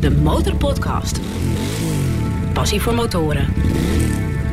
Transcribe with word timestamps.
de 0.00 0.10
Motorpodcast. 0.10 1.20
Passie 2.52 2.80
voor 2.80 2.94
motoren. 2.94 3.52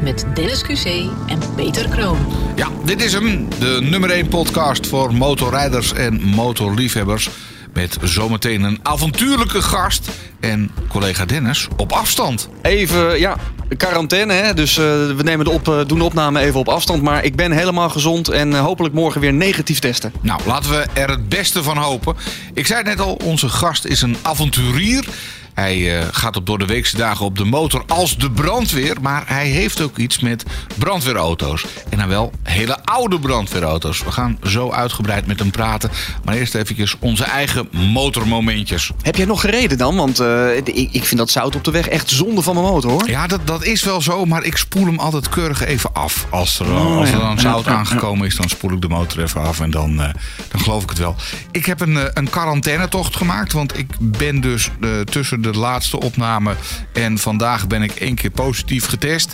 Met 0.03 0.25
Dennis 0.33 0.63
QC 0.63 0.85
en 1.27 1.39
Peter 1.55 1.89
Kroon. 1.89 2.17
Ja, 2.55 2.67
dit 2.85 3.01
is 3.01 3.13
hem. 3.13 3.47
De 3.59 3.87
nummer 3.89 4.09
1 4.09 4.27
podcast 4.27 4.87
voor 4.87 5.13
motorrijders 5.13 5.93
en 5.93 6.21
motorliefhebbers. 6.21 7.29
Met 7.75 7.97
zometeen 8.03 8.63
een 8.63 8.79
avontuurlijke 8.83 9.61
gast 9.61 10.09
en 10.39 10.71
collega 10.87 11.25
Dennis 11.25 11.67
op 11.77 11.91
afstand. 11.91 12.49
Even, 12.61 13.19
ja, 13.19 13.37
quarantaine. 13.77 14.33
Hè? 14.33 14.53
Dus 14.53 14.77
uh, 14.77 14.85
we 14.85 15.23
nemen 15.23 15.45
de 15.45 15.51
op, 15.51 15.67
uh, 15.67 15.79
doen 15.87 15.97
de 15.97 16.03
opname 16.03 16.39
even 16.39 16.59
op 16.59 16.69
afstand. 16.69 17.01
Maar 17.01 17.23
ik 17.23 17.35
ben 17.35 17.51
helemaal 17.51 17.89
gezond 17.89 18.29
en 18.29 18.51
uh, 18.51 18.59
hopelijk 18.59 18.93
morgen 18.93 19.21
weer 19.21 19.33
negatief 19.33 19.79
testen. 19.79 20.13
Nou, 20.21 20.39
laten 20.45 20.69
we 20.69 20.85
er 20.93 21.09
het 21.09 21.29
beste 21.29 21.63
van 21.63 21.77
hopen. 21.77 22.15
Ik 22.53 22.67
zei 22.67 22.79
het 22.79 22.87
net 22.87 22.99
al, 22.99 23.19
onze 23.23 23.49
gast 23.49 23.85
is 23.85 24.01
een 24.01 24.17
avonturier. 24.21 25.05
Hij 25.55 25.77
uh, 25.77 26.07
gaat 26.11 26.35
op 26.35 26.45
door 26.45 26.57
de 26.57 26.65
weekse 26.65 26.97
dagen 26.97 27.25
op 27.25 27.37
de 27.37 27.45
motor 27.45 27.83
als 27.87 28.17
de 28.17 28.31
brandweer. 28.31 29.01
Maar 29.01 29.23
hij 29.25 29.47
heeft 29.47 29.81
ook 29.81 29.97
iets 29.97 30.19
met 30.19 30.43
brandweerauto's. 30.77 31.65
En 31.89 31.97
dan 31.97 32.07
wel 32.07 32.31
hele 32.43 32.83
oude 32.83 33.19
brandweerauto's. 33.19 34.03
We 34.03 34.11
gaan 34.11 34.37
zo 34.43 34.71
uitgebreid 34.71 35.27
met 35.27 35.39
hem 35.39 35.51
praten. 35.51 35.89
Maar 36.23 36.35
eerst 36.35 36.55
even 36.55 36.87
onze 36.99 37.23
eigen 37.23 37.67
motormomentjes. 37.71 38.91
Heb 39.01 39.15
jij 39.15 39.25
nog 39.25 39.41
gereden 39.41 39.77
dan? 39.77 39.95
Want 39.95 40.21
uh, 40.21 40.57
ik, 40.57 40.67
ik, 40.91 41.03
vind 41.03 41.17
dat 41.17 41.29
zout 41.29 41.55
op 41.55 41.63
de 41.63 41.71
weg 41.71 41.87
echt 41.87 42.09
zonde 42.09 42.41
van 42.41 42.55
mijn 42.55 42.67
motor 42.67 42.91
hoor. 42.91 43.09
Ja, 43.09 43.27
dat, 43.27 43.47
dat 43.47 43.63
is 43.63 43.83
wel 43.83 44.01
zo. 44.01 44.25
Maar 44.25 44.43
ik 44.43 44.57
spoel 44.57 44.85
hem 44.85 44.99
altijd 44.99 45.29
keurig 45.29 45.65
even 45.65 45.93
af. 45.93 46.27
Als 46.29 46.59
er, 46.59 46.71
oh, 46.71 46.97
als 46.97 47.11
er 47.11 47.19
dan 47.19 47.39
zout 47.39 47.67
aangekomen 47.67 48.27
is, 48.27 48.35
dan 48.35 48.49
spoel 48.49 48.71
ik 48.71 48.81
de 48.81 48.87
motor 48.87 49.23
even 49.23 49.41
af. 49.41 49.59
En 49.59 49.71
dan, 49.71 49.91
uh, 49.91 50.09
dan 50.51 50.61
geloof 50.61 50.83
ik 50.83 50.89
het 50.89 50.97
wel. 50.97 51.15
Ik 51.51 51.65
heb 51.65 51.81
een, 51.81 51.97
een 52.13 52.29
quarantainetocht 52.29 53.15
gemaakt. 53.15 53.53
Want 53.53 53.77
ik 53.77 53.87
ben 53.99 54.41
dus 54.41 54.69
tussen 55.09 55.41
de 55.51 55.59
laatste 55.59 55.99
opname. 55.99 56.55
En 56.93 57.17
vandaag 57.17 57.67
ben 57.67 57.81
ik 57.81 57.91
één 57.91 58.15
keer 58.15 58.31
positief 58.31 58.85
getest. 58.85 59.33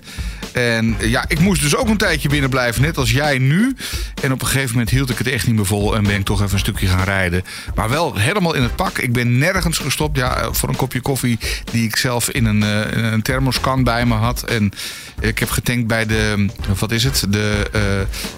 En 0.52 0.96
ja, 1.00 1.26
ik 1.28 1.40
moest 1.40 1.62
dus 1.62 1.76
ook 1.76 1.88
een 1.88 1.98
tijdje 1.98 2.30
binnen 2.30 2.50
blijven, 2.50 2.82
net 2.82 2.98
als 2.98 3.12
jij 3.12 3.38
nu. 3.38 3.76
En 4.22 4.32
op 4.32 4.42
een 4.42 4.48
gegeven 4.48 4.72
moment 4.72 4.90
hield 4.90 5.10
ik 5.10 5.18
het 5.18 5.28
echt 5.28 5.48
niet 5.48 5.56
meer 5.56 5.66
vol 5.66 5.96
en 5.96 6.04
ben 6.04 6.16
ik 6.16 6.26
toch 6.26 6.42
even 6.42 6.54
een 6.54 6.60
stukje 6.60 6.88
gaan 6.88 7.04
rijden. 7.04 7.44
Maar 7.76 7.90
wel 7.90 8.16
helemaal 8.16 8.54
in 8.54 8.62
het 8.62 8.76
pak. 8.76 8.98
Ik 8.98 9.14
ben 9.14 9.38
nergens 9.38 9.78
gestopt. 9.78 10.18
Ja, 10.18 10.52
voor 10.52 10.70
een 10.70 10.76
kopje 10.76 11.02
koffie 11.02 11.40
die 11.72 11.84
ik 11.84 11.96
zelf 11.96 12.30
in 12.30 12.46
een, 12.46 12.62
uh, 12.62 13.12
een 13.12 13.22
thermoskan 13.22 13.84
bij 13.84 14.06
me 14.06 14.14
had. 14.14 14.44
En 14.44 14.72
ik 15.20 15.40
heb 15.40 15.50
getankt 15.50 15.88
bij 15.88 16.06
de, 16.06 16.48
wat 16.80 16.92
is 16.92 17.04
het? 17.04 17.26
De 17.30 17.70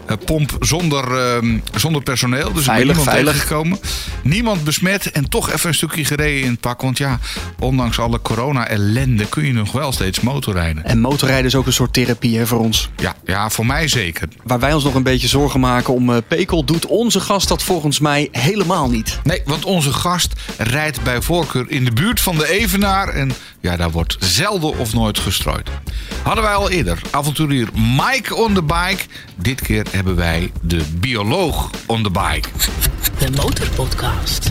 uh, 0.10 0.18
pomp 0.26 0.58
zonder, 0.60 1.12
uh, 1.44 1.60
zonder 1.76 2.04
personeel. 2.04 2.54
Dus 2.54 2.64
veilig, 2.64 2.98
ik 2.98 3.04
ben 3.04 3.14
veilig. 3.14 3.42
gekomen. 3.42 3.80
Niemand 4.24 4.64
besmet 4.64 5.12
en 5.12 5.30
toch 5.30 5.52
even 5.52 5.68
een 5.68 5.76
stukje 5.76 6.06
gereden 6.06 6.42
in 6.42 6.52
het 6.52 6.60
pak. 6.60 6.82
Want 6.82 6.98
ja, 6.98 7.20
ondanks 7.64 8.00
alle 8.00 8.22
corona-ellende 8.22 9.26
kun 9.26 9.46
je 9.46 9.54
nog 9.54 9.72
wel 9.72 9.92
steeds 9.92 10.20
motorrijden. 10.20 10.86
En 10.86 11.00
motorrijden 11.00 11.46
is 11.46 11.56
ook 11.56 11.66
een 11.66 11.74
soort 11.74 11.94
therapie 11.94 12.38
hè, 12.38 12.48
voor 12.48 12.60
ons. 12.60 12.90
Ja, 12.96 13.16
ja, 13.26 13.50
voor 13.50 13.66
mij 13.66 13.88
zeker. 13.88 14.28
Waar 14.44 14.60
wij 14.60 14.74
ons 14.74 14.84
nog 14.84 14.94
een 14.94 15.04
beetje 15.04 15.28
zorgen 15.28 15.60
maken 15.60 15.94
om 15.94 16.10
uh, 16.10 16.18
Pekel, 16.28 16.64
doet 16.64 16.86
onze 16.86 17.20
gast 17.20 17.48
dat 17.48 17.64
volgens 17.64 18.00
mij 18.00 18.28
helemaal 18.32 18.90
niet. 18.90 19.20
Nee, 19.24 19.42
want 19.46 19.66
onze 19.66 19.94
gast 19.94 20.34
rijdt 20.58 21.04
bij 21.04 21.22
voorkeur 21.22 21.66
in 21.68 21.86
de 21.86 21.92
buurt 21.92 22.22
van 22.22 22.38
de 22.38 22.50
Evenaar. 22.50 23.08
En 23.08 23.32
ja, 23.60 23.76
daar 23.76 23.92
wordt 23.92 24.16
zelden 24.20 24.78
of 24.78 24.94
nooit 24.94 25.20
gestrooid. 25.20 25.70
Hadden 26.24 26.44
wij 26.44 26.54
al 26.54 26.70
eerder 26.70 27.02
avonturier 27.12 27.68
Mike 27.74 28.36
on 28.36 28.54
the 28.54 28.64
bike. 28.64 29.04
Dit 29.36 29.62
keer 29.62 29.86
hebben 29.92 30.16
wij 30.16 30.52
de 30.62 30.82
bioloog 30.94 31.70
on 31.86 32.04
the 32.04 32.12
bike. 32.12 32.50
De 33.20 33.32
Motorpodcast. 33.32 34.50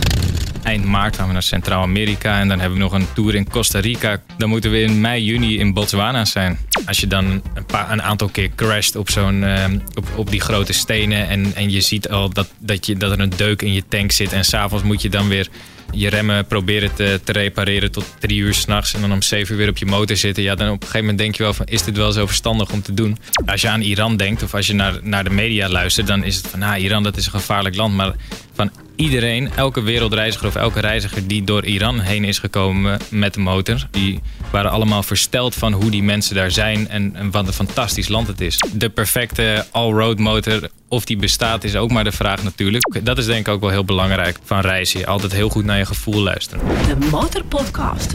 Eind 0.63 0.85
maart 0.85 1.15
gaan 1.15 1.27
we 1.27 1.33
naar 1.33 1.43
Centraal-Amerika 1.43 2.39
en 2.39 2.47
dan 2.47 2.59
hebben 2.59 2.77
we 2.77 2.83
nog 2.83 2.93
een 2.93 3.07
tour 3.13 3.35
in 3.35 3.49
Costa 3.49 3.79
Rica. 3.79 4.21
Dan 4.37 4.49
moeten 4.49 4.71
we 4.71 4.81
in 4.81 5.01
mei, 5.01 5.23
juni 5.23 5.59
in 5.59 5.73
Botswana 5.73 6.25
zijn. 6.25 6.57
Als 6.85 6.99
je 6.99 7.07
dan 7.07 7.25
een, 7.53 7.65
paar, 7.65 7.91
een 7.91 8.01
aantal 8.01 8.27
keer 8.27 8.49
crasht 8.55 8.95
op, 8.95 9.09
zo'n, 9.09 9.41
uh, 9.41 9.65
op, 9.95 10.07
op 10.15 10.31
die 10.31 10.41
grote 10.41 10.73
stenen 10.73 11.27
en, 11.27 11.55
en 11.55 11.71
je 11.71 11.81
ziet 11.81 12.09
al 12.09 12.29
dat, 12.29 12.47
dat, 12.59 12.85
je, 12.85 12.97
dat 12.97 13.11
er 13.11 13.19
een 13.19 13.33
deuk 13.35 13.61
in 13.61 13.73
je 13.73 13.83
tank 13.87 14.11
zit 14.11 14.33
en 14.33 14.45
s'avonds 14.45 14.83
moet 14.83 15.01
je 15.01 15.09
dan 15.09 15.27
weer 15.27 15.47
je 15.91 16.09
remmen 16.09 16.45
proberen 16.45 16.93
te, 16.93 17.19
te 17.23 17.31
repareren 17.31 17.91
tot 17.91 18.05
drie 18.19 18.39
uur 18.39 18.53
s'nachts 18.53 18.93
en 18.93 19.01
dan 19.01 19.11
om 19.11 19.21
zeven 19.21 19.53
uur 19.53 19.59
weer 19.59 19.69
op 19.69 19.77
je 19.77 19.85
motor 19.85 20.17
zitten. 20.17 20.43
Ja, 20.43 20.55
dan 20.55 20.67
op 20.67 20.73
een 20.73 20.79
gegeven 20.79 20.99
moment 20.99 21.17
denk 21.17 21.35
je 21.35 21.43
wel 21.43 21.53
van, 21.53 21.65
is 21.65 21.83
dit 21.83 21.97
wel 21.97 22.11
zo 22.11 22.25
verstandig 22.25 22.71
om 22.71 22.81
te 22.81 22.93
doen? 22.93 23.17
Als 23.45 23.61
je 23.61 23.69
aan 23.69 23.81
Iran 23.81 24.17
denkt 24.17 24.43
of 24.43 24.53
als 24.53 24.67
je 24.67 24.73
naar, 24.73 24.99
naar 25.01 25.23
de 25.23 25.29
media 25.29 25.69
luistert, 25.69 26.07
dan 26.07 26.23
is 26.23 26.35
het 26.35 26.47
van, 26.47 26.59
nou, 26.59 26.77
Iran 26.77 27.03
dat 27.03 27.17
is 27.17 27.25
een 27.25 27.31
gevaarlijk 27.31 27.75
land. 27.75 27.95
Maar 27.95 28.13
van 28.53 28.71
iedereen, 28.95 29.49
elke 29.55 29.81
wereldreiziger 29.81 30.47
of 30.47 30.55
elke 30.55 30.79
reiziger 30.79 31.27
die 31.27 31.43
door 31.43 31.65
Iran 31.65 31.99
heen 31.99 32.23
is 32.23 32.39
gekomen 32.39 32.99
met 33.09 33.33
de 33.33 33.39
motor, 33.39 33.87
die 33.91 34.21
waren 34.51 34.71
allemaal 34.71 35.03
versteld 35.03 35.55
van 35.55 35.73
hoe 35.73 35.91
die 35.91 36.03
mensen 36.03 36.35
daar 36.35 36.51
zijn 36.51 36.89
en, 36.89 37.15
en 37.15 37.31
wat 37.31 37.47
een 37.47 37.53
fantastisch 37.53 38.07
land 38.07 38.27
het 38.27 38.41
is. 38.41 38.57
De 38.73 38.89
perfecte 38.89 39.65
all-road 39.71 40.19
motor, 40.19 40.69
of 40.87 41.05
die 41.05 41.17
bestaat, 41.17 41.63
is 41.63 41.75
ook 41.75 41.91
maar 41.91 42.03
de 42.03 42.11
vraag 42.11 42.43
natuurlijk. 42.43 43.05
Dat 43.05 43.17
is 43.17 43.25
denk 43.25 43.47
ik 43.47 43.53
ook 43.53 43.61
wel 43.61 43.69
heel 43.69 43.85
belangrijk 43.85 44.37
van 44.43 44.59
reizen. 44.59 45.05
Altijd 45.05 45.31
heel 45.31 45.49
goed 45.49 45.65
naar 45.65 45.77
je 45.77 45.85
gevoel 45.85 46.21
luisteren. 46.21 46.65
De 46.87 47.07
Motorpodcast. 47.11 48.13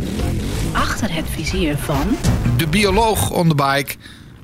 Achter 0.72 1.14
het 1.14 1.26
vizier 1.30 1.76
van... 1.76 2.16
De 2.56 2.66
bioloog 2.66 3.30
on 3.30 3.48
the 3.48 3.54
bike, 3.54 3.94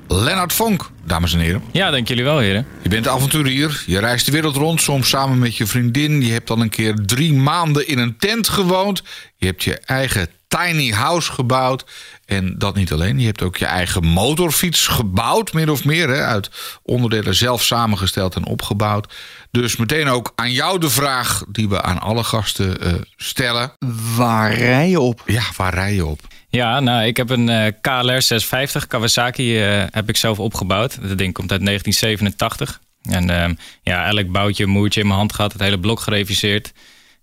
Lennart 0.07 0.53
Vonk, 0.53 0.89
dames 1.03 1.33
en 1.33 1.39
heren. 1.39 1.63
Ja, 1.71 1.91
dank 1.91 2.07
jullie 2.07 2.23
wel, 2.23 2.37
heren. 2.37 2.67
Je 2.81 2.89
bent 2.89 3.07
avonturier, 3.07 3.83
je 3.85 3.99
reist 3.99 4.25
de 4.25 4.31
wereld 4.31 4.55
rond, 4.55 4.81
soms 4.81 5.09
samen 5.09 5.39
met 5.39 5.57
je 5.57 5.65
vriendin. 5.65 6.21
Je 6.21 6.31
hebt 6.31 6.49
al 6.49 6.61
een 6.61 6.69
keer 6.69 6.95
drie 7.05 7.33
maanden 7.33 7.87
in 7.87 7.97
een 7.97 8.17
tent 8.17 8.47
gewoond. 8.47 9.03
Je 9.35 9.45
hebt 9.45 9.63
je 9.63 9.79
eigen 9.79 10.27
tiny 10.47 10.91
house 10.91 11.31
gebouwd. 11.31 11.85
En 12.25 12.55
dat 12.57 12.75
niet 12.75 12.91
alleen, 12.91 13.19
je 13.19 13.25
hebt 13.25 13.41
ook 13.41 13.57
je 13.57 13.65
eigen 13.65 14.05
motorfiets 14.05 14.87
gebouwd, 14.87 15.53
min 15.53 15.69
of 15.69 15.85
meer. 15.85 16.09
Hè, 16.09 16.21
uit 16.21 16.49
onderdelen 16.83 17.35
zelf 17.35 17.63
samengesteld 17.63 18.35
en 18.35 18.45
opgebouwd. 18.45 19.13
Dus 19.51 19.75
meteen 19.75 20.07
ook 20.07 20.31
aan 20.35 20.51
jou 20.51 20.79
de 20.79 20.89
vraag 20.89 21.43
die 21.51 21.69
we 21.69 21.81
aan 21.81 21.99
alle 21.99 22.23
gasten 22.23 22.87
uh, 22.87 22.93
stellen. 23.15 23.71
Waar 24.15 24.53
rij 24.53 24.89
je 24.89 24.99
op? 24.99 25.21
Ja, 25.25 25.43
waar 25.57 25.73
rij 25.73 25.93
je 25.93 26.05
op? 26.05 26.19
Ja, 26.49 26.79
nou, 26.79 27.05
ik 27.05 27.17
heb 27.17 27.29
een 27.29 27.47
uh, 27.47 27.65
KLR 27.81 28.21
650 28.21 28.87
Kawasaki 28.87 29.65
uh, 29.65 29.83
heb 29.91 30.09
ik 30.09 30.17
zelf 30.17 30.39
opgebouwd. 30.39 30.97
Dat 31.07 31.17
ding 31.17 31.33
komt 31.33 31.51
uit 31.51 31.65
1987. 31.65 32.79
En 33.01 33.29
uh, 33.29 33.57
ja, 33.81 34.07
elk 34.07 34.31
boutje, 34.31 34.65
moertje 34.65 35.01
in 35.01 35.07
mijn 35.07 35.19
hand 35.19 35.33
gehad, 35.33 35.53
het 35.53 35.61
hele 35.61 35.79
blok 35.79 35.99
gereviseerd. 35.99 36.73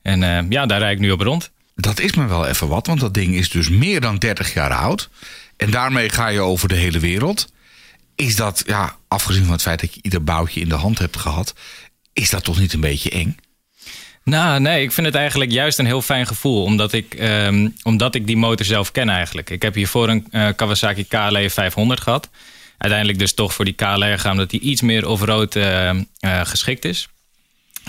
En 0.02 0.46
ja, 0.50 0.66
daar 0.66 0.78
rijd 0.78 0.94
ik 0.94 1.00
nu 1.00 1.10
op 1.10 1.20
rond. 1.20 1.51
Dat 1.74 2.00
is 2.00 2.14
me 2.14 2.26
wel 2.26 2.46
even 2.46 2.68
wat, 2.68 2.86
want 2.86 3.00
dat 3.00 3.14
ding 3.14 3.34
is 3.34 3.50
dus 3.50 3.68
meer 3.68 4.00
dan 4.00 4.16
30 4.16 4.54
jaar 4.54 4.72
oud. 4.74 5.10
En 5.56 5.70
daarmee 5.70 6.08
ga 6.08 6.28
je 6.28 6.40
over 6.40 6.68
de 6.68 6.74
hele 6.74 6.98
wereld. 6.98 7.52
Is 8.14 8.36
dat, 8.36 8.62
ja, 8.66 8.96
afgezien 9.08 9.42
van 9.42 9.52
het 9.52 9.62
feit 9.62 9.80
dat 9.80 9.94
je 9.94 10.02
ieder 10.02 10.24
boutje 10.24 10.60
in 10.60 10.68
de 10.68 10.74
hand 10.74 10.98
hebt 10.98 11.16
gehad, 11.16 11.54
is 12.12 12.30
dat 12.30 12.44
toch 12.44 12.58
niet 12.58 12.72
een 12.72 12.80
beetje 12.80 13.10
eng? 13.10 13.36
Nou, 14.24 14.60
nee, 14.60 14.82
ik 14.82 14.92
vind 14.92 15.06
het 15.06 15.16
eigenlijk 15.16 15.50
juist 15.50 15.78
een 15.78 15.86
heel 15.86 16.02
fijn 16.02 16.26
gevoel. 16.26 16.62
Omdat 16.62 16.92
ik, 16.92 17.16
um, 17.20 17.74
omdat 17.82 18.14
ik 18.14 18.26
die 18.26 18.36
motor 18.36 18.66
zelf 18.66 18.92
ken 18.92 19.08
eigenlijk. 19.08 19.50
Ik 19.50 19.62
heb 19.62 19.74
hiervoor 19.74 20.08
een 20.08 20.26
uh, 20.30 20.48
Kawasaki 20.56 21.04
KLE 21.04 21.50
500 21.50 22.00
gehad. 22.00 22.28
Uiteindelijk 22.78 23.18
dus 23.18 23.34
toch 23.34 23.54
voor 23.54 23.64
die 23.64 23.74
KLR 23.74 24.18
gaan, 24.18 24.32
omdat 24.32 24.50
die 24.50 24.60
iets 24.60 24.80
meer 24.80 25.08
off-road 25.08 25.54
uh, 25.54 25.90
uh, 25.94 26.00
geschikt 26.44 26.84
is. 26.84 27.08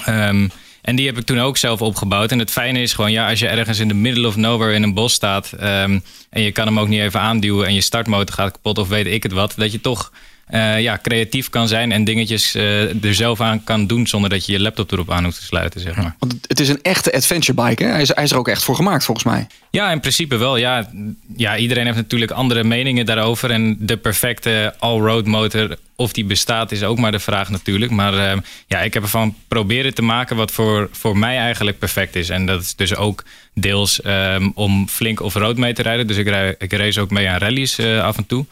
Um, 0.10 0.52
en 0.84 0.96
die 0.96 1.06
heb 1.06 1.18
ik 1.18 1.26
toen 1.26 1.40
ook 1.40 1.58
zelf 1.58 1.82
opgebouwd. 1.82 2.32
En 2.32 2.40
het 2.40 2.52
fijne 2.52 2.82
is 2.82 2.94
gewoon, 2.94 3.12
ja, 3.12 3.30
als 3.30 3.40
je 3.40 3.48
ergens 3.48 3.80
in 3.80 3.88
de 3.88 3.94
middle 3.94 4.28
of 4.28 4.36
nowhere 4.36 4.74
in 4.74 4.84
een 4.84 4.94
bos 4.94 5.14
staat... 5.14 5.52
Um, 5.54 6.04
en 6.30 6.42
je 6.42 6.52
kan 6.52 6.66
hem 6.66 6.80
ook 6.80 6.88
niet 6.88 7.02
even 7.02 7.20
aanduwen 7.20 7.68
en 7.68 7.74
je 7.74 7.82
startmotor 7.82 8.36
gaat 8.36 8.52
kapot 8.52 8.78
of 8.78 8.88
weet 8.88 9.06
ik 9.06 9.24
het 9.24 9.32
wat... 9.32 9.54
dat 9.58 9.72
je 9.72 9.82
toch 9.82 10.12
uh, 10.52 10.82
ja, 10.82 11.00
creatief 11.02 11.50
kan 11.50 11.68
zijn 11.68 11.92
en 11.92 12.04
dingetjes 12.04 12.56
uh, 12.56 13.04
er 13.04 13.16
zelf 13.16 13.42
aan 13.42 13.64
kan 13.64 13.88
doen... 13.88 14.08
zonder 14.08 14.30
dat 14.30 14.46
je 14.46 14.52
je 14.52 14.60
laptop 14.60 14.92
erop 14.92 15.12
aan 15.12 15.24
hoeft 15.24 15.40
te 15.40 15.46
sluiten, 15.46 15.82
zeg 15.82 15.96
maar. 15.96 16.16
Want 16.20 16.36
het 16.48 16.60
is 16.60 16.70
een 16.70 16.82
echte 16.82 17.14
adventure 17.14 17.64
bike, 17.64 17.84
hè? 17.84 17.90
Hij 17.90 18.02
is, 18.02 18.16
hij 18.16 18.24
is 18.24 18.32
er 18.32 18.38
ook 18.38 18.48
echt 18.48 18.64
voor 18.64 18.76
gemaakt, 18.76 19.04
volgens 19.04 19.26
mij. 19.26 19.48
Ja, 19.70 19.92
in 19.92 20.00
principe 20.00 20.38
wel. 20.38 20.58
Ja, 20.58 20.90
ja, 21.38 21.58
iedereen 21.58 21.86
heeft 21.86 21.98
natuurlijk 21.98 22.32
andere 22.32 22.64
meningen 22.64 23.06
daarover. 23.06 23.52
En 23.52 23.78
de 23.80 23.98
perfecte 23.98 24.74
all-road 24.80 25.26
motor, 25.26 25.78
of 25.96 26.14
die 26.14 26.26
bestaat, 26.26 26.72
is 26.72 26.84
ook 26.84 27.00
maar 27.00 27.12
de 27.12 27.20
vraag 27.20 27.50
natuurlijk. 27.50 27.92
Maar 27.92 28.14
uh, 28.14 28.42
ja, 28.68 28.82
ik 28.82 28.94
heb 28.94 29.04
ervan 29.04 29.36
proberen 29.48 29.94
te 29.94 30.02
maken 30.02 30.36
wat 30.36 30.52
voor, 30.52 30.90
voor 30.92 31.18
mij 31.18 31.38
eigenlijk 31.38 31.80
perfect 31.80 32.16
is. 32.16 32.30
En 32.30 32.46
dat 32.46 32.62
is 32.62 32.76
dus 32.76 32.96
ook 32.96 33.24
deels 33.54 34.06
um, 34.06 34.52
om 34.56 34.88
flink 34.88 35.22
off-road 35.22 35.58
mee 35.58 35.74
te 35.74 35.82
rijden. 35.82 36.08
Dus 36.08 36.18
ik, 36.18 36.28
rij, 36.28 36.56
ik 36.58 36.74
race 36.74 37.02
ook 37.02 37.12
mee 37.12 37.30
aan 37.30 37.40
rallies 37.40 37.80
af 37.80 38.18
en 38.18 38.26
toe. 38.26 38.46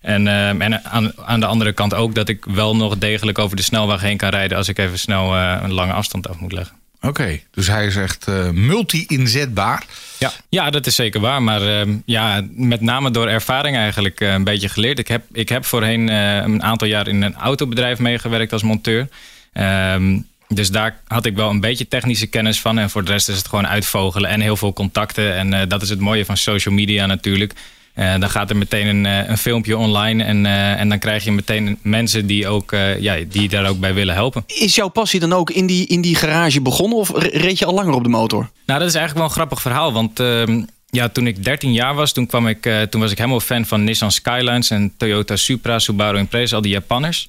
En, 0.00 0.26
uh, 0.26 0.48
en 0.48 0.84
aan, 0.84 1.12
aan, 1.24 1.40
de 1.40 1.46
andere 1.46 1.72
kant 1.72 1.94
ook 1.94 2.14
dat 2.14 2.28
ik 2.28 2.44
wel 2.44 2.76
nog 2.76 2.98
degelijk 2.98 3.38
over 3.38 3.56
de 3.56 3.62
snelweg 3.62 4.00
heen 4.00 4.16
kan 4.16 4.28
rijden 4.28 4.56
als 4.56 4.68
ik 4.68 4.78
even 4.78 4.98
snel 4.98 5.34
uh, 5.34 5.58
een 5.62 5.72
lange 5.72 5.92
afstand 5.92 6.28
af 6.28 6.38
moet 6.38 6.52
leggen. 6.52 6.76
Oké, 6.96 7.08
okay, 7.08 7.44
dus 7.50 7.66
hij 7.66 7.86
is 7.86 7.96
echt 7.96 8.26
uh, 8.28 8.50
multi-inzetbaar. 8.50 9.84
Ja. 10.18 10.32
ja, 10.48 10.70
dat 10.70 10.86
is 10.86 10.94
zeker 10.94 11.20
waar. 11.20 11.42
Maar 11.42 11.86
ja, 12.04 12.42
met 12.50 12.80
name 12.80 13.10
door 13.10 13.28
ervaring 13.28 13.76
eigenlijk 13.76 14.20
een 14.20 14.44
beetje 14.44 14.68
geleerd. 14.68 14.98
Ik 14.98 15.08
heb, 15.08 15.22
ik 15.32 15.48
heb 15.48 15.64
voorheen 15.64 16.08
een 16.08 16.62
aantal 16.62 16.88
jaar 16.88 17.08
in 17.08 17.22
een 17.22 17.34
autobedrijf 17.34 17.98
meegewerkt 17.98 18.52
als 18.52 18.62
monteur. 18.62 19.08
Um, 19.52 20.26
dus 20.48 20.70
daar 20.70 21.00
had 21.06 21.26
ik 21.26 21.36
wel 21.36 21.50
een 21.50 21.60
beetje 21.60 21.88
technische 21.88 22.26
kennis 22.26 22.60
van. 22.60 22.78
En 22.78 22.90
voor 22.90 23.04
de 23.04 23.12
rest 23.12 23.28
is 23.28 23.36
het 23.36 23.48
gewoon 23.48 23.66
uitvogelen 23.66 24.30
en 24.30 24.40
heel 24.40 24.56
veel 24.56 24.72
contacten. 24.72 25.34
En 25.34 25.52
uh, 25.52 25.60
dat 25.68 25.82
is 25.82 25.88
het 25.88 26.00
mooie 26.00 26.24
van 26.24 26.36
social 26.36 26.74
media 26.74 27.06
natuurlijk. 27.06 27.52
Uh, 27.98 28.14
dan 28.18 28.30
gaat 28.30 28.50
er 28.50 28.56
meteen 28.56 28.86
een, 28.86 29.04
uh, 29.04 29.28
een 29.28 29.38
filmpje 29.38 29.76
online 29.76 30.24
en, 30.24 30.46
en 30.46 30.88
dan 30.88 30.98
krijg 30.98 31.24
je 31.24 31.32
meteen 31.32 31.78
mensen 31.82 32.26
die, 32.26 32.48
ook, 32.48 32.76
ja, 32.98 33.16
die 33.28 33.48
daar 33.48 33.68
ook 33.68 33.80
bij 33.80 33.94
willen 33.94 34.14
helpen. 34.14 34.44
Is 34.46 34.74
jouw 34.74 34.88
passie 34.88 35.20
dan 35.20 35.32
ook 35.32 35.50
in 35.50 35.66
die, 35.66 35.86
in 35.86 36.00
die 36.00 36.14
garage 36.14 36.60
begonnen 36.60 36.98
of 36.98 37.10
reed 37.14 37.58
je 37.58 37.64
al 37.64 37.74
langer 37.74 37.94
op 37.94 38.02
de 38.02 38.08
motor? 38.08 38.50
Nou, 38.66 38.78
dat 38.78 38.88
is 38.88 38.94
eigenlijk 38.94 39.14
wel 39.14 39.24
een 39.24 39.30
grappig 39.30 39.60
verhaal. 39.60 39.92
Want 39.92 40.20
ehm, 40.20 40.62
ja, 40.90 41.08
toen 41.08 41.26
ik 41.26 41.44
13 41.44 41.72
jaar 41.72 41.94
was, 41.94 42.12
toen, 42.12 42.26
kwam 42.26 42.46
ik, 42.48 42.70
toen 42.90 43.00
was 43.00 43.10
ik 43.10 43.18
helemaal 43.18 43.40
fan 43.40 43.66
van 43.66 43.84
Nissan 43.84 44.12
Skylines 44.12 44.70
en 44.70 44.92
Toyota 44.96 45.36
Supra, 45.36 45.78
Subaru 45.78 46.18
Impreza, 46.18 46.56
al 46.56 46.62
die 46.62 46.72
Japanners. 46.72 47.28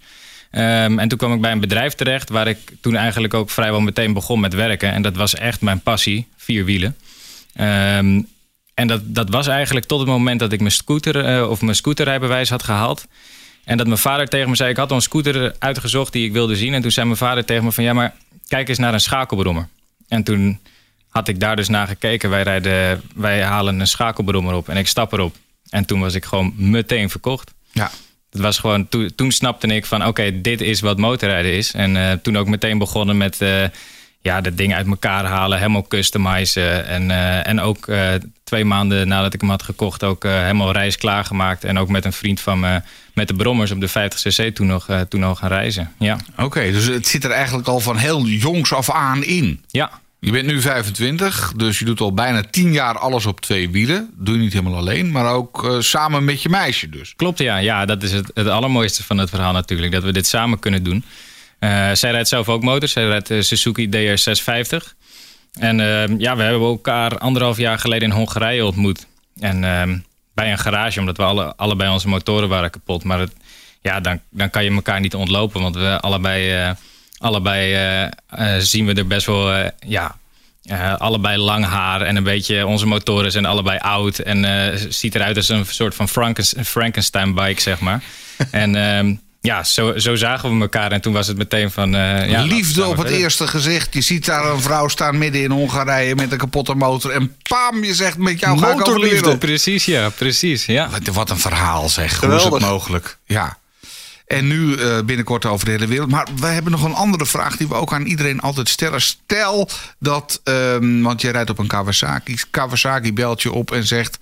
Um, 0.52 1.00
en 1.00 1.08
toen 1.08 1.18
kwam 1.18 1.34
ik 1.34 1.42
bij 1.42 1.52
een 1.52 1.60
bedrijf 1.60 1.94
terecht 1.94 2.30
waar 2.30 2.48
ik 2.48 2.58
toen 2.82 2.96
eigenlijk 2.96 3.34
ook 3.34 3.50
vrijwel 3.50 3.82
meteen 3.82 4.14
begon 4.14 4.40
met 4.40 4.54
werken. 4.54 4.92
En 4.92 5.02
dat 5.02 5.16
was 5.16 5.36
echt 5.36 5.62
mijn 5.62 5.80
passie, 5.80 6.28
vier 6.38 6.66
wielen. 6.66 6.96
Um, 7.98 8.28
en 8.80 8.88
dat, 8.88 9.02
dat 9.06 9.30
was 9.30 9.48
eigenlijk 9.48 9.86
tot 9.86 10.00
het 10.00 10.08
moment 10.08 10.40
dat 10.40 10.52
ik 10.52 10.60
mijn 10.60 10.72
scooter 10.72 11.38
uh, 11.38 11.50
of 11.50 11.62
mijn 11.62 11.76
scooterrijbewijs 11.76 12.50
had 12.50 12.64
gehaald. 12.64 13.08
En 13.64 13.78
dat 13.78 13.88
mijn 13.88 14.00
vader 14.00 14.28
tegen 14.28 14.50
me 14.50 14.56
zei: 14.56 14.70
Ik 14.70 14.78
had 14.78 14.90
al 14.90 14.96
een 14.96 15.02
scooter 15.02 15.56
uitgezocht 15.60 16.14
die 16.14 16.26
ik 16.26 16.32
wilde 16.32 16.56
zien. 16.56 16.74
En 16.74 16.82
toen 16.82 16.92
zei 16.92 17.06
mijn 17.06 17.18
vader 17.18 17.46
tegen 17.46 17.64
me: 17.64 17.72
van 17.72 17.84
ja, 17.84 17.94
maar 17.94 18.14
kijk 18.48 18.70
eens 18.70 18.78
naar 18.78 18.94
een 18.94 19.00
schakelbrommer. 19.00 19.68
En 20.08 20.24
toen 20.24 20.60
had 21.10 21.28
ik 21.28 21.40
daar 21.40 21.56
dus 21.56 21.68
naar 21.68 21.88
gekeken. 21.88 22.30
Wij, 22.30 22.44
rijden, 22.44 23.02
wij 23.16 23.44
halen 23.44 23.80
een 23.80 23.88
schakelbrommer 23.88 24.54
op 24.54 24.70
en 24.70 24.78
ik 24.78 24.88
stap 24.88 25.14
erop. 25.14 25.36
En 25.70 25.86
toen 25.86 26.00
was 26.00 26.14
ik 26.14 26.26
gewoon 26.26 26.54
meteen 26.56 27.10
verkocht. 27.10 27.54
Ja. 27.72 27.92
Dat 28.30 28.42
was 28.42 28.58
gewoon, 28.58 28.88
toen, 28.88 29.12
toen 29.16 29.32
snapte 29.32 29.68
ik 29.68 29.86
van 29.86 30.06
oké, 30.06 30.42
dit 30.42 30.62
is 30.62 30.80
wat 30.80 30.98
motorrijden 30.98 31.54
is. 31.54 31.74
En 31.74 31.96
uh, 31.96 32.12
toen 32.12 32.38
ook 32.38 32.48
meteen 32.48 32.78
begonnen 32.78 33.18
met 33.18 33.42
uh, 33.42 33.64
ja, 34.22 34.42
de 34.42 34.56
dingen 34.56 34.78
uit 34.78 34.88
elkaar 34.88 35.26
halen, 35.26 35.58
helemaal 35.58 35.88
customizen. 35.88 36.88
En, 36.88 37.10
uh, 37.10 37.48
en 37.48 37.60
ook 37.60 37.88
twee 38.44 38.66
maanden 38.66 39.08
nadat 39.08 39.34
ik 39.34 39.42
hem 39.42 39.50
had 39.50 39.64
gekocht, 39.64 40.04
ook 40.04 40.24
helemaal 40.24 40.72
reis 40.72 40.98
klaargemaakt. 40.98 41.64
En 41.64 41.78
ook 41.78 41.90
met 41.90 42.06
een 42.06 42.14
vriend 42.14 42.40
van 42.40 42.60
me, 42.60 42.82
met 43.14 43.28
de 43.28 43.34
Brommers 43.34 43.72
op 43.72 43.82
de 43.82 43.90
50cc 43.90 44.54
toen 44.54 44.68
nog, 44.68 44.88
toen 45.10 45.20
nog 45.20 45.40
gaan 45.40 45.50
reizen. 45.50 45.94
Ja. 45.98 46.18
Oké, 46.38 46.72
dus 46.72 46.86
het 46.86 47.08
zit 47.08 47.24
er 47.24 47.32
eigenlijk 47.32 47.68
al 47.68 47.80
van 47.80 47.98
heel 47.98 48.26
jongs 48.26 48.74
af 48.74 48.92
aan 48.92 49.24
in. 49.24 49.64
Ja, 49.68 49.92
je 50.22 50.32
bent 50.32 50.46
nu 50.46 50.62
25, 50.62 51.54
dus 51.56 51.80
je 51.80 51.86
doet 51.86 52.02
al 52.02 52.14
bijna 52.14 52.44
10 52.50 52.74
jaar 52.74 52.98
alles 52.98 53.26
op 53.26 53.42
twee 53.42 53.70
wielen. 53.70 54.10
Doe 54.18 54.36
je 54.36 54.42
niet 54.42 54.54
helemaal 54.54 54.78
alleen, 54.78 55.12
maar 55.12 55.34
ook 55.34 55.76
samen 55.80 56.24
met 56.24 56.42
je 56.42 56.50
meisje 56.50 56.90
dus. 56.90 57.14
Klopt, 57.16 57.40
ja. 57.40 57.58
Ja, 57.58 57.86
dat 57.86 58.04
is 58.04 58.12
het, 58.12 58.32
het 58.34 58.48
allermooiste 58.48 59.04
van 59.04 59.18
het 59.18 59.30
verhaal 59.30 59.54
natuurlijk. 59.54 59.92
Dat 59.92 60.04
we 60.04 60.12
dit 60.12 60.28
samen 60.28 60.60
kunnen 60.60 60.84
doen. 60.84 61.04
Uh, 61.60 61.90
zij 61.94 62.12
rijdt 62.12 62.28
zelf 62.28 62.50
ook 62.50 62.64
motors. 62.64 62.92
Zij 62.92 63.08
rijdt 63.08 63.28
de 63.28 63.42
Suzuki 63.42 63.90
DR650. 63.90 64.98
En 65.60 65.80
uh, 65.80 66.20
ja, 66.20 66.36
we 66.36 66.44
hebben 66.44 66.68
elkaar 66.68 67.18
anderhalf 67.18 67.58
jaar 67.58 67.80
geleden 67.80 68.10
in 68.10 68.16
Hongarije 68.16 68.66
ontmoet. 68.66 69.08
En 69.40 69.62
bij 70.34 70.52
een 70.52 70.58
garage, 70.58 71.00
omdat 71.00 71.18
we 71.18 71.24
alle, 71.24 71.56
allebei 71.56 71.92
onze 71.92 72.08
motoren 72.08 72.50
waren 72.50 72.70
kapot. 72.70 73.04
Maar 73.04 73.20
het, 73.20 73.34
ja, 73.82 74.00
dan, 74.00 74.20
dan 74.30 74.50
kan 74.50 74.64
je 74.64 74.72
elkaar 74.72 75.00
niet 75.00 75.16
ontlopen, 75.16 75.62
want 75.62 75.76
we 75.76 76.00
allebei 76.00 76.76
allebei 77.20 77.74
uh, 77.74 78.10
uh, 78.40 78.58
zien 78.60 78.86
we 78.86 78.94
er 78.94 79.08
best 79.08 79.26
wel, 79.26 79.54
uh, 79.54 79.66
ja, 79.88 80.18
allebei 80.98 81.38
lang 81.38 81.66
haar 81.66 82.02
en 82.02 82.16
een 82.16 82.24
beetje, 82.24 82.66
onze 82.66 82.86
motoren 82.86 83.32
zijn 83.32 83.46
allebei 83.46 83.78
oud 83.78 84.20
en 84.20 84.94
ziet 84.94 85.16
eruit 85.16 85.36
als 85.36 85.50
een 85.50 85.66
soort 85.66 85.96
van 85.96 86.10
Frankenstein 86.64 87.34
bike, 87.34 87.62
zeg 87.62 87.80
maar. 87.80 88.04
en 88.52 88.76
ehm, 88.76 89.16
ja, 89.42 89.64
zo, 89.64 89.98
zo 89.98 90.16
zagen 90.16 90.56
we 90.56 90.62
elkaar 90.62 90.92
en 90.92 91.02
toen 91.02 91.14
was 91.14 91.28
het 91.28 91.38
meteen 91.38 91.72
van... 91.72 91.92
ja, 91.92 92.42
Liefde 92.42 92.86
op 92.86 92.98
het 92.98 93.10
eerste 93.10 93.48
gezicht. 93.48 93.94
Je 93.94 94.02
ziet 94.02 94.26
daar 94.26 94.46
een 94.46 94.62
vrouw 94.62 94.88
staan 94.88 95.18
midden 95.18 95.42
in 95.42 95.52
Hongarije 95.52 96.16
met 96.16 96.32
een 96.32 96.38
kapotte 96.38 96.76
motor 96.76 97.12
en 97.12 97.36
pam, 97.44 97.84
je 97.84 97.94
zegt 97.94 98.18
met 98.18 98.40
jou 98.40 98.58
ga 98.58 98.72
ik 98.72 98.88
over 98.88 99.02
de 99.02 99.10
wereld. 99.10 99.40
Precies, 99.40 99.86
ja, 99.86 100.10
precies, 100.10 100.66
ja. 100.66 100.90
Wat, 100.90 101.16
wat 101.16 101.30
een 101.30 101.40
verhaal 101.40 101.90
zeg, 101.90 102.18
Geweldig. 102.18 102.48
hoe 102.48 102.58
is 102.58 102.64
het 102.64 102.72
mogelijk? 102.72 103.18
Ja. 103.26 103.58
En 104.28 104.48
nu 104.48 104.78
uh, 104.78 105.00
binnenkort 105.02 105.46
over 105.46 105.66
de 105.66 105.72
hele 105.72 105.88
wereld. 105.88 106.10
Maar 106.10 106.28
wij 106.40 106.54
hebben 106.54 106.72
nog 106.72 106.84
een 106.84 106.94
andere 106.94 107.26
vraag 107.26 107.58
die 107.58 107.68
we 107.68 107.74
ook 107.74 107.94
aan 107.94 108.06
iedereen 108.06 108.40
altijd 108.40 108.70
stellen. 108.70 109.02
Stel 109.02 109.70
dat, 110.00 110.42
um, 110.44 111.04
want 111.04 111.22
je 111.22 111.30
rijdt 111.30 111.50
op 111.50 111.60
een 111.60 111.68
Kawasaki. 111.68 112.38
Kawasaki 112.52 113.14
belt 113.14 113.42
je 113.42 113.52
op 113.52 113.72
en 113.72 113.88
zegt... 113.88 114.18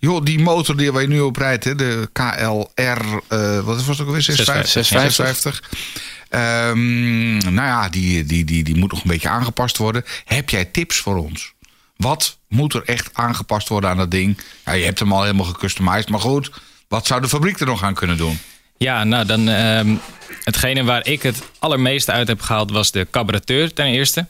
joh, 0.00 0.24
die 0.24 0.38
motor 0.38 0.76
die 0.76 0.92
je 0.92 1.06
nu 1.06 1.20
op 1.20 1.36
rijdt, 1.36 1.64
hè, 1.64 1.74
de 1.74 2.08
KLR... 2.12 3.04
Uh, 3.28 3.60
wat 3.60 3.84
was 3.84 3.86
het 3.86 4.00
ook 4.00 4.06
alweer? 4.06 4.22
650? 4.22 4.86
650. 4.86 5.62
Um, 6.30 7.38
nou 7.38 7.54
ja, 7.54 7.88
die, 7.88 8.24
die, 8.24 8.44
die, 8.44 8.64
die 8.64 8.76
moet 8.76 8.90
nog 8.90 9.02
een 9.02 9.10
beetje 9.10 9.28
aangepast 9.28 9.76
worden. 9.76 10.04
Heb 10.24 10.50
jij 10.50 10.64
tips 10.64 10.96
voor 10.96 11.16
ons? 11.16 11.52
Wat 11.96 12.38
moet 12.48 12.74
er 12.74 12.82
echt 12.84 13.10
aangepast 13.12 13.68
worden 13.68 13.90
aan 13.90 13.96
dat 13.96 14.10
ding? 14.10 14.40
Ja, 14.64 14.72
je 14.72 14.84
hebt 14.84 14.98
hem 14.98 15.12
al 15.12 15.22
helemaal 15.22 15.46
gecustomized, 15.46 16.08
maar 16.08 16.20
goed... 16.20 16.50
Wat 16.90 17.06
zou 17.06 17.20
de 17.20 17.28
fabriek 17.28 17.60
er 17.60 17.66
nog 17.66 17.82
aan 17.82 17.94
kunnen 17.94 18.16
doen? 18.16 18.38
Ja, 18.78 19.04
nou 19.04 19.26
dan. 19.26 19.48
Uh, 19.48 19.96
hetgene 20.44 20.84
waar 20.84 21.06
ik 21.06 21.22
het 21.22 21.42
allermeeste 21.58 22.12
uit 22.12 22.28
heb 22.28 22.40
gehaald 22.40 22.70
was 22.70 22.90
de 22.90 23.06
carburateur 23.10 23.72
ten 23.72 23.86
eerste. 23.86 24.26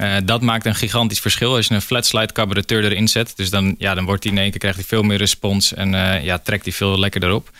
Uh, 0.00 0.16
dat 0.24 0.40
maakt 0.40 0.66
een 0.66 0.74
gigantisch 0.74 1.20
verschil 1.20 1.56
als 1.56 1.66
je 1.66 1.74
een 1.74 1.82
flat 1.82 2.06
slide 2.06 2.32
carburateur 2.32 2.84
erin 2.84 3.08
zet. 3.08 3.32
Dus 3.36 3.50
dan, 3.50 3.74
ja, 3.78 3.94
dan 3.94 4.04
wordt 4.04 4.24
hij 4.24 4.32
in 4.32 4.38
één 4.38 4.50
keer 4.50 4.60
krijgt 4.60 4.78
hij 4.78 4.86
veel 4.86 5.02
meer 5.02 5.18
respons 5.18 5.74
en 5.74 5.92
uh, 5.92 6.24
ja, 6.24 6.38
trekt 6.38 6.64
hij 6.64 6.72
veel 6.72 6.98
lekkerder 6.98 7.32
op. 7.32 7.50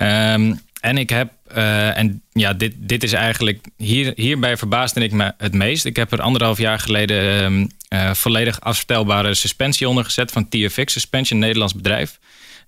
Um, 0.00 0.60
en 0.80 0.98
ik 0.98 1.10
heb, 1.10 1.32
uh, 1.56 1.98
en 1.98 2.22
ja, 2.32 2.52
dit, 2.52 2.72
dit 2.76 3.02
is 3.02 3.12
eigenlijk, 3.12 3.66
hier, 3.76 4.12
hierbij 4.16 4.56
verbaasde 4.56 5.00
ik 5.00 5.12
me 5.12 5.34
het 5.38 5.54
meest. 5.54 5.84
Ik 5.84 5.96
heb 5.96 6.12
er 6.12 6.20
anderhalf 6.20 6.58
jaar 6.58 6.78
geleden 6.78 7.44
um, 7.44 7.68
volledig 8.14 8.60
afstelbare 8.60 9.34
suspensie 9.34 9.88
onder 9.88 10.04
gezet 10.04 10.32
van 10.32 10.48
TFX 10.48 10.92
Suspension, 10.92 11.38
een 11.38 11.44
Nederlands 11.44 11.74
bedrijf. 11.74 12.18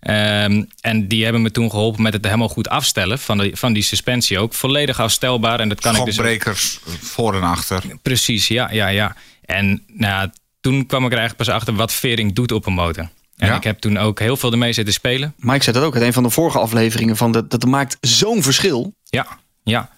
Um, 0.01 0.69
en 0.81 1.09
die 1.09 1.25
hebben 1.25 1.43
me 1.43 1.51
toen 1.51 1.71
geholpen 1.71 2.03
met 2.03 2.13
het 2.13 2.25
helemaal 2.25 2.49
goed 2.49 2.69
afstellen 2.69 3.19
van, 3.19 3.39
de, 3.39 3.51
van 3.55 3.73
die 3.73 3.83
suspensie 3.83 4.39
ook. 4.39 4.55
Volledig 4.55 5.01
afstelbaar. 5.01 5.61
En 5.61 5.69
dat 5.69 5.81
kan 5.81 5.97
ik 5.97 6.05
dus... 6.05 6.81
voor 6.85 7.35
en 7.35 7.43
achter. 7.43 7.83
Precies, 8.03 8.49
ja, 8.49 8.71
ja, 8.71 8.89
ja. 8.89 9.17
En 9.45 9.83
nou, 9.87 10.31
toen 10.61 10.87
kwam 10.87 11.05
ik 11.05 11.13
er 11.13 11.19
eigenlijk 11.19 11.49
pas 11.49 11.57
achter 11.57 11.75
wat 11.75 11.93
vering 11.93 12.35
doet 12.35 12.53
op 12.53 12.67
een 12.67 12.73
motor. 12.73 13.09
En 13.37 13.55
ik 13.55 13.65
heb 13.65 13.79
toen 13.79 13.99
ook 13.99 14.19
heel 14.19 14.37
veel 14.37 14.53
ermee 14.53 14.73
zitten 14.73 14.95
spelen. 14.95 15.35
Maar 15.39 15.55
ik 15.55 15.63
zei 15.63 15.77
dat 15.77 15.85
ook 15.85 15.95
uit 15.95 16.05
een 16.05 16.13
van 16.13 16.23
de 16.23 16.31
vorige 16.31 16.59
afleveringen. 16.59 17.17
Van 17.17 17.33
dat, 17.33 17.51
dat 17.51 17.65
maakt 17.65 17.97
zo'n 18.01 18.43
verschil. 18.43 18.95
Ja, 19.05 19.27
ja. 19.63 19.91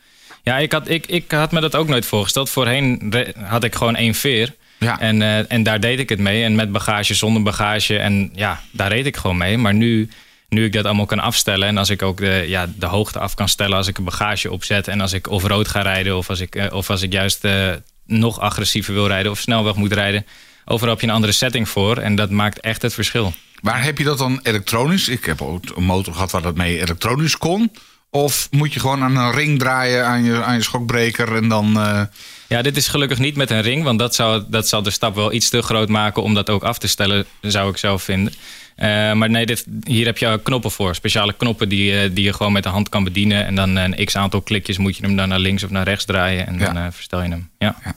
Ja, 0.42 0.58
ik 0.58 0.72
had, 0.72 0.88
ik, 0.88 1.06
ik 1.06 1.30
had 1.30 1.52
me 1.52 1.60
dat 1.60 1.76
ook 1.76 1.88
nooit 1.88 2.06
voorgesteld. 2.06 2.50
Voorheen 2.50 3.14
had 3.44 3.64
ik 3.64 3.74
gewoon 3.74 3.96
één 3.96 4.14
veer. 4.14 4.54
Ja. 4.78 5.00
En, 5.00 5.20
uh, 5.20 5.52
en 5.52 5.62
daar 5.62 5.80
deed 5.80 5.98
ik 5.98 6.08
het 6.08 6.18
mee. 6.18 6.44
En 6.44 6.54
met 6.54 6.72
bagage, 6.72 7.14
zonder 7.14 7.42
bagage. 7.42 7.98
En 7.98 8.30
ja, 8.34 8.60
daar 8.70 8.88
reed 8.88 9.06
ik 9.06 9.16
gewoon 9.16 9.36
mee. 9.36 9.58
Maar 9.58 9.74
nu, 9.74 10.08
nu 10.48 10.64
ik 10.64 10.72
dat 10.72 10.84
allemaal 10.84 11.06
kan 11.06 11.20
afstellen. 11.20 11.68
En 11.68 11.78
als 11.78 11.90
ik 11.90 12.02
ook 12.02 12.18
de, 12.18 12.44
ja, 12.46 12.66
de 12.76 12.86
hoogte 12.86 13.18
af 13.18 13.34
kan 13.34 13.48
stellen 13.48 13.76
als 13.76 13.86
ik 13.86 13.98
een 13.98 14.04
bagage 14.04 14.50
opzet. 14.50 14.88
En 14.88 15.00
als 15.00 15.12
ik 15.12 15.30
off-road 15.30 15.68
ga 15.68 15.82
rijden. 15.82 16.16
Of 16.16 16.28
als 16.28 16.40
ik, 16.40 16.56
uh, 16.56 16.72
of 16.72 16.90
als 16.90 17.02
ik 17.02 17.12
juist 17.12 17.44
uh, 17.44 17.70
nog 18.06 18.40
agressiever 18.40 18.94
wil 18.94 19.06
rijden. 19.06 19.32
Of 19.32 19.38
snelweg 19.38 19.74
moet 19.74 19.92
rijden. 19.92 20.26
Overal 20.64 20.92
heb 20.92 21.00
je 21.00 21.06
een 21.06 21.14
andere 21.14 21.32
setting 21.32 21.68
voor. 21.68 21.96
En 21.96 22.14
dat 22.14 22.30
maakt 22.30 22.60
echt 22.60 22.82
het 22.82 22.94
verschil. 22.94 23.32
Waar 23.60 23.84
heb 23.84 23.98
je 23.98 24.04
dat 24.04 24.18
dan 24.18 24.40
elektronisch? 24.42 25.08
Ik 25.08 25.24
heb 25.24 25.42
ook 25.42 25.62
een 25.74 25.84
motor 25.84 26.12
gehad 26.12 26.30
waar 26.30 26.42
dat 26.42 26.56
mee 26.56 26.80
elektronisch 26.80 27.38
kon. 27.38 27.72
Of 28.10 28.48
moet 28.50 28.72
je 28.72 28.80
gewoon 28.80 29.02
aan 29.02 29.16
een 29.16 29.32
ring 29.32 29.58
draaien 29.58 30.06
aan 30.06 30.24
je, 30.24 30.42
aan 30.42 30.54
je 30.54 30.62
schokbreker 30.62 31.34
en 31.34 31.48
dan... 31.48 31.76
Uh... 31.76 32.02
Ja, 32.48 32.62
dit 32.62 32.76
is 32.76 32.88
gelukkig 32.88 33.18
niet 33.18 33.36
met 33.36 33.50
een 33.50 33.62
ring, 33.62 33.82
want 33.82 33.98
dat 33.98 34.14
zou, 34.14 34.44
dat 34.48 34.68
zal 34.68 34.82
de 34.82 34.90
stap 34.90 35.14
wel 35.14 35.32
iets 35.32 35.48
te 35.48 35.62
groot 35.62 35.88
maken 35.88 36.22
om 36.22 36.34
dat 36.34 36.50
ook 36.50 36.62
af 36.62 36.78
te 36.78 36.88
stellen, 36.88 37.26
zou 37.40 37.70
ik 37.70 37.76
zelf 37.76 38.02
vinden. 38.02 38.32
Uh, 38.76 39.12
maar 39.12 39.30
nee, 39.30 39.46
dit, 39.46 39.64
hier 39.84 40.06
heb 40.06 40.18
je 40.18 40.40
knoppen 40.42 40.70
voor. 40.70 40.94
Speciale 40.94 41.32
knoppen 41.32 41.68
die, 41.68 41.92
uh, 41.92 42.10
die 42.14 42.24
je 42.24 42.32
gewoon 42.32 42.52
met 42.52 42.62
de 42.62 42.68
hand 42.68 42.88
kan 42.88 43.04
bedienen. 43.04 43.46
En 43.46 43.54
dan 43.54 43.76
een 43.76 44.04
x 44.04 44.16
aantal 44.16 44.40
klikjes 44.40 44.78
moet 44.78 44.96
je 44.96 45.02
hem 45.02 45.16
dan 45.16 45.28
naar 45.28 45.38
links 45.38 45.62
of 45.62 45.70
naar 45.70 45.84
rechts 45.84 46.04
draaien. 46.04 46.46
En 46.46 46.58
ja. 46.58 46.64
dan 46.64 46.76
uh, 46.76 46.86
verstel 46.90 47.22
je 47.22 47.28
hem. 47.28 47.50
Ja, 47.58 47.76
ja. 47.84 47.94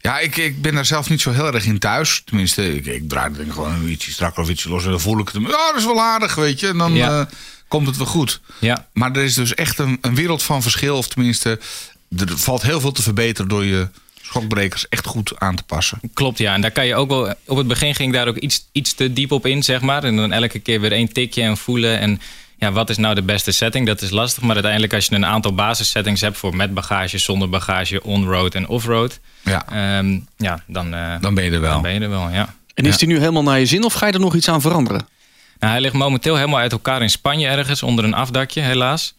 ja 0.00 0.18
ik, 0.18 0.36
ik 0.36 0.62
ben 0.62 0.74
daar 0.74 0.84
zelf 0.84 1.08
niet 1.08 1.20
zo 1.20 1.30
heel 1.30 1.54
erg 1.54 1.64
in 1.64 1.78
thuis. 1.78 2.22
Tenminste, 2.24 2.74
ik, 2.74 2.86
ik 2.86 3.08
draai 3.08 3.32
het 3.36 3.52
gewoon 3.52 3.88
ietsje 3.88 4.10
strakker 4.10 4.42
of 4.42 4.48
ietsje 4.48 4.68
los. 4.68 4.84
En 4.84 4.90
dan 4.90 5.00
voel 5.00 5.18
ik 5.18 5.28
het. 5.28 5.42
Ja, 5.42 5.48
dat 5.48 5.76
is 5.76 5.84
wel 5.84 6.00
aardig, 6.00 6.34
weet 6.34 6.60
je. 6.60 6.68
En 6.68 6.78
dan 6.78 6.92
ja. 6.92 7.28
komt 7.68 7.86
het 7.86 7.96
wel 7.96 8.06
goed. 8.06 8.40
Ja. 8.60 8.88
Maar 8.92 9.16
er 9.16 9.24
is 9.24 9.34
dus 9.34 9.54
echt 9.54 9.78
een, 9.78 9.98
een 10.00 10.14
wereld 10.14 10.42
van 10.42 10.62
verschil. 10.62 10.96
Of 10.96 11.08
tenminste, 11.08 11.60
er 12.16 12.38
valt 12.38 12.62
heel 12.62 12.80
veel 12.80 12.92
te 12.92 13.02
verbeteren 13.02 13.48
door 13.48 13.64
je 13.64 13.88
schokbrekers 14.22 14.88
echt 14.88 15.06
goed 15.06 15.32
aan 15.38 15.56
te 15.56 15.62
passen. 15.62 16.00
Klopt, 16.14 16.38
ja. 16.38 16.54
En 16.54 16.60
daar 16.60 16.70
kan 16.70 16.86
je 16.86 16.94
ook 16.94 17.08
wel. 17.08 17.34
Op 17.46 17.56
het 17.56 17.66
begin 17.66 17.94
ging 17.94 18.12
daar 18.12 18.28
ook 18.28 18.36
iets, 18.36 18.68
iets 18.72 18.94
te 18.94 19.12
diep 19.12 19.32
op 19.32 19.46
in, 19.46 19.62
zeg 19.62 19.80
maar. 19.80 20.04
En 20.04 20.16
dan 20.16 20.32
elke 20.32 20.58
keer 20.58 20.80
weer 20.80 20.92
één 20.92 21.12
tikje 21.12 21.42
en 21.42 21.56
voelen. 21.56 21.98
En 21.98 22.20
ja, 22.56 22.72
wat 22.72 22.90
is 22.90 22.96
nou 22.96 23.14
de 23.14 23.22
beste 23.22 23.52
setting? 23.52 23.86
Dat 23.86 24.02
is 24.02 24.10
lastig. 24.10 24.42
Maar 24.42 24.54
uiteindelijk, 24.54 24.94
als 24.94 25.06
je 25.06 25.14
een 25.14 25.26
aantal 25.26 25.54
basissettings 25.54 26.20
hebt 26.20 26.38
voor 26.38 26.56
met 26.56 26.74
bagage, 26.74 27.18
zonder 27.18 27.48
bagage, 27.48 28.02
on-road 28.02 28.54
en 28.54 28.68
off-road. 28.68 29.20
Ja. 29.42 29.98
Um, 29.98 30.26
ja, 30.36 30.62
dan, 30.66 30.94
uh, 30.94 31.14
dan 31.20 31.34
ben 31.34 31.44
je 31.44 31.50
er 31.50 31.60
wel. 31.60 31.72
Dan 31.72 31.82
ben 31.82 31.94
je 31.94 32.00
er 32.00 32.08
wel, 32.08 32.30
ja. 32.30 32.54
En 32.74 32.84
is 32.84 32.96
die 32.96 33.08
nu 33.08 33.18
helemaal 33.18 33.42
naar 33.42 33.58
je 33.58 33.66
zin 33.66 33.84
of 33.84 33.92
ga 33.92 34.06
je 34.06 34.12
er 34.12 34.20
nog 34.20 34.34
iets 34.34 34.48
aan 34.48 34.60
veranderen? 34.60 35.08
Nou, 35.58 35.72
hij 35.72 35.80
ligt 35.80 35.94
momenteel 35.94 36.36
helemaal 36.36 36.60
uit 36.60 36.72
elkaar 36.72 37.02
in 37.02 37.10
Spanje 37.10 37.48
ergens 37.48 37.82
onder 37.82 38.04
een 38.04 38.14
afdakje, 38.14 38.60
helaas. 38.60 39.14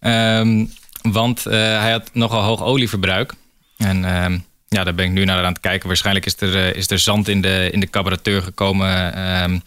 Um, 0.00 0.72
want 1.12 1.46
uh, 1.46 1.52
hij 1.52 1.92
had 1.92 2.10
nogal 2.12 2.42
hoog 2.42 2.62
olieverbruik. 2.62 3.32
En 3.76 4.04
ehm, 4.04 4.38
ja, 4.68 4.84
daar 4.84 4.94
ben 4.94 5.04
ik 5.04 5.10
nu 5.10 5.24
naar 5.24 5.44
aan 5.44 5.52
het 5.52 5.60
kijken. 5.60 5.86
Waarschijnlijk 5.86 6.26
is 6.26 6.36
er, 6.38 6.56
eh, 6.56 6.74
is 6.74 6.90
er 6.90 6.98
zand 6.98 7.28
in 7.28 7.40
de, 7.40 7.68
in 7.72 7.80
de 7.80 7.90
carburateur 7.90 8.42
gekomen 8.42 9.14
ehm, 9.14 9.58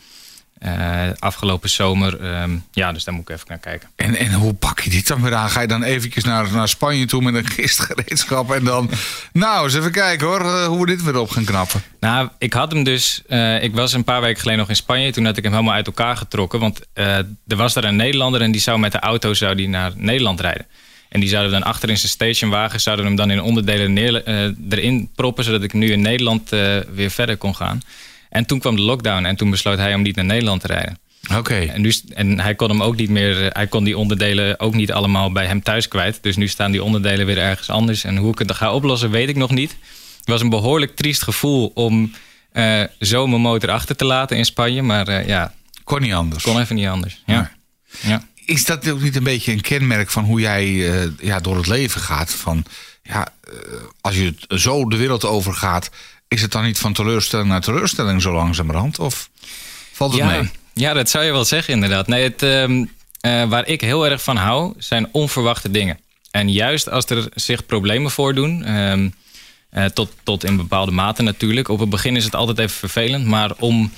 eh, 0.60 1.10
afgelopen 1.20 1.70
zomer. 1.70 2.22
Ehm, 2.22 2.58
ja, 2.72 2.92
dus 2.92 3.04
daar 3.04 3.14
moet 3.14 3.30
ik 3.30 3.36
even 3.36 3.46
naar 3.48 3.58
kijken. 3.58 3.90
En, 3.96 4.16
en 4.16 4.34
hoe 4.34 4.54
pak 4.54 4.80
je 4.80 4.90
dit 4.90 5.08
dan 5.08 5.22
weer 5.22 5.36
aan? 5.36 5.50
Ga 5.50 5.62
je 5.62 5.68
dan 5.68 5.84
eventjes 5.84 6.24
naar, 6.24 6.52
naar 6.52 6.68
Spanje 6.68 7.06
toe 7.06 7.22
met 7.22 7.36
een 7.36 7.50
gistgereedschap 7.60 8.52
en 8.52 8.64
dan... 8.64 8.90
Nou, 9.34 9.64
eens 9.64 9.76
even 9.76 9.92
kijken 9.92 10.28
hoor, 10.28 10.42
eh, 10.42 10.66
hoe 10.66 10.80
we 10.80 10.86
dit 10.86 11.04
weer 11.04 11.18
op 11.18 11.30
gaan 11.30 11.46
knappen. 11.46 11.82
Nou, 12.00 12.30
ik 12.38 12.54
had 12.54 12.72
hem 12.72 12.84
dus... 12.84 13.22
eh, 13.28 13.64
ik 13.64 13.76
was 13.76 13.94
een 13.94 14.04
paar 14.04 14.22
weken 14.22 14.40
geleden 14.40 14.60
nog 14.60 14.70
in 14.70 14.76
Spanje. 14.76 15.12
Toen 15.12 15.26
had 15.26 15.38
ik 15.38 15.44
hem 15.44 15.52
helemaal 15.52 15.74
uit 15.74 15.88
elkaar 15.88 16.18
getrokken. 16.18 16.60
Want 16.60 16.80
eh, 16.94 17.18
er 17.18 17.56
was 17.56 17.74
daar 17.74 17.84
een 17.84 17.96
Nederlander 17.96 18.42
en 18.42 18.52
die 18.52 18.62
zou 18.62 18.80
met 18.80 18.92
de 18.92 19.00
auto 19.00 19.34
zou 19.34 19.56
die 19.56 19.70
naar 19.70 19.92
Nederland 19.96 20.40
rijden. 20.40 20.66
En 21.10 21.20
die 21.20 21.30
zouden 21.30 21.52
dan 21.52 21.64
achter 21.64 21.90
in 21.90 21.98
zijn 21.98 22.12
stationwagen... 22.12 22.82
zouden 22.82 23.06
hem 23.06 23.16
dan 23.16 23.32
in 23.32 23.42
onderdelen 23.42 23.94
neer, 23.94 24.24
eh, 24.24 24.44
erin 24.70 25.10
proppen... 25.16 25.44
zodat 25.44 25.64
ik 25.64 25.74
nu 25.74 25.92
in 25.92 26.02
Nederland 26.02 26.52
eh, 26.52 26.78
weer 26.94 27.10
verder 27.12 27.38
kon 27.38 27.56
gaan. 27.56 27.82
En 28.30 28.46
toen 28.46 28.60
kwam 28.60 28.76
de 28.76 28.82
lockdown 28.82 29.26
en 29.26 29.36
toen 29.36 29.50
besloot 29.50 29.78
hij 29.78 29.94
om 29.94 30.02
niet 30.02 30.16
naar 30.16 30.26
Nederland 30.26 30.62
te 30.62 30.68
rijden. 30.68 30.98
Oké. 31.36 31.56
En, 31.56 31.82
nu, 31.82 31.94
en 32.14 32.40
hij 32.40 32.56
kon 32.56 32.70
hem 32.70 32.84
ook 32.84 32.96
niet 32.96 33.10
meer, 33.10 33.46
eh, 33.46 33.48
hij 33.50 33.68
kon 33.68 33.84
die 33.84 33.98
onderdelen 33.98 34.60
ook 34.60 34.74
niet 34.74 34.92
allemaal 34.92 35.32
bij 35.32 35.46
hem 35.46 35.62
thuis 35.62 35.88
kwijt. 35.88 36.20
Dus 36.22 36.36
nu 36.36 36.48
staan 36.48 36.72
die 36.72 36.84
onderdelen 36.84 37.26
weer 37.26 37.38
ergens 37.38 37.70
anders. 37.70 38.04
En 38.04 38.18
hoe 38.18 38.32
ik 38.32 38.40
het 38.40 38.52
ga 38.52 38.74
oplossen, 38.74 39.12
weet 39.12 39.30
ik 39.30 39.36
nog 39.36 39.52
niet. 39.52 39.72
Het 40.20 40.28
was 40.28 40.42
een 40.42 40.50
behoorlijk 40.50 40.96
triest 40.96 41.24
gevoel 41.24 41.72
om 41.74 42.14
zo 43.00 43.28
mijn 43.28 43.42
motor 43.42 43.70
achter 43.70 43.96
te 43.96 44.06
laten 44.06 44.38
in 44.38 44.46
Spanje. 44.46 44.82
Maar 44.82 45.28
ja, 45.28 45.54
Kon 45.90 46.02
niet 46.02 46.14
anders. 46.14 46.44
kon 46.44 46.60
even 46.60 46.76
niet 46.76 46.88
anders. 46.88 47.22
Ja. 47.26 47.52
Ja. 48.02 48.24
Is 48.50 48.66
dat 48.66 48.90
ook 48.90 49.02
niet 49.02 49.16
een 49.16 49.24
beetje 49.24 49.52
een 49.52 49.62
kenmerk 49.62 50.10
van 50.10 50.24
hoe 50.24 50.40
jij 50.40 50.64
eh, 50.64 51.10
ja, 51.20 51.40
door 51.40 51.58
het 51.58 51.68
leven 51.68 52.02
gaat? 52.02 52.34
Van, 52.34 52.66
ja, 53.04 53.28
eh, 53.44 53.54
als 54.02 54.16
je 54.16 54.36
het 54.48 54.62
zo 54.62 54.88
de 54.88 54.98
wereld 54.98 55.26
overgaat, 55.26 55.90
is 56.28 56.42
het 56.42 56.52
dan 56.52 56.64
niet 56.64 56.80
van 56.80 56.94
teleurstelling 56.94 57.50
naar 57.50 57.62
teleurstelling 57.62 58.22
zo 58.22 58.34
langzamerhand? 58.34 59.00
Of 59.00 59.30
valt 59.92 60.12
het 60.12 60.22
ja, 60.22 60.28
mee? 60.28 60.50
ja, 60.74 60.94
dat 60.94 61.10
zou 61.10 61.26
je 61.26 61.32
wel 61.32 61.46
zeggen 61.46 61.74
inderdaad. 61.74 62.08
Nee, 62.08 62.24
het, 62.24 62.44
ehm, 62.44 62.86
eh, 63.22 63.50
waar 63.50 63.68
ik 63.68 63.82
heel 63.82 64.06
erg 64.06 64.24
van 64.24 64.36
hou, 64.36 64.74
zijn 64.78 65.10
onverwachte 65.12 65.72
dingen. 65.72 66.00
En 66.32 66.52
juist 66.52 66.90
als 66.90 67.06
er 67.06 67.30
zich 67.34 67.66
problemen 67.66 68.12
voordoen, 68.12 68.64
ehm, 68.64 69.10
eh, 69.70 69.86
tot, 69.86 70.12
tot 70.24 70.44
in 70.44 70.58
bepaalde 70.58 70.92
mate 70.92 71.22
natuurlijk. 71.22 71.68
Op 71.68 71.80
het 71.80 71.90
begin 71.90 72.16
is 72.16 72.26
het 72.26 72.36
altijd 72.36 72.60
even 72.60 72.78
vervelend, 72.78 73.26
maar 73.26 73.52
om 73.58 73.92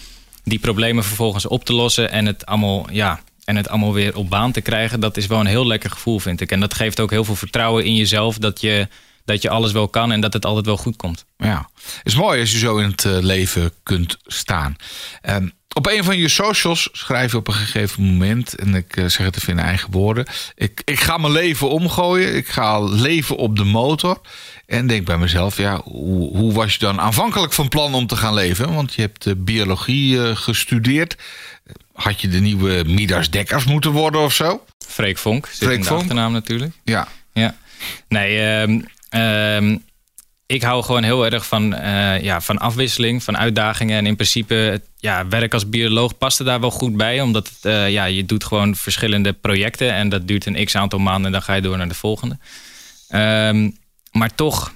die 0.43 0.60
problemen 0.60 1.03
vervolgens 1.03 1.46
op 1.46 1.65
te 1.65 1.74
lossen 1.74 2.12
en 2.12 2.25
het 2.25 2.46
allemaal, 2.46 2.88
ja, 2.91 3.20
en 3.51 3.58
het 3.58 3.70
allemaal 3.70 3.93
weer 3.93 4.15
op 4.15 4.29
baan 4.29 4.51
te 4.51 4.62
krijgen, 4.62 5.00
dat 5.00 5.17
is 5.17 5.27
wel 5.27 5.39
een 5.39 5.46
heel 5.46 5.67
lekker 5.67 5.89
gevoel, 5.89 6.20
vind 6.20 6.41
ik. 6.41 6.51
En 6.51 6.60
dat 6.60 6.74
geeft 6.74 7.00
ook 7.00 7.10
heel 7.10 7.24
veel 7.24 7.36
vertrouwen 7.36 7.86
in 7.86 7.96
jezelf 7.96 8.38
dat 8.38 8.62
je, 8.62 8.88
dat 9.25 9.41
je 9.41 9.50
alles 9.50 9.72
wel 9.72 9.88
kan 9.88 10.12
en 10.12 10.22
dat 10.22 10.34
het 10.34 10.46
altijd 10.46 10.65
wel 10.65 10.77
goed 10.77 10.96
komt. 10.96 11.25
Ja, 11.38 11.70
is 12.03 12.15
mooi 12.15 12.39
als 12.39 12.51
je 12.51 12.58
zo 12.58 12.77
in 12.77 12.89
het 12.89 13.05
eh, 13.05 13.17
leven 13.20 13.72
kunt 13.84 14.17
staan. 14.25 14.75
Ehm, 15.22 15.48
op 15.73 15.87
een 15.87 16.03
van 16.03 16.17
je 16.17 16.27
socials 16.29 16.89
schrijf 16.91 17.31
je 17.31 17.37
op 17.37 17.47
een 17.47 17.53
gegeven 17.53 18.03
moment, 18.03 18.55
en 18.55 18.75
ik 18.75 18.97
eh, 18.97 19.05
zeg 19.05 19.25
het 19.25 19.35
even 19.37 19.53
in 19.53 19.59
eigen 19.59 19.91
woorden: 19.91 20.25
ik, 20.55 20.81
ik 20.85 20.99
ga 20.99 21.17
mijn 21.17 21.33
leven 21.33 21.69
omgooien, 21.69 22.35
ik 22.35 22.47
ga 22.47 22.79
leven 22.79 23.37
op 23.37 23.57
de 23.57 23.63
motor. 23.63 24.21
En 24.65 24.87
denk 24.87 25.05
bij 25.05 25.17
mezelf, 25.17 25.57
ja, 25.57 25.81
hoe, 25.83 26.37
hoe 26.37 26.53
was 26.53 26.73
je 26.73 26.79
dan 26.79 26.99
aanvankelijk 26.99 27.53
van 27.53 27.67
plan 27.67 27.93
om 27.93 28.07
te 28.07 28.15
gaan 28.15 28.33
leven? 28.33 28.73
Want 28.73 28.93
je 28.93 29.01
hebt 29.01 29.25
eh, 29.25 29.33
biologie 29.37 30.23
eh, 30.27 30.35
gestudeerd. 30.35 31.15
Had 31.93 32.21
je 32.21 32.27
de 32.27 32.39
nieuwe 32.39 32.83
Midas 32.87 33.29
Dekkers 33.29 33.65
moeten 33.65 33.91
worden 33.91 34.21
of 34.21 34.33
zo? 34.33 34.65
Freek 34.87 35.17
Vonk, 35.17 35.45
zit 35.45 35.57
Freek 35.57 35.75
in 35.75 35.81
de 35.81 35.87
Vonk. 35.87 35.99
achternaam 36.01 36.31
natuurlijk. 36.31 36.73
Ja, 36.83 37.07
Ja. 37.33 37.55
Nee, 38.07 38.39
ehm, 39.09 39.77
ik 40.51 40.62
hou 40.62 40.84
gewoon 40.84 41.03
heel 41.03 41.25
erg 41.25 41.46
van, 41.46 41.74
eh, 41.74 42.22
ja, 42.22 42.41
van 42.41 42.58
afwisseling, 42.58 43.24
van 43.24 43.38
uitdagingen. 43.38 43.98
En 43.98 44.05
in 44.05 44.15
principe, 44.15 44.81
ja, 44.98 45.27
werk 45.27 45.53
als 45.53 45.70
bioloog 45.70 46.17
past 46.17 46.39
er 46.39 46.46
daar 46.46 46.60
wel 46.60 46.72
goed 46.72 46.98
bij. 46.98 47.22
Omdat 47.22 47.51
eh, 47.62 47.91
ja, 47.91 48.05
je 48.05 48.25
doet 48.25 48.43
gewoon 48.43 48.75
verschillende 48.75 49.34
projecten. 49.34 49.93
En 49.93 50.10
dat 50.10 50.27
duurt 50.27 50.46
een 50.46 50.65
x 50.65 50.75
aantal 50.75 51.00
maanden 51.00 51.25
en 51.25 51.31
dan 51.31 51.41
ga 51.41 51.53
je 51.53 51.62
door 51.62 51.77
naar 51.77 51.88
de 51.88 51.93
volgende. 51.93 52.38
Ehm, 53.08 53.70
maar 54.12 54.36
toch 54.36 54.74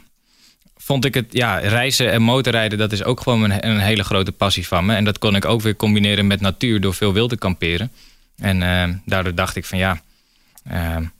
vond 0.78 1.06
ik 1.06 1.14
het, 1.14 1.26
ja, 1.30 1.58
reizen 1.58 2.12
en 2.12 2.22
motorrijden, 2.22 2.78
dat 2.78 2.92
is 2.92 3.04
ook 3.04 3.22
gewoon 3.22 3.42
een, 3.42 3.68
een 3.68 3.80
hele 3.80 4.04
grote 4.04 4.32
passie 4.32 4.68
van 4.68 4.86
me. 4.86 4.96
En 4.96 5.04
dat 5.04 5.18
kon 5.18 5.36
ik 5.36 5.46
ook 5.46 5.62
weer 5.62 5.76
combineren 5.76 6.28
met 6.28 6.42
natuur 6.42 6.82
door 6.82 6.94
veel 6.94 7.14
wild 7.14 7.30
te 7.30 7.38
kamperen. 7.38 7.92
En 8.38 8.64
ehm, 8.64 8.94
daardoor 9.06 9.36
dacht 9.36 9.56
ik 9.56 9.66
van 9.66 9.78
ja, 9.78 10.02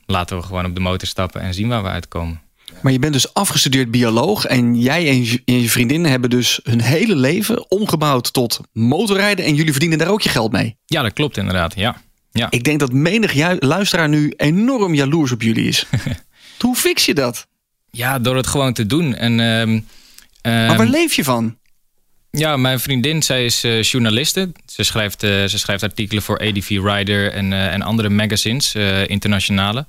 laten 0.06 0.36
we 0.36 0.42
gewoon 0.42 0.64
op 0.64 0.74
de 0.74 0.80
motor 0.80 1.08
stappen 1.08 1.40
en 1.40 1.54
zien 1.54 1.68
waar 1.68 1.82
we 1.82 1.88
uitkomen. 1.88 2.45
Maar 2.82 2.92
je 2.92 2.98
bent 2.98 3.12
dus 3.12 3.34
afgestudeerd 3.34 3.90
bioloog 3.90 4.44
en 4.44 4.80
jij 4.80 5.08
en 5.08 5.24
je, 5.24 5.42
en 5.44 5.60
je 5.60 5.70
vriendin 5.70 6.04
hebben 6.04 6.30
dus 6.30 6.60
hun 6.62 6.80
hele 6.80 7.16
leven 7.16 7.70
omgebouwd 7.70 8.32
tot 8.32 8.60
motorrijden 8.72 9.44
en 9.44 9.54
jullie 9.54 9.70
verdienen 9.70 9.98
daar 9.98 10.08
ook 10.08 10.22
je 10.22 10.28
geld 10.28 10.52
mee. 10.52 10.76
Ja, 10.86 11.02
dat 11.02 11.12
klopt 11.12 11.36
inderdaad. 11.36 11.74
Ja. 11.76 12.02
Ja. 12.32 12.50
Ik 12.50 12.64
denk 12.64 12.80
dat 12.80 12.92
menig 12.92 13.60
luisteraar 13.60 14.08
nu 14.08 14.32
enorm 14.36 14.94
jaloers 14.94 15.32
op 15.32 15.42
jullie 15.42 15.68
is. 15.68 15.86
Hoe 16.58 16.76
fix 16.76 17.04
je 17.04 17.14
dat? 17.14 17.46
ja, 17.96 18.18
door 18.18 18.36
het 18.36 18.46
gewoon 18.46 18.72
te 18.72 18.86
doen. 18.86 19.14
En, 19.14 19.40
ehm, 19.40 19.72
Maar 20.42 20.68
ehm, 20.68 20.76
waar 20.76 20.86
leef 20.86 21.14
je 21.14 21.24
van? 21.24 21.56
Ja, 22.30 22.56
mijn 22.56 22.80
vriendin, 22.80 23.22
zij 23.22 23.44
is 23.44 23.64
eh, 23.64 23.82
journaliste. 23.82 24.52
Ze 24.66 24.82
schrijft, 24.82 25.22
eh, 25.22 25.44
ze 25.44 25.58
schrijft 25.58 25.82
artikelen 25.82 26.22
voor 26.22 26.38
ADV 26.38 26.68
Rider 26.68 27.32
en, 27.32 27.52
eh, 27.52 27.72
en 27.72 27.82
andere 27.82 28.08
magazines, 28.08 28.74
internationale. 29.06 29.86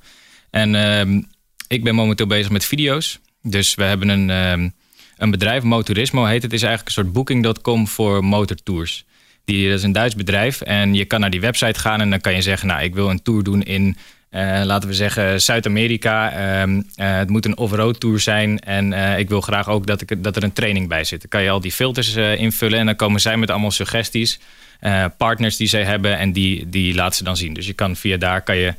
En 0.50 0.74
ehm, 0.74 1.20
ik 1.68 1.84
ben 1.84 1.94
momenteel 1.94 2.26
bezig 2.26 2.50
met 2.50 2.64
video's. 2.64 3.18
Dus 3.42 3.74
we 3.74 3.82
hebben 3.82 4.08
een, 4.08 4.30
ehm, 4.30 4.68
een 5.16 5.30
bedrijf, 5.30 5.62
Motorismo 5.62 6.24
heet 6.24 6.42
het. 6.42 6.52
Is 6.52 6.62
eigenlijk 6.62 6.96
een 6.96 7.02
soort 7.02 7.14
booking.com 7.14 7.86
voor 7.88 8.24
motortours. 8.24 9.04
Die, 9.44 9.68
dat 9.68 9.78
is 9.78 9.84
een 9.84 9.92
Duits 9.92 10.14
bedrijf 10.14 10.60
en 10.60 10.94
je 10.94 11.04
kan 11.04 11.20
naar 11.20 11.30
die 11.30 11.40
website 11.40 11.80
gaan 11.80 12.00
en 12.00 12.10
dan 12.10 12.20
kan 12.20 12.34
je 12.34 12.42
zeggen... 12.42 12.68
nou, 12.68 12.82
ik 12.82 12.94
wil 12.94 13.10
een 13.10 13.22
tour 13.22 13.42
doen 13.42 13.62
in, 13.62 13.96
eh, 14.30 14.60
laten 14.64 14.88
we 14.88 14.94
zeggen, 14.94 15.40
Zuid-Amerika. 15.40 16.32
Ehm, 16.32 16.82
eh, 16.94 17.16
het 17.16 17.30
moet 17.30 17.44
een 17.44 17.56
off-road 17.56 18.00
tour 18.00 18.20
zijn 18.20 18.58
en 18.58 18.92
eh, 18.92 19.18
ik 19.18 19.28
wil 19.28 19.40
graag 19.40 19.68
ook 19.68 19.86
dat, 19.86 20.00
ik, 20.00 20.24
dat 20.24 20.36
er 20.36 20.42
een 20.42 20.52
training 20.52 20.88
bij 20.88 21.04
zit. 21.04 21.20
Dan 21.20 21.30
kan 21.30 21.42
je 21.42 21.50
al 21.50 21.60
die 21.60 21.72
filters 21.72 22.14
invullen 22.16 22.78
en 22.78 22.86
dan 22.86 22.96
komen 22.96 23.20
zij 23.20 23.36
met 23.36 23.50
allemaal 23.50 23.70
suggesties. 23.70 24.38
partners 25.16 25.56
die 25.56 25.68
zij 25.68 25.84
hebben 25.84 26.18
en 26.18 26.32
die, 26.32 26.68
die 26.68 26.94
laten 26.94 27.16
ze 27.16 27.24
dan 27.24 27.36
zien. 27.36 27.54
Dus 27.54 27.66
je 27.66 27.72
kan 27.72 27.96
via 27.96 28.16
daar 28.16 28.42
kan 28.42 28.56
je 28.56 28.74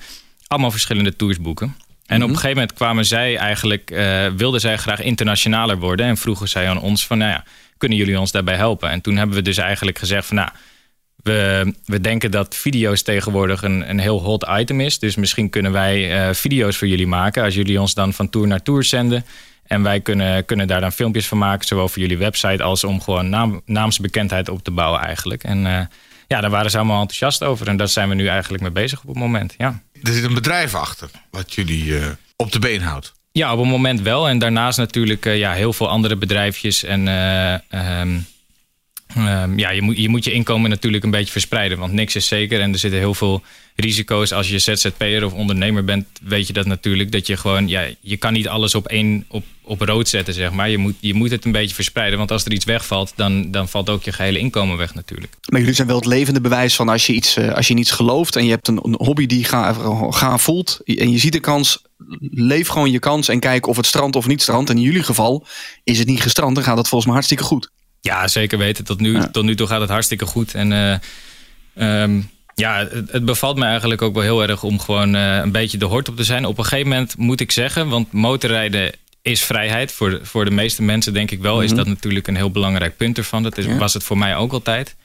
allemaal 0.47 0.71
verschillende 0.71 1.15
tours 1.15 1.39
boeken. 1.39 1.75
En 2.09 2.23
op 2.23 2.29
een 2.29 2.35
gegeven 2.35 2.57
moment 2.57 2.73
kwamen 2.73 3.05
zij 3.05 3.37
eigenlijk, 3.37 3.91
eh, 3.91 4.27
wilden 4.27 4.59
zij 4.59 4.77
graag 4.77 5.01
internationaler 5.01 5.77
worden. 5.77 6.05
En 6.05 6.17
vroegen 6.17 6.47
zij 6.47 6.69
aan 6.69 6.81
ons 6.81 7.07
van, 7.07 7.17
nou 7.17 7.31
ja, 7.31 7.43
kunnen 7.77 7.97
jullie 7.97 8.19
ons 8.19 8.31
daarbij 8.31 8.55
helpen? 8.55 8.89
En 8.89 9.01
toen 9.01 9.17
hebben 9.17 9.35
we 9.35 9.41
dus 9.41 9.57
eigenlijk 9.57 9.99
gezegd 9.99 10.25
van, 10.25 10.35
nou, 10.35 10.49
we, 11.15 11.73
we 11.85 12.01
denken 12.01 12.31
dat 12.31 12.55
video's 12.55 13.01
tegenwoordig 13.01 13.63
een, 13.63 13.89
een 13.89 13.99
heel 13.99 14.21
hot 14.21 14.45
item 14.49 14.81
is. 14.81 14.99
Dus 14.99 15.15
misschien 15.15 15.49
kunnen 15.49 15.71
wij 15.71 16.27
eh, 16.27 16.33
video's 16.33 16.77
voor 16.77 16.87
jullie 16.87 17.07
maken. 17.07 17.43
Als 17.43 17.55
jullie 17.55 17.81
ons 17.81 17.93
dan 17.93 18.13
van 18.13 18.29
tour 18.29 18.47
naar 18.47 18.61
tour 18.61 18.83
zenden. 18.83 19.25
En 19.63 19.83
wij 19.83 19.99
kunnen, 20.01 20.45
kunnen 20.45 20.67
daar 20.67 20.81
dan 20.81 20.91
filmpjes 20.91 21.27
van 21.27 21.37
maken. 21.37 21.67
Zowel 21.67 21.87
voor 21.89 22.01
jullie 22.01 22.17
website 22.17 22.63
als 22.63 22.83
om 22.83 23.01
gewoon 23.01 23.29
naam, 23.29 23.61
naamsbekendheid 23.65 24.49
op 24.49 24.63
te 24.63 24.71
bouwen 24.71 25.01
eigenlijk. 25.01 25.43
En 25.43 25.65
eh, 25.65 25.85
ja, 26.27 26.41
daar 26.41 26.49
waren 26.49 26.71
ze 26.71 26.77
allemaal 26.77 27.01
enthousiast 27.01 27.43
over. 27.43 27.67
En 27.67 27.77
daar 27.77 27.87
zijn 27.87 28.09
we 28.09 28.15
nu 28.15 28.27
eigenlijk 28.27 28.63
mee 28.63 28.71
bezig 28.71 29.01
op 29.01 29.07
het 29.07 29.17
moment, 29.17 29.55
ja. 29.57 29.81
Er 30.03 30.13
zit 30.13 30.23
een 30.23 30.33
bedrijf 30.33 30.75
achter 30.75 31.09
wat 31.31 31.53
jullie 31.53 31.99
eh, 31.99 32.07
op 32.35 32.51
de 32.51 32.59
been 32.59 32.81
houdt. 32.81 33.13
Ja, 33.31 33.53
op 33.53 33.59
het 33.59 33.67
moment 33.67 34.01
wel. 34.01 34.27
En 34.27 34.39
daarnaast 34.39 34.77
natuurlijk 34.77 35.25
eh, 35.25 35.37
ja, 35.37 35.53
heel 35.53 35.73
veel 35.73 35.89
andere 35.89 36.15
bedrijfjes. 36.15 36.83
En 36.83 37.07
eh, 37.07 38.03
ehm, 39.15 39.59
ja, 39.59 39.69
je 39.69 39.81
moet, 39.81 39.97
je 39.97 40.09
moet 40.09 40.23
je 40.23 40.31
inkomen 40.31 40.69
natuurlijk 40.69 41.03
een 41.03 41.11
beetje 41.11 41.31
verspreiden. 41.31 41.77
Want 41.77 41.93
niks 41.93 42.15
is 42.15 42.27
zeker. 42.27 42.61
En 42.61 42.73
er 42.73 42.79
zitten 42.79 42.99
heel 42.99 43.13
veel 43.13 43.43
risico's. 43.75 44.31
Als 44.31 44.49
je 44.49 44.59
ZZP'er 44.59 45.25
of 45.25 45.33
ondernemer 45.33 45.83
bent, 45.83 46.05
weet 46.21 46.47
je 46.47 46.53
dat 46.53 46.65
natuurlijk. 46.65 47.11
Dat 47.11 47.27
je 47.27 47.37
gewoon, 47.37 47.67
ja, 47.67 47.87
je 47.99 48.17
kan 48.17 48.33
niet 48.33 48.47
alles 48.47 48.75
op 48.75 48.87
één, 48.87 49.25
op, 49.27 49.43
op 49.61 49.81
rood 49.81 50.07
zetten, 50.07 50.33
zeg 50.33 50.51
maar. 50.51 50.69
Je 50.69 50.77
moet, 50.77 50.95
je 50.99 51.13
moet 51.13 51.31
het 51.31 51.45
een 51.45 51.51
beetje 51.51 51.75
verspreiden. 51.75 52.17
Want 52.17 52.31
als 52.31 52.45
er 52.45 52.51
iets 52.51 52.65
wegvalt, 52.65 53.13
dan, 53.15 53.51
dan 53.51 53.67
valt 53.67 53.89
ook 53.89 54.03
je 54.03 54.11
gehele 54.11 54.39
inkomen 54.39 54.77
weg 54.77 54.93
natuurlijk. 54.93 55.33
Maar 55.49 55.59
jullie 55.59 55.75
zijn 55.75 55.87
wel 55.87 55.95
het 55.95 56.05
levende 56.05 56.41
bewijs 56.41 56.75
van 56.75 56.89
als 56.89 57.05
je, 57.05 57.13
iets, 57.13 57.35
eh, 57.35 57.53
als 57.53 57.67
je 57.67 57.75
iets 57.75 57.91
gelooft 57.91 58.35
en 58.35 58.43
je 58.43 58.49
hebt 58.49 58.67
een, 58.67 58.79
een 58.83 58.95
hobby 58.97 59.25
die 59.25 59.43
gaaf, 59.43 59.77
gaaf 60.15 60.41
voelt 60.41 60.79
en 60.85 61.11
je 61.11 61.17
ziet 61.17 61.33
de 61.33 61.39
kans, 61.39 61.81
leef 62.31 62.67
gewoon 62.67 62.91
je 62.91 62.99
kans 62.99 63.27
en 63.27 63.39
kijk 63.39 63.67
of 63.67 63.77
het 63.77 63.85
strandt 63.85 64.15
of 64.15 64.27
niet 64.27 64.41
strandt. 64.41 64.69
En 64.69 64.75
in 64.75 64.81
jullie 64.81 65.03
geval 65.03 65.45
is 65.83 65.99
het 65.99 66.07
niet 66.07 66.21
gestrand, 66.21 66.55
dan 66.55 66.63
gaat 66.63 66.75
dat 66.75 66.87
volgens 66.87 67.05
mij 67.05 67.13
hartstikke 67.13 67.43
goed. 67.43 67.69
Ja, 68.01 68.27
zeker 68.27 68.57
weten. 68.57 68.85
Tot 68.85 68.99
nu, 68.99 69.13
Ja. 69.13 69.27
tot 69.27 69.43
nu 69.43 69.55
toe 69.55 69.67
gaat 69.67 69.81
het 69.81 69.89
hartstikke 69.89 70.25
goed. 70.25 70.53
En 70.53 70.71
eh, 70.71 70.93
ehm, 72.03 72.21
ja, 72.55 72.87
het, 73.07 73.25
bevalt 73.25 73.57
me 73.57 73.65
eigenlijk 73.65 74.01
ook 74.01 74.13
wel 74.13 74.23
heel 74.23 74.43
erg 74.47 74.63
om 74.63 74.79
gewoon 74.79 75.15
eh, 75.15 75.35
een 75.37 75.51
beetje 75.51 75.77
de 75.77 75.85
hort 75.85 76.09
op 76.09 76.15
te 76.15 76.23
zijn. 76.23 76.45
Op 76.45 76.57
een 76.57 76.63
gegeven 76.63 76.89
moment 76.89 77.17
moet 77.17 77.39
ik 77.39 77.51
zeggen, 77.51 77.89
want 77.89 78.11
motorrijden 78.11 78.91
is 79.21 79.43
vrijheid. 79.43 79.91
Voor 79.91 80.09
de, 80.09 80.19
voor 80.25 80.45
de 80.45 80.51
meeste 80.51 80.81
mensen 80.81 81.13
denk 81.13 81.31
ik 81.31 81.41
wel, 81.41 81.61
is 81.61 81.73
dat 81.73 81.87
natuurlijk 81.87 82.27
een 82.27 82.35
heel 82.35 82.51
belangrijk 82.51 82.97
punt 82.97 83.17
ervan. 83.17 83.43
Dat 83.43 83.57
is, 83.57 83.65
Ja. 83.65 83.77
was 83.77 83.93
het 83.93 84.03
voor 84.03 84.17
mij 84.17 84.35
ook 84.35 84.51
altijd. 84.51 84.95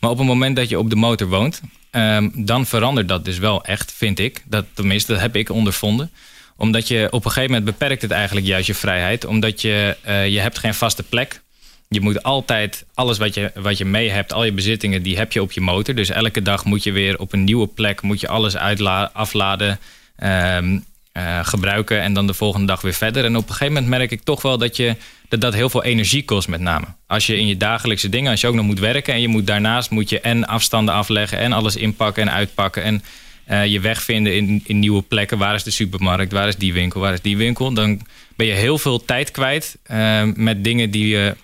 Maar 0.00 0.10
op 0.10 0.18
het 0.18 0.26
moment 0.26 0.56
dat 0.56 0.68
je 0.68 0.78
op 0.78 0.90
de 0.90 0.96
motor 0.96 1.28
woont, 1.28 1.60
ehm, 1.90 2.28
dan 2.34 2.66
verandert 2.66 3.08
dat 3.08 3.24
dus 3.24 3.38
wel 3.38 3.64
echt, 3.64 3.92
vind 3.92 4.18
ik. 4.18 4.42
Dat, 4.44 4.64
tenminste, 4.74 5.12
dat 5.12 5.20
heb 5.20 5.36
ik 5.36 5.50
ondervonden 5.50 6.10
Omdat 6.58 6.88
je 6.88 7.06
op 7.10 7.24
een 7.24 7.30
gegeven 7.30 7.54
moment 7.54 7.78
beperkt 7.78 8.02
het 8.02 8.10
eigenlijk 8.10 8.46
juist 8.46 8.66
je 8.66 8.74
vrijheid. 8.74 9.24
Omdat 9.24 9.60
je, 9.60 9.96
uh, 10.08 10.28
je 10.28 10.40
hebt 10.40 10.58
geen 10.58 10.74
vaste 10.74 11.02
plek. 11.02 11.40
Je 11.88 12.00
moet 12.00 12.22
altijd 12.22 12.84
alles 12.94 13.18
wat 13.18 13.34
je, 13.34 13.50
wat 13.54 13.78
je 13.78 13.84
mee 13.84 14.10
hebt, 14.10 14.32
al 14.32 14.44
je 14.44 14.52
bezittingen, 14.52 15.02
die 15.02 15.16
heb 15.16 15.32
je 15.32 15.42
op 15.42 15.52
je 15.52 15.60
motor. 15.60 15.94
Dus 15.94 16.10
elke 16.10 16.42
dag 16.42 16.64
moet 16.64 16.82
je 16.82 16.92
weer 16.92 17.18
op 17.18 17.32
een 17.32 17.44
nieuwe 17.44 17.66
plek, 17.66 18.02
moet 18.02 18.20
je 18.20 18.28
alles 18.28 18.56
uitla 18.56 19.10
afladen. 19.12 19.78
Um, 20.22 20.84
uh, 21.16 21.38
gebruiken 21.42 22.00
en 22.00 22.12
dan 22.12 22.26
de 22.26 22.34
volgende 22.34 22.66
dag 22.66 22.80
weer 22.80 22.92
verder. 22.92 23.24
En 23.24 23.36
op 23.36 23.42
een 23.42 23.54
gegeven 23.54 23.72
moment 23.72 23.90
merk 23.90 24.10
ik 24.10 24.22
toch 24.22 24.42
wel 24.42 24.58
dat, 24.58 24.76
je, 24.76 24.96
dat 25.28 25.54
heel 25.54 25.70
veel 25.70 25.84
energie 25.84 26.24
kost 26.24 26.48
met 26.48 26.60
name. 26.60 26.86
Als 27.06 27.26
je 27.26 27.38
in 27.38 27.46
je 27.46 27.56
dagelijkse 27.56 28.08
dingen, 28.08 28.30
als 28.30 28.40
je 28.40 28.46
ook 28.46 28.54
nog 28.54 28.64
moet 28.64 28.78
werken... 28.78 29.14
en 29.14 29.20
je 29.20 29.28
moet 29.28 29.46
daarnaast 29.46 29.90
moet 29.90 30.08
je 30.08 30.20
en 30.20 30.46
afstanden 30.46 30.94
afleggen 30.94 31.38
en 31.38 31.52
alles 31.52 31.76
inpakken 31.76 32.22
en 32.22 32.32
uitpakken... 32.32 32.82
en 32.82 33.02
uh, 33.50 33.66
je 33.66 33.80
weg 33.80 34.02
vinden 34.02 34.34
in, 34.34 34.62
in 34.64 34.78
nieuwe 34.78 35.02
plekken. 35.02 35.38
Waar 35.38 35.54
is 35.54 35.62
de 35.62 35.70
supermarkt? 35.70 36.32
Waar 36.32 36.48
is 36.48 36.56
die 36.56 36.72
winkel? 36.72 37.00
Waar 37.00 37.12
is 37.12 37.20
die 37.20 37.36
winkel? 37.36 37.72
Dan 37.72 38.00
ben 38.36 38.46
je 38.46 38.52
heel 38.52 38.78
veel 38.78 39.04
tijd 39.04 39.30
kwijt 39.30 39.76
uh, 39.90 40.22
met 40.34 40.64
dingen 40.64 40.90
die 40.90 41.08
je, 41.08 41.36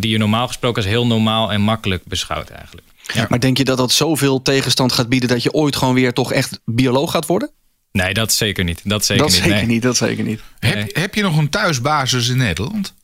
die 0.00 0.10
je 0.10 0.18
normaal 0.18 0.46
gesproken 0.46 0.82
als 0.82 0.90
heel 0.90 1.06
normaal 1.06 1.52
en 1.52 1.60
makkelijk 1.60 2.04
beschouwt 2.04 2.50
eigenlijk. 2.50 2.86
Ja. 3.12 3.26
Maar 3.28 3.40
denk 3.40 3.58
je 3.58 3.64
dat 3.64 3.76
dat 3.78 3.92
zoveel 3.92 4.42
tegenstand 4.42 4.92
gaat 4.92 5.08
bieden 5.08 5.28
dat 5.28 5.42
je 5.42 5.52
ooit 5.52 5.76
gewoon 5.76 5.94
weer 5.94 6.12
toch 6.12 6.32
echt 6.32 6.60
bioloog 6.64 7.10
gaat 7.10 7.26
worden? 7.26 7.50
Nee, 7.92 8.14
dat 8.14 8.32
zeker 8.32 8.64
niet. 8.64 8.80
Dat 8.84 9.04
zeker, 9.04 9.22
dat 9.22 9.32
niet. 9.32 9.42
Zeker 9.42 9.56
nee. 9.56 9.66
niet. 9.66 9.82
Dat 9.82 9.96
zeker 9.96 10.24
niet. 10.24 10.40
Heb, 10.58 10.96
heb 10.96 11.14
je 11.14 11.22
nog 11.22 11.36
een 11.36 11.48
thuisbasis 11.48 12.28
in 12.28 12.36
Nederland? 12.36 12.94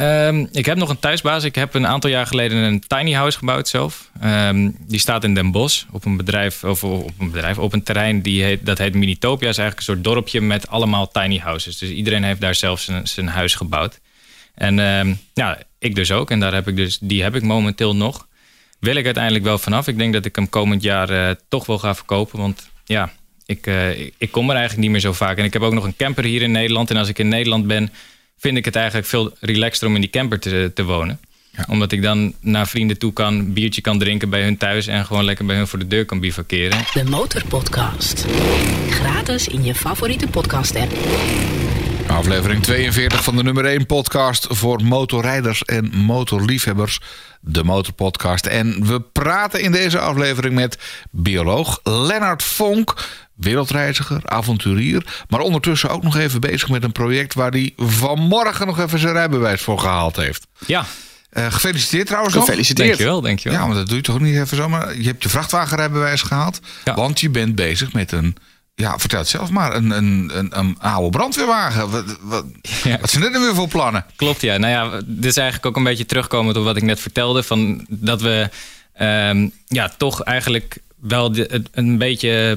Um, 0.00 0.48
ik 0.52 0.66
heb 0.66 0.76
nog 0.76 0.88
een 0.88 0.98
thuisbasis. 0.98 1.44
Ik 1.44 1.54
heb 1.54 1.74
een 1.74 1.86
aantal 1.86 2.10
jaar 2.10 2.26
geleden 2.26 2.58
een 2.58 2.80
tiny 2.86 3.12
house 3.12 3.38
gebouwd 3.38 3.68
zelf. 3.68 4.10
Um, 4.24 4.76
die 4.78 4.98
staat 4.98 5.24
in 5.24 5.34
Den 5.34 5.50
Bosch 5.50 5.84
op 5.90 6.04
een 6.04 6.16
bedrijf, 6.16 6.64
of 6.64 6.84
op 6.84 7.12
een 7.18 7.30
bedrijf, 7.30 7.58
op 7.58 7.72
een 7.72 7.82
terrein 7.82 8.22
die 8.22 8.42
heet, 8.42 8.66
dat 8.66 8.78
heet 8.78 8.94
Minitopia. 8.94 9.48
is 9.48 9.58
eigenlijk 9.58 9.88
een 9.88 9.94
soort 9.94 10.14
dorpje 10.14 10.40
met 10.40 10.68
allemaal 10.68 11.08
tiny 11.10 11.38
houses. 11.38 11.78
Dus 11.78 11.90
iedereen 11.90 12.24
heeft 12.24 12.40
daar 12.40 12.54
zelf 12.54 12.80
zijn, 12.80 13.08
zijn 13.08 13.28
huis 13.28 13.54
gebouwd. 13.54 14.00
En 14.58 14.78
um, 14.78 15.18
ja, 15.34 15.58
ik 15.78 15.94
dus 15.94 16.12
ook. 16.12 16.30
En 16.30 16.40
daar 16.40 16.54
heb 16.54 16.68
ik 16.68 16.76
dus, 16.76 16.98
die 17.00 17.22
heb 17.22 17.34
ik 17.34 17.42
momenteel 17.42 17.96
nog. 17.96 18.26
Wil 18.80 18.94
ik 18.94 19.04
uiteindelijk 19.04 19.44
wel 19.44 19.58
vanaf. 19.58 19.86
Ik 19.86 19.98
denk 19.98 20.12
dat 20.12 20.24
ik 20.24 20.36
hem 20.36 20.48
komend 20.48 20.82
jaar 20.82 21.10
uh, 21.10 21.30
toch 21.48 21.66
wel 21.66 21.78
ga 21.78 21.94
verkopen. 21.94 22.38
Want 22.38 22.68
ja, 22.84 23.12
ik, 23.46 23.66
uh, 23.66 23.98
ik 23.98 24.30
kom 24.30 24.50
er 24.50 24.56
eigenlijk 24.56 24.82
niet 24.82 24.90
meer 24.90 25.00
zo 25.00 25.12
vaak. 25.12 25.38
En 25.38 25.44
ik 25.44 25.52
heb 25.52 25.62
ook 25.62 25.72
nog 25.72 25.84
een 25.84 25.96
camper 25.96 26.24
hier 26.24 26.42
in 26.42 26.50
Nederland. 26.50 26.90
En 26.90 26.96
als 26.96 27.08
ik 27.08 27.18
in 27.18 27.28
Nederland 27.28 27.66
ben, 27.66 27.92
vind 28.38 28.56
ik 28.56 28.64
het 28.64 28.76
eigenlijk 28.76 29.06
veel 29.06 29.32
relaxter 29.40 29.88
om 29.88 29.94
in 29.94 30.00
die 30.00 30.10
camper 30.10 30.40
te, 30.40 30.70
te 30.74 30.84
wonen. 30.84 31.20
Ja. 31.50 31.64
Omdat 31.68 31.92
ik 31.92 32.02
dan 32.02 32.34
naar 32.40 32.68
vrienden 32.68 32.98
toe 32.98 33.12
kan, 33.12 33.52
biertje 33.52 33.80
kan 33.80 33.98
drinken 33.98 34.30
bij 34.30 34.42
hun 34.42 34.56
thuis... 34.56 34.86
en 34.86 35.04
gewoon 35.04 35.24
lekker 35.24 35.44
bij 35.44 35.56
hun 35.56 35.66
voor 35.66 35.78
de 35.78 35.86
deur 35.86 36.04
kan 36.04 36.20
bivakeren. 36.20 36.84
De 36.92 37.04
Motorpodcast. 37.04 38.26
Gratis 38.88 39.48
in 39.48 39.64
je 39.64 39.74
favoriete 39.74 40.26
podcast-app. 40.26 40.92
Aflevering 42.10 42.62
42 42.62 43.24
van 43.24 43.36
de 43.36 43.42
nummer 43.42 43.64
1 43.64 43.86
podcast 43.86 44.46
voor 44.50 44.82
motorrijders 44.84 45.62
en 45.64 45.90
motorliefhebbers. 45.94 47.00
De 47.40 47.64
Motorpodcast. 47.64 48.46
En 48.46 48.86
we 48.86 49.00
praten 49.00 49.60
in 49.62 49.72
deze 49.72 49.98
aflevering 49.98 50.54
met 50.54 50.78
bioloog 51.10 51.80
Lennart 51.82 52.42
Vonk. 52.42 52.94
Wereldreiziger, 53.34 54.20
avonturier. 54.24 55.24
Maar 55.28 55.40
ondertussen 55.40 55.90
ook 55.90 56.02
nog 56.02 56.16
even 56.16 56.40
bezig 56.40 56.68
met 56.68 56.82
een 56.82 56.92
project 56.92 57.34
waar 57.34 57.50
hij 57.50 57.72
vanmorgen 57.76 58.66
nog 58.66 58.78
even 58.80 58.98
zijn 58.98 59.12
rijbewijs 59.12 59.62
voor 59.62 59.78
gehaald 59.78 60.16
heeft. 60.16 60.46
Ja. 60.66 60.84
Uh, 61.32 61.46
gefeliciteerd 61.52 62.06
trouwens 62.06 62.34
Gefeliciteerd. 62.34 62.88
nog. 62.88 62.96
Dankjewel, 62.96 63.20
dankjewel. 63.20 63.58
Ja, 63.58 63.66
maar 63.66 63.76
dat 63.76 63.86
doe 63.86 63.96
je 63.96 64.02
toch 64.02 64.20
niet 64.20 64.36
even 64.36 64.56
zomaar. 64.56 64.96
Je 64.96 65.06
hebt 65.06 65.22
je 65.22 65.28
vrachtwagenrijbewijs 65.28 66.22
gehaald. 66.22 66.60
Ja. 66.84 66.94
Want 66.94 67.20
je 67.20 67.30
bent 67.30 67.54
bezig 67.54 67.92
met 67.92 68.12
een 68.12 68.36
ja, 68.78 68.98
vertel 68.98 69.18
het 69.18 69.28
zelf 69.28 69.50
maar. 69.50 69.74
Een, 69.74 69.90
een, 69.90 70.30
een, 70.34 70.58
een 70.58 70.76
oude 70.80 71.10
brandweerwagen. 71.10 71.90
Wat, 71.90 72.18
wat, 72.20 72.44
ja. 72.84 72.98
wat 73.00 73.10
zijn 73.10 73.22
dit 73.22 73.32
nu 73.32 73.38
weer 73.38 73.54
voor 73.54 73.68
plannen? 73.68 74.04
Klopt, 74.16 74.40
ja. 74.40 74.56
Nou 74.56 74.72
ja, 74.72 75.00
dit 75.06 75.24
is 75.24 75.36
eigenlijk 75.36 75.66
ook 75.66 75.76
een 75.76 75.84
beetje 75.84 76.06
terugkomend 76.06 76.56
op 76.56 76.64
wat 76.64 76.76
ik 76.76 76.82
net 76.82 77.00
vertelde. 77.00 77.42
Van 77.42 77.86
dat 77.88 78.20
we 78.20 78.48
um, 79.00 79.52
ja, 79.66 79.92
toch 79.96 80.22
eigenlijk 80.22 80.78
wel 81.00 81.32
de, 81.32 81.62
een 81.72 81.98
beetje 81.98 82.56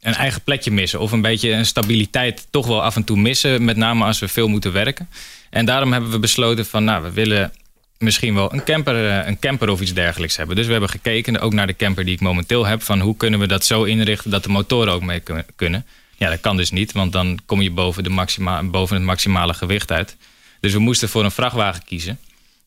een 0.00 0.14
eigen 0.14 0.42
plekje 0.42 0.70
missen. 0.70 1.00
Of 1.00 1.12
een 1.12 1.22
beetje 1.22 1.50
een 1.50 1.66
stabiliteit 1.66 2.46
toch 2.50 2.66
wel 2.66 2.82
af 2.82 2.96
en 2.96 3.04
toe 3.04 3.16
missen. 3.16 3.64
Met 3.64 3.76
name 3.76 4.04
als 4.04 4.18
we 4.18 4.28
veel 4.28 4.48
moeten 4.48 4.72
werken. 4.72 5.08
En 5.50 5.64
daarom 5.64 5.92
hebben 5.92 6.10
we 6.10 6.18
besloten 6.18 6.66
van, 6.66 6.84
nou, 6.84 7.02
we 7.02 7.10
willen 7.10 7.52
misschien 7.98 8.34
wel 8.34 8.52
een 8.52 8.64
camper, 8.64 8.94
een 9.26 9.38
camper 9.38 9.68
of 9.68 9.80
iets 9.80 9.94
dergelijks 9.94 10.36
hebben. 10.36 10.56
Dus 10.56 10.66
we 10.66 10.72
hebben 10.72 10.90
gekeken, 10.90 11.40
ook 11.40 11.52
naar 11.52 11.66
de 11.66 11.76
camper 11.76 12.04
die 12.04 12.14
ik 12.14 12.20
momenteel 12.20 12.66
heb... 12.66 12.82
van 12.82 13.00
hoe 13.00 13.16
kunnen 13.16 13.40
we 13.40 13.46
dat 13.46 13.64
zo 13.64 13.82
inrichten 13.82 14.30
dat 14.30 14.42
de 14.42 14.48
motoren 14.48 14.92
ook 14.92 15.02
mee 15.02 15.22
kunnen. 15.56 15.86
Ja, 16.16 16.30
dat 16.30 16.40
kan 16.40 16.56
dus 16.56 16.70
niet, 16.70 16.92
want 16.92 17.12
dan 17.12 17.38
kom 17.46 17.60
je 17.62 17.70
boven, 17.70 18.02
de 18.02 18.10
maxima, 18.10 18.62
boven 18.62 18.96
het 18.96 19.04
maximale 19.04 19.54
gewicht 19.54 19.92
uit. 19.92 20.16
Dus 20.60 20.72
we 20.72 20.78
moesten 20.78 21.08
voor 21.08 21.24
een 21.24 21.30
vrachtwagen 21.30 21.84
kiezen. 21.84 22.18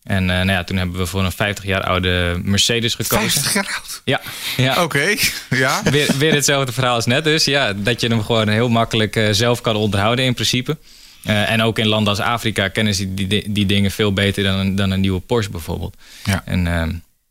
En 0.04 0.22
uh, 0.24 0.30
nou 0.30 0.52
ja, 0.52 0.64
toen 0.64 0.78
hebben 0.78 0.98
we 0.98 1.06
voor 1.06 1.24
een 1.24 1.32
50 1.32 1.66
jaar 1.66 1.84
oude 1.84 2.40
Mercedes 2.44 2.96
gekozen. 2.96 3.30
50 3.30 3.54
jaar 3.54 3.80
oud? 3.82 4.02
Ja. 4.06 4.22
ja. 4.58 4.72
Oké, 4.84 4.84
okay. 4.84 5.20
ja. 5.50 5.82
Weer, 5.84 6.18
weer 6.18 6.34
hetzelfde 6.34 6.72
verhaal 6.72 6.96
als 6.96 7.06
net 7.06 7.24
dus. 7.24 7.46
Ja, 7.46 7.74
dat 7.74 8.02
je 8.02 8.08
hem 8.08 8.24
gewoon 8.24 8.48
heel 8.48 8.70
makkelijk 8.70 9.16
uh, 9.16 9.28
zelf 9.32 9.62
kan 9.62 9.76
onderhouden 9.76 10.26
in 10.26 10.34
principe. 10.34 10.78
Uh, 11.26 11.52
en 11.52 11.62
ook 11.62 11.80
in 11.80 11.88
landen 11.88 12.10
als 12.10 12.20
Afrika 12.20 12.68
kennen 12.68 12.96
ze 12.96 13.14
die, 13.14 13.52
die, 13.52 13.66
dingen 13.66 13.92
veel 13.92 14.14
beter 14.14 14.44
dan 14.44 14.60
een, 14.60 14.76
dan 14.76 14.92
een 14.92 15.00
nieuwe 15.00 15.20
Porsche 15.20 15.52
bijvoorbeeld. 15.52 15.96
Ja. 16.24 16.42
En 16.46 16.66
uh, 16.66 16.84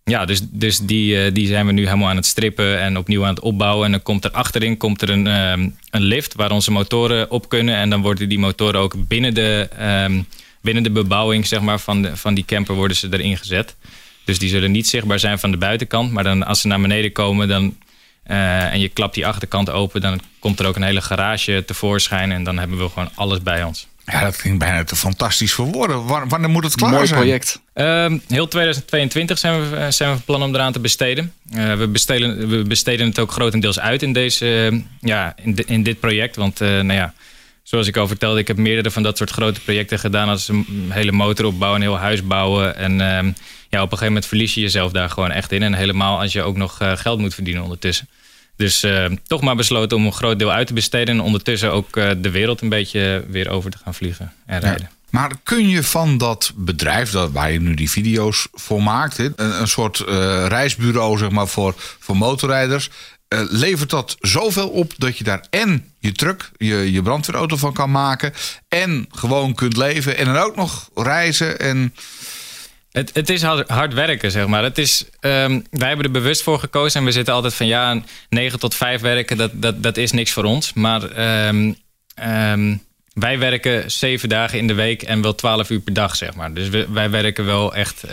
ja, 0.05 0.24
dus, 0.24 0.40
dus 0.50 0.79
die, 0.79 1.24
uh, 1.24 1.35
die 1.35 1.46
zijn 1.46 1.66
we 1.66 1.72
nu 1.72 1.85
helemaal 1.85 2.09
aan 2.09 2.16
het 2.16 2.26
strippen 2.26 2.81
en 2.81 2.98
opnieuw 2.98 3.22
aan 3.22 3.35
het 3.35 3.40
opbouwen. 3.40 3.85
En 3.85 3.90
dan 3.90 4.03
komt 4.03 4.24
er 4.24 4.31
achterin 4.31 4.76
komt 4.76 5.03
er 5.03 5.11
een, 5.11 5.26
um, 5.26 5.76
een 5.90 6.03
lift 6.03 6.35
waar 6.35 6.50
onze 6.50 6.70
motoren 6.70 7.31
op 7.31 7.48
kunnen. 7.48 7.74
En 7.74 7.90
dan 7.90 8.03
worden 8.03 8.29
die 8.29 8.38
motoren 8.38 8.81
ook 8.81 8.94
binnen 9.09 9.35
de, 9.35 9.68
um, 10.07 10.26
binnen 10.61 10.83
de 10.83 10.90
bebouwing 10.90 11.46
zeg 11.46 11.61
maar, 11.61 11.81
van, 11.81 12.03
de, 12.03 12.16
van 12.16 12.35
die 12.35 12.44
camper 12.44 12.74
worden 12.74 12.96
ze 12.96 13.09
erin 13.11 13.37
gezet. 13.37 13.76
Dus 14.24 14.38
die 14.38 14.48
zullen 14.48 14.70
niet 14.70 14.88
zichtbaar 14.88 15.18
zijn 15.18 15.38
van 15.38 15.50
de 15.50 15.57
buitenkant. 15.57 16.12
Maar 16.12 16.24
dan, 16.24 16.46
als 16.46 16.61
ze 16.61 16.66
naar 16.66 16.81
beneden 16.81 17.12
komen 17.12 17.48
dan, 17.48 17.76
uh, 18.27 18.73
en 18.73 18.81
je 18.81 18.89
klapt 18.89 19.15
die 19.15 19.27
achterkant 19.27 19.71
open... 19.71 20.01
dan 20.01 20.21
komt 20.39 20.61
er 20.61 20.67
ook 20.67 20.77
een 20.77 20.83
hele 20.83 21.01
garage 21.01 21.63
tevoorschijn. 21.67 22.33
En 22.33 22.45
dan 22.45 22.59
hebben 22.59 22.79
we 22.79 22.89
gewoon 22.89 23.11
alles 23.15 23.43
bij 23.43 23.63
ons. 23.65 23.89
Ja, 24.07 24.21
dat 24.21 24.37
klinkt 24.37 24.59
bijna 24.59 24.85
te 24.85 24.97
fantastisch 24.97 25.53
voor 25.53 25.67
woorden. 25.67 26.07
Wanneer 26.07 26.51
moet 26.51 26.65
het 26.65 26.75
klaar 26.75 26.91
Mooi 26.91 27.07
zijn? 27.07 27.21
project. 27.21 27.61
Uh, 27.75 28.13
heel 28.29 28.49
2022 28.49 29.39
zijn 29.39 29.71
we, 29.71 29.91
zijn 29.91 30.11
we 30.11 30.17
van 30.17 30.25
plan 30.25 30.43
om 30.43 30.55
eraan 30.55 30.73
te 30.73 30.81
besteden. 30.81 31.33
Uh, 31.55 31.75
we, 31.75 31.89
besteden 31.89 32.49
we 32.49 32.63
besteden 32.63 33.07
het 33.07 33.19
ook 33.19 33.33
grotendeels 33.33 33.81
uit 33.81 34.03
in, 34.03 34.13
deze, 34.13 34.69
uh, 34.73 34.81
ja, 35.01 35.35
in, 35.43 35.55
de, 35.55 35.65
in 35.65 35.83
dit 35.83 36.01
project. 36.01 36.37
Want 36.37 36.59
nou 36.59 36.93
ja, 36.93 37.15
zoals 37.71 37.87
ik 37.87 37.97
al 37.97 38.07
vertelde, 38.07 38.41
ik 38.41 38.47
heb 38.47 38.57
meerdere 38.57 38.91
van 38.91 39.03
dat 39.03 39.17
soort 39.17 39.31
grote 39.31 39.61
projecten 39.61 39.99
gedaan. 39.99 40.29
Als 40.29 40.49
een 40.49 40.87
hele 40.89 41.13
motor 41.13 41.45
opbouwen, 41.45 41.81
een 41.81 41.87
heel 41.87 41.99
huis 41.99 42.27
bouwen. 42.27 42.77
En 42.77 43.01
ehm, 43.01 43.27
ja, 43.69 43.83
op 43.83 43.93
een 43.93 43.99
gegeven 43.99 44.07
moment 44.07 44.27
verlies 44.27 44.55
je 44.55 44.61
jezelf 44.61 44.93
daar 44.93 45.11
gewoon 45.11 45.31
echt 45.31 45.53
in. 45.53 45.63
En 45.63 45.75
helemaal 45.75 46.21
als 46.21 46.33
je 46.33 46.43
ook 46.43 46.57
nog 46.57 46.83
uh, 46.83 46.93
geld 46.97 47.19
moet 47.19 47.35
verdienen 47.35 47.63
ondertussen. 47.63 48.09
Dus 48.57 48.85
uh, 48.85 49.05
toch 49.27 49.41
maar 49.41 49.57
besloten 49.57 49.97
om 49.97 50.07
een 50.07 50.13
groot 50.13 50.39
deel 50.39 50.53
uit 50.53 50.67
te 50.67 50.75
besteden. 50.75 51.15
En 51.15 51.21
ondertussen 51.21 51.73
ook 51.73 51.97
uh, 51.97 52.11
de 52.19 52.31
wereld 52.31 52.61
een 52.61 52.69
beetje 52.69 53.25
weer 53.29 53.49
over 53.49 53.71
te 53.71 53.79
gaan 53.85 53.95
vliegen 53.95 54.33
en 54.47 54.61
rijden. 54.61 54.89
Ja. 54.91 54.97
Maar 55.11 55.33
kun 55.43 55.69
je 55.69 55.83
van 55.83 56.19
dat 56.19 56.53
bedrijf 56.55 57.11
dat, 57.11 57.31
waar 57.31 57.53
je 57.53 57.61
nu 57.61 57.75
die 57.75 57.91
video's 57.91 58.49
voor 58.53 58.83
maakt... 58.83 59.19
Een, 59.19 59.35
een 59.37 59.69
soort 59.69 59.99
reisbureau 60.49 61.19
zeg 61.19 61.31
maar, 61.31 61.49
voor, 61.49 61.75
voor 61.77 62.17
motorrijders... 62.17 62.91
levert 63.38 63.90
dat 63.90 64.16
zoveel 64.21 64.69
op 64.69 64.93
dat 64.97 65.19
je 65.19 65.25
daar 65.25 65.47
en 65.51 65.93
je 65.99 66.12
truck, 66.12 66.51
je, 66.57 66.93
je 66.93 67.03
brandweerauto 67.03 67.57
van 67.57 67.73
kan 67.73 67.90
maken... 67.90 68.33
en 68.69 69.07
gewoon 69.11 69.55
kunt 69.55 69.77
leven 69.77 70.16
en 70.16 70.25
dan 70.25 70.37
ook 70.37 70.57
nog 70.57 70.90
reizen 70.95 71.59
en... 71.59 71.95
Het, 72.90 73.11
het, 73.14 73.31
is 73.31 73.43
hard 73.43 73.95
werken, 73.95 74.31
zeg 74.31 74.47
maar. 74.47 74.62
Het 74.62 74.79
is, 74.79 75.05
um, 75.21 75.66
wij 75.71 75.88
hebben 75.88 76.07
er 76.07 76.11
bewust 76.11 76.43
voor 76.43 76.59
gekozen. 76.59 77.01
En 77.01 77.07
we 77.07 77.12
zitten 77.12 77.35
altijd 77.35 77.55
van 77.55 77.66
ja, 77.66 78.03
9 78.29 78.59
tot 78.59 78.75
5 78.75 79.01
werken, 79.01 79.37
dat, 79.37 79.51
dat, 79.55 79.83
dat 79.83 79.97
is 79.97 80.12
niks 80.12 80.33
voor 80.33 80.45
ons. 80.45 80.73
Maar 80.73 81.03
um, 81.49 81.77
um, 82.25 82.83
wij 83.12 83.38
werken 83.38 83.90
7 83.90 84.29
dagen 84.29 84.59
in 84.59 84.66
de 84.66 84.75
week 84.75 85.03
en 85.03 85.23
wel 85.23 85.35
12 85.35 85.71
uur 85.71 85.81
per 85.81 85.93
dag, 85.93 86.16
zeg 86.16 86.35
maar. 86.35 86.55
Dus 86.55 86.69
wij 86.88 87.11
werken 87.11 87.45
wel 87.45 87.75
echt... 87.75 88.05
Uh, 88.05 88.12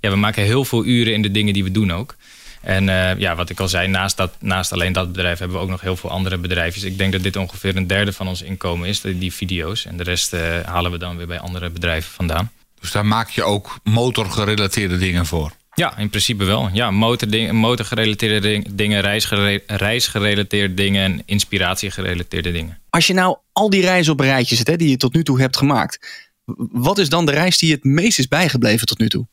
ja, 0.00 0.10
we 0.10 0.16
maken 0.16 0.42
heel 0.42 0.64
veel 0.64 0.84
uren 0.84 1.12
in 1.12 1.22
de 1.22 1.30
dingen 1.30 1.52
die 1.52 1.64
we 1.64 1.70
doen 1.70 1.92
ook. 1.92 2.16
En 2.60 2.88
uh, 2.88 3.18
ja, 3.18 3.36
wat 3.36 3.50
ik 3.50 3.60
al 3.60 3.68
zei, 3.68 3.88
naast, 3.88 4.16
dat, 4.16 4.32
naast 4.40 4.72
alleen 4.72 4.92
dat 4.92 5.12
bedrijf 5.12 5.38
hebben 5.38 5.56
we 5.56 5.62
ook 5.62 5.70
nog 5.70 5.80
heel 5.80 5.96
veel 5.96 6.10
andere 6.10 6.38
bedrijfjes. 6.38 6.82
Ik 6.82 6.98
denk 6.98 7.12
dat 7.12 7.22
dit 7.22 7.36
ongeveer 7.36 7.76
een 7.76 7.86
derde 7.86 8.12
van 8.12 8.28
ons 8.28 8.42
inkomen 8.42 8.88
is, 8.88 9.00
die 9.00 9.32
video's. 9.32 9.86
En 9.86 9.96
de 9.96 10.02
rest 10.02 10.34
uh, 10.34 10.40
halen 10.64 10.90
we 10.90 10.98
dan 10.98 11.16
weer 11.16 11.26
bij 11.26 11.40
andere 11.40 11.70
bedrijven 11.70 12.12
vandaan. 12.12 12.50
Dus 12.80 12.90
daar 12.90 13.06
maak 13.06 13.30
je 13.30 13.42
ook 13.42 13.78
motorgerelateerde 13.82 14.98
dingen 14.98 15.26
voor? 15.26 15.52
Ja, 15.74 15.98
in 15.98 16.08
principe 16.08 16.44
wel. 16.44 16.68
Ja, 16.72 16.90
motor, 16.90 17.54
motorgerelateerde 17.54 18.64
dingen, 18.70 19.00
reisgere, 19.00 19.62
reisgerelateerde 19.66 20.74
dingen 20.74 21.04
en 21.04 21.22
inspiratiegerelateerde 21.26 22.52
dingen. 22.52 22.78
Als 22.90 23.06
je 23.06 23.12
nou 23.12 23.36
al 23.52 23.70
die 23.70 23.80
reizen 23.80 24.12
op 24.12 24.20
een 24.20 24.26
rijtje 24.26 24.56
zet 24.56 24.66
hè, 24.66 24.76
die 24.76 24.90
je 24.90 24.96
tot 24.96 25.14
nu 25.14 25.22
toe 25.22 25.40
hebt 25.40 25.56
gemaakt. 25.56 26.28
Wat 26.72 26.98
is 26.98 27.08
dan 27.08 27.26
de 27.26 27.32
reis 27.32 27.58
die 27.58 27.68
je 27.68 27.74
het 27.74 27.84
meest 27.84 28.18
is 28.18 28.28
bijgebleven 28.28 28.86
tot 28.86 28.98
nu 28.98 29.08
toe? 29.08 29.26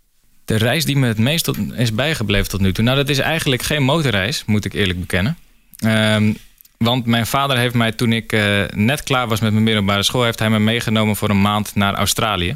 De 0.47 0.55
reis 0.55 0.85
die 0.85 0.97
me 0.97 1.07
het 1.07 1.17
meest 1.17 1.43
tot, 1.43 1.57
is 1.73 1.93
bijgebleven 1.93 2.49
tot 2.49 2.61
nu 2.61 2.73
toe? 2.73 2.83
Nou, 2.83 2.97
dat 2.97 3.09
is 3.09 3.17
eigenlijk 3.19 3.61
geen 3.61 3.83
motorreis, 3.83 4.43
moet 4.45 4.65
ik 4.65 4.73
eerlijk 4.73 4.99
bekennen. 4.99 5.37
Um, 5.85 6.37
Want 6.77 7.05
mijn 7.05 7.25
vader 7.27 7.57
heeft 7.57 7.73
mij 7.73 7.91
toen 7.91 8.13
ik 8.13 8.31
eh, 8.31 8.63
net 8.73 9.03
klaar 9.03 9.27
was 9.27 9.39
met 9.39 9.51
mijn 9.51 9.63
middelbare 9.63 10.03
school... 10.03 10.23
heeft 10.23 10.39
hij 10.39 10.49
me 10.49 10.59
meegenomen 10.59 11.15
voor 11.15 11.29
een 11.29 11.41
maand 11.41 11.75
naar 11.75 11.93
Australië. 11.93 12.55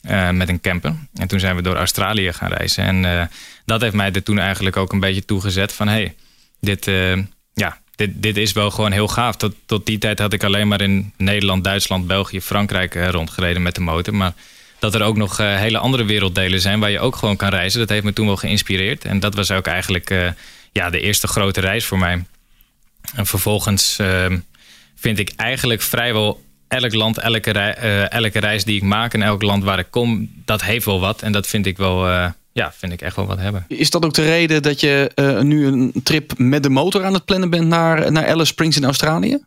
eh, 0.00 0.30
met 0.30 0.48
een 0.48 0.60
camper. 0.60 0.94
En 1.14 1.28
toen 1.28 1.40
zijn 1.40 1.56
we 1.56 1.62
door 1.62 1.76
Australië 1.76 2.32
gaan 2.32 2.50
reizen. 2.50 2.84
En 2.84 3.04
eh, 3.04 3.26
dat 3.64 3.80
heeft 3.80 3.94
mij 3.94 4.12
er 4.12 4.22
toen 4.22 4.38
eigenlijk 4.38 4.76
ook 4.76 4.92
een 4.92 5.00
beetje 5.00 5.24
toegezet 5.24 5.72
van... 5.72 5.88
hey, 5.88 6.14
dit, 6.60 6.90
ja, 7.54 7.78
dit, 7.94 8.10
dit 8.22 8.36
is 8.36 8.52
wel 8.52 8.70
gewoon 8.70 8.92
heel 8.92 9.08
gaaf. 9.08 9.36
Tot, 9.36 9.54
tot 9.66 9.86
die 9.86 9.98
tijd 9.98 10.18
had 10.18 10.32
ik 10.32 10.44
alleen 10.44 10.68
maar 10.68 10.80
in 10.80 11.12
Nederland, 11.16 11.64
Duitsland, 11.64 12.06
België, 12.06 12.40
Frankrijk 12.40 12.94
rondgereden 12.94 13.62
met 13.62 13.74
de 13.74 13.80
motor. 13.80 14.14
Maar 14.14 14.32
dat 14.78 14.94
er 14.94 15.02
ook 15.02 15.16
nog 15.16 15.38
eh, 15.40 15.56
hele 15.56 15.78
andere 15.78 16.04
werelddelen 16.04 16.60
zijn 16.60 16.80
waar 16.80 16.90
je 16.90 17.00
ook 17.00 17.16
gewoon 17.16 17.36
kan 17.36 17.48
reizen. 17.48 17.78
Dat 17.80 17.88
heeft 17.88 18.04
me 18.04 18.12
toen 18.12 18.26
wel 18.26 18.36
geïnspireerd. 18.36 19.04
En 19.04 19.20
dat 19.20 19.34
was 19.34 19.50
ook 19.50 19.66
eigenlijk 19.66 20.10
eh, 20.10 20.28
ja, 20.72 20.90
de 20.90 21.00
eerste 21.00 21.26
grote 21.26 21.60
reis 21.60 21.84
voor 21.84 21.98
mij. 21.98 22.24
En 23.14 23.26
vervolgens 23.26 23.98
ehm, 23.98 24.38
vind 24.96 25.18
ik 25.18 25.32
eigenlijk 25.36 25.82
vrijwel 25.82 26.42
elk 26.68 26.94
land, 26.94 27.18
elke, 27.18 27.50
rei- 27.50 27.72
eh, 27.72 28.12
elke 28.12 28.38
reis 28.38 28.64
die 28.64 28.76
ik 28.76 28.82
maak 28.82 29.14
en 29.14 29.22
elk 29.22 29.42
land 29.42 29.64
waar 29.64 29.78
ik 29.78 29.86
kom, 29.90 30.30
dat 30.44 30.62
heeft 30.62 30.84
wel 30.84 31.00
wat. 31.00 31.22
En 31.22 31.32
dat 31.32 31.46
vind 31.46 31.66
ik 31.66 31.76
wel, 31.76 32.08
ja, 32.52 32.72
vind 32.76 32.92
ik 32.92 33.00
echt 33.02 33.16
wel 33.16 33.26
wat 33.26 33.38
hebben. 33.38 33.64
Is 33.68 33.90
dat 33.90 34.04
ook 34.04 34.14
de 34.14 34.24
reden 34.24 34.62
dat 34.62 34.80
je 34.80 35.10
nu 35.42 35.66
een 35.66 35.92
trip 36.02 36.32
met 36.36 36.62
de 36.62 36.70
motor 36.70 37.04
aan 37.04 37.14
het 37.14 37.24
plannen 37.24 37.50
bent 37.50 37.66
naar, 37.66 38.12
naar 38.12 38.26
Alice 38.28 38.46
Springs 38.46 38.76
in 38.76 38.84
Australië? 38.84 39.38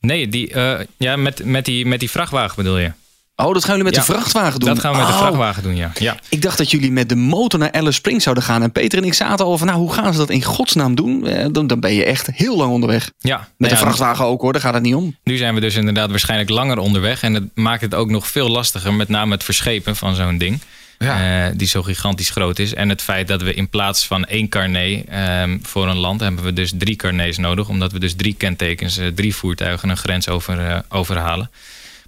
Nee, 0.00 0.28
die, 0.28 0.52
ja, 0.96 1.16
met, 1.16 1.44
met, 1.44 1.64
die, 1.64 1.86
met 1.86 2.00
die 2.00 2.10
vrachtwagen 2.10 2.56
bedoel 2.56 2.78
je? 2.78 2.92
Oh, 3.36 3.52
dat 3.52 3.64
gaan 3.64 3.76
jullie 3.76 3.90
met 3.90 3.94
Ja, 3.94 4.06
de 4.06 4.12
vrachtwagen 4.12 4.60
doen? 4.60 4.68
Dat 4.68 4.78
gaan 4.78 4.92
we 4.92 4.98
met 4.98 5.06
de 5.06 5.12
Oh, 5.12 5.18
vrachtwagen 5.18 5.62
doen, 5.62 5.76
ja. 5.76 5.90
ja. 5.98 6.16
Ik 6.28 6.42
dacht 6.42 6.58
dat 6.58 6.70
jullie 6.70 6.92
met 6.92 7.08
de 7.08 7.16
motor 7.16 7.58
naar 7.58 7.72
Alice 7.72 7.92
Springs 7.92 8.22
zouden 8.22 8.44
gaan. 8.44 8.62
En 8.62 8.72
Peter 8.72 8.98
en 8.98 9.04
ik 9.04 9.14
zaten 9.14 9.44
al 9.44 9.58
van, 9.58 9.66
nou, 9.66 9.78
hoe 9.78 9.92
gaan 9.92 10.12
ze 10.12 10.18
dat 10.18 10.30
in 10.30 10.42
godsnaam 10.42 10.94
doen? 10.94 11.26
Eh, 11.26 11.46
dan, 11.52 11.66
dan 11.66 11.80
ben 11.80 11.92
je 11.94 12.04
echt 12.04 12.28
heel 12.32 12.56
lang 12.56 12.70
onderweg. 12.72 13.10
ja. 13.18 13.36
Met 13.38 13.48
Nou 13.56 13.72
de 13.72 13.78
vrachtwagen 13.80 14.24
ook 14.24 14.40
hoor, 14.40 14.52
daar 14.52 14.62
gaat 14.62 14.74
het 14.74 14.82
niet 14.82 14.94
om. 14.94 15.16
Nu 15.24 15.36
zijn 15.36 15.54
we 15.54 15.60
dus 15.60 15.74
inderdaad 15.74 16.10
waarschijnlijk 16.10 16.50
langer 16.50 16.78
onderweg. 16.78 17.22
En 17.22 17.32
dat 17.32 17.42
maakt 17.54 17.80
het 17.80 17.94
ook 17.94 18.10
nog 18.10 18.26
veel 18.26 18.48
lastiger. 18.48 18.94
Met 18.94 19.08
name 19.08 19.32
het 19.32 19.44
verschepen 19.44 19.96
van 19.96 20.14
zo'n 20.14 20.38
ding. 20.38 20.60
Ja. 20.98 21.46
eh, 21.48 21.52
die 21.56 21.66
zo 21.68 21.82
gigantisch 21.82 22.30
groot 22.30 22.58
is. 22.58 22.74
En 22.74 22.88
het 22.88 23.02
feit 23.02 23.28
dat 23.28 23.42
we 23.42 23.54
in 23.54 23.68
plaats 23.68 24.06
van 24.06 24.24
één 24.24 24.48
carnet 24.48 25.04
ehm, 25.08 25.58
voor 25.62 25.88
een 25.88 25.96
land... 25.96 26.20
hebben 26.20 26.44
we 26.44 26.52
dus 26.52 26.72
drie 26.78 26.96
carnets 26.96 27.38
nodig. 27.38 27.68
Omdat 27.68 27.92
we 27.92 27.98
dus 27.98 28.14
drie 28.16 28.34
kentekens, 28.34 28.96
eh, 28.98 29.06
drie 29.06 29.34
voertuigen 29.34 29.88
een 29.88 29.96
grens 29.96 30.28
over, 30.28 30.84
overhalen. 30.88 31.50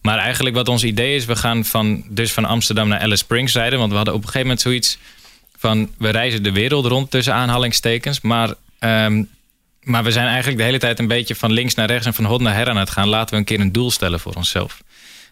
Maar 0.07 0.19
eigenlijk 0.19 0.57
wat 0.57 0.69
ons 0.69 0.85
idee 0.85 1.15
is... 1.15 1.25
we 1.25 1.37
gaan 1.37 1.65
van, 1.65 2.05
dus 2.09 2.33
van 2.33 2.45
Amsterdam 2.45 2.89
naar 2.89 3.01
Alice 3.01 3.17
Springs 3.17 3.55
rijden. 3.55 3.79
Want 3.79 3.91
we 3.91 3.97
hadden 3.97 4.15
op 4.15 4.21
een 4.21 4.27
gegeven 4.27 4.47
moment 4.47 4.67
zoiets 4.67 4.99
van... 5.57 5.91
we 5.99 6.09
reizen 6.09 6.43
de 6.43 6.53
wereld 6.53 6.87
rond 6.87 7.11
tussen 7.11 7.35
aanhalingstekens. 7.35 8.21
Maar... 8.21 8.55
ehm, 8.79 9.23
maar 9.81 10.05
we 10.05 10.13
zijn 10.13 10.27
eigenlijk 10.27 10.59
de 10.59 10.65
hele 10.65 10.79
tijd 10.79 10.99
een 10.99 11.09
beetje 11.09 11.35
van 11.35 11.53
links 11.53 11.75
naar 11.75 11.87
rechts 11.87 12.07
en 12.07 12.15
van 12.15 12.25
hot 12.25 12.41
naar 12.41 12.55
her 12.55 12.69
aan 12.69 12.77
het 12.77 12.91
gaan. 12.91 13.09
Laten 13.09 13.31
we 13.31 13.37
een 13.37 13.45
keer 13.45 13.61
een 13.61 13.73
doel 13.73 13.91
stellen 13.91 14.21
voor 14.21 14.35
onszelf. 14.35 14.83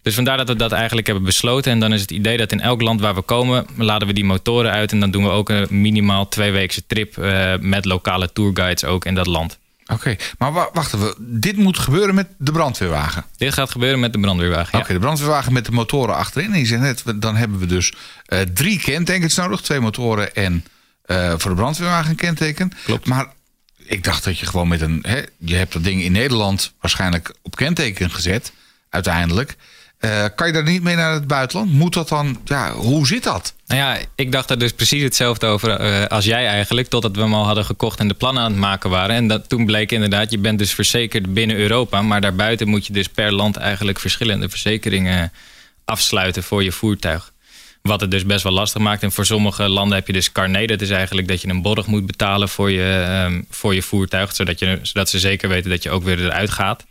Dus 0.02 0.14
vandaar 0.14 0.37
dat 0.37 0.48
we 0.48 0.56
dat 0.56 0.72
eigenlijk 0.72 1.06
hebben 1.06 1.24
besloten. 1.24 1.72
En 1.72 1.80
dan 1.80 1.92
is 1.92 2.00
het 2.00 2.11
idee 2.11 2.37
dat 2.37 2.52
in 2.52 2.61
elk 2.61 2.82
land 2.82 3.00
waar 3.00 3.14
we 3.14 3.22
komen, 3.22 3.66
laden 3.76 4.08
we 4.08 4.14
die 4.14 4.24
motoren 4.24 4.70
uit. 4.70 4.92
En 4.92 5.00
dan 5.00 5.11
doen 5.11 5.22
we 5.22 5.30
ook 5.30 5.48
een 5.48 5.66
minimaal 5.68 6.28
tweeweekse 6.28 6.82
trip 6.87 7.18
eh, 7.18 7.52
met 7.61 7.85
lokale 7.85 8.32
tourguides 8.32 8.85
ook 8.85 9.04
in 9.04 9.14
dat 9.14 9.26
land. 9.26 9.58
Oké, 9.92 10.16
maar 10.38 10.52
wa- 10.52 10.68
wachten 10.72 11.00
we. 11.00 11.14
Dit 11.18 11.57
moet 11.57 11.78
gebeuren 11.78 12.14
met 12.14 12.28
de 12.38 12.52
brandweerwagen. 12.52 13.24
Dit 13.37 13.52
gaat 13.52 13.70
gebeuren 13.70 14.00
met 14.00 14.12
de 14.12 14.18
brandweerwagen. 14.20 14.78
Oké, 14.78 14.92
de 14.92 14.98
brandweerwagen 14.98 15.52
met 15.52 15.64
de 15.64 15.72
motoren 15.72 16.14
achterin. 16.16 16.52
En 16.52 16.59
je 16.59 16.66
zegt 16.66 16.81
net, 16.81 17.02
dan 17.22 17.37
hebben 17.37 17.59
we 17.59 17.66
dus 17.66 17.92
eh, 18.26 18.40
drie 18.40 18.78
kentekens 18.81 19.35
nodig. 19.35 19.61
Twee 19.61 19.81
motoren 19.81 20.35
en 20.35 20.64
eh, 21.05 21.35
voor 21.37 21.50
de 21.50 21.57
brandweerwagen 21.57 22.11
een 22.11 22.16
kenteken. 22.16 22.72
Klopt. 22.85 23.07
Maar 23.07 23.26
ik 23.76 24.05
dacht 24.05 24.24
dat 24.24 24.38
je 24.38 24.46
gewoon 24.46 24.68
met 24.68 24.81
een... 24.81 25.05
Hè, 25.09 25.20
je 25.38 25.55
hebt 25.55 25.72
dat 25.72 25.85
ding 25.85 26.02
in 26.02 26.12
Nederland 26.12 26.72
waarschijnlijk 26.81 27.35
op 27.42 27.57
kenteken 27.57 28.11
gezet. 28.11 28.52
Uiteindelijk. 28.88 29.57
Eh, 30.02 30.24
kan 30.34 30.46
je 30.46 30.52
daar 30.52 30.62
niet 30.62 30.82
mee 30.82 30.96
naar 30.96 31.12
het 31.12 31.26
buitenland? 31.26 31.72
Moet 31.72 31.94
dat 31.94 32.08
dan... 32.08 32.40
Ja, 32.44 32.72
hoe 32.72 33.06
zit 33.06 33.22
dat? 33.22 33.54
Nou 33.66 33.80
ja, 33.80 33.98
ik 34.14 34.32
dacht 34.32 34.50
er 34.50 34.58
dus 34.58 34.72
precies 34.72 35.02
hetzelfde 35.02 35.46
over 35.46 35.70
eh, 35.70 36.06
als 36.06 36.24
jij 36.24 36.46
eigenlijk. 36.46 36.88
Totdat 36.88 37.16
we 37.16 37.22
hem 37.22 37.34
al 37.34 37.44
hadden 37.44 37.64
gekocht 37.64 37.98
en 37.98 38.08
de 38.08 38.14
plannen 38.14 38.42
aan 38.42 38.50
het 38.50 38.60
maken 38.60 38.90
waren. 38.90 39.16
En 39.16 39.28
dat, 39.28 39.48
toen 39.48 39.66
bleek 39.66 39.92
inderdaad, 39.92 40.30
je 40.30 40.38
bent 40.38 40.58
dus 40.58 40.74
verzekerd 40.74 41.34
binnen 41.34 41.56
Europa. 41.56 42.02
Maar 42.02 42.20
daarbuiten 42.20 42.68
moet 42.68 42.86
je 42.86 42.92
dus 42.92 43.08
per 43.08 43.32
land 43.32 43.56
eigenlijk 43.56 43.98
verschillende 43.98 44.48
verzekeringen 44.48 45.32
afsluiten 45.84 46.42
voor 46.42 46.64
je 46.64 46.72
voertuig. 46.72 47.32
Wat 47.82 48.00
het 48.00 48.10
dus 48.10 48.26
best 48.26 48.42
wel 48.42 48.52
lastig 48.52 48.82
maakt. 48.82 49.02
En 49.02 49.12
voor 49.12 49.26
sommige 49.26 49.68
landen 49.68 49.96
heb 49.96 50.06
je 50.06 50.12
dus 50.12 50.32
carnet. 50.32 50.68
Dat 50.68 50.80
is 50.80 50.90
eigenlijk 50.90 51.28
dat 51.28 51.42
je 51.42 51.48
een 51.48 51.62
borg 51.62 51.86
moet 51.86 52.06
betalen 52.06 52.48
voor 52.48 52.70
je, 52.70 53.04
ehm, 53.06 53.42
voor 53.50 53.74
je 53.74 53.82
voertuig. 53.82 54.34
Zodat, 54.34 54.58
je, 54.58 54.78
zodat 54.82 55.08
ze 55.08 55.18
zeker 55.18 55.48
weten 55.48 55.70
dat 55.70 55.82
je 55.82 55.90
ook 55.90 56.02
weer 56.02 56.24
eruit 56.24 56.50
gaat. 56.50 56.84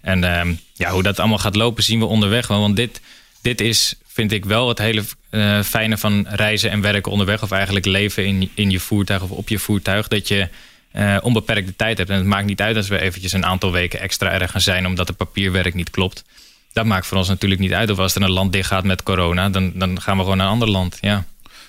En 0.00 0.24
ehm, 0.24 0.54
ja, 0.76 0.90
hoe 0.90 1.02
dat 1.02 1.18
allemaal 1.18 1.38
gaat 1.38 1.56
lopen 1.56 1.82
zien 1.82 1.98
we 1.98 2.04
onderweg 2.04 2.46
wel. 2.46 2.60
Want 2.60 2.76
dit, 2.76 3.00
dit 3.40 3.60
is, 3.60 3.94
vind 4.06 4.32
ik 4.32 4.44
wel 4.44 4.68
het 4.68 4.78
hele 4.78 5.04
eh, 5.30 5.62
fijne 5.62 5.98
van 5.98 6.26
reizen 6.28 6.70
en 6.70 6.80
werken 6.80 7.12
onderweg. 7.12 7.42
Of 7.42 7.50
eigenlijk 7.50 7.86
leven 7.86 8.26
in, 8.26 8.50
in 8.54 8.70
je 8.70 8.80
voertuig 8.80 9.22
of 9.22 9.30
op 9.30 9.48
je 9.48 9.58
voertuig. 9.58 10.08
Dat 10.08 10.28
je 10.28 10.48
eh, 10.90 11.16
onbeperkte 11.22 11.76
tijd 11.76 11.98
hebt. 11.98 12.10
En 12.10 12.16
het 12.16 12.26
maakt 12.26 12.46
niet 12.46 12.60
uit 12.60 12.76
als 12.76 12.88
we 12.88 13.00
eventjes 13.00 13.32
een 13.32 13.46
aantal 13.46 13.72
weken 13.72 14.00
extra 14.00 14.32
ergens 14.32 14.64
zijn... 14.64 14.86
omdat 14.86 15.08
het 15.08 15.16
papierwerk 15.16 15.74
niet 15.74 15.90
klopt. 15.90 16.24
Dat 16.72 16.84
maakt 16.84 17.06
voor 17.06 17.18
ons 17.18 17.28
natuurlijk 17.28 17.60
niet 17.60 17.72
uit. 17.72 17.90
Of 17.90 17.98
als 17.98 18.14
er 18.14 18.22
een 18.22 18.30
land 18.30 18.52
dicht 18.52 18.68
gaat 18.68 18.84
met 18.84 19.02
corona... 19.02 19.48
dan, 19.48 19.72
dan 19.74 20.00
gaan 20.00 20.16
we 20.16 20.22
gewoon 20.22 20.36
naar 20.36 20.46
een 20.46 20.52
ander 20.52 20.70
land, 20.70 20.98
ja. 21.00 21.24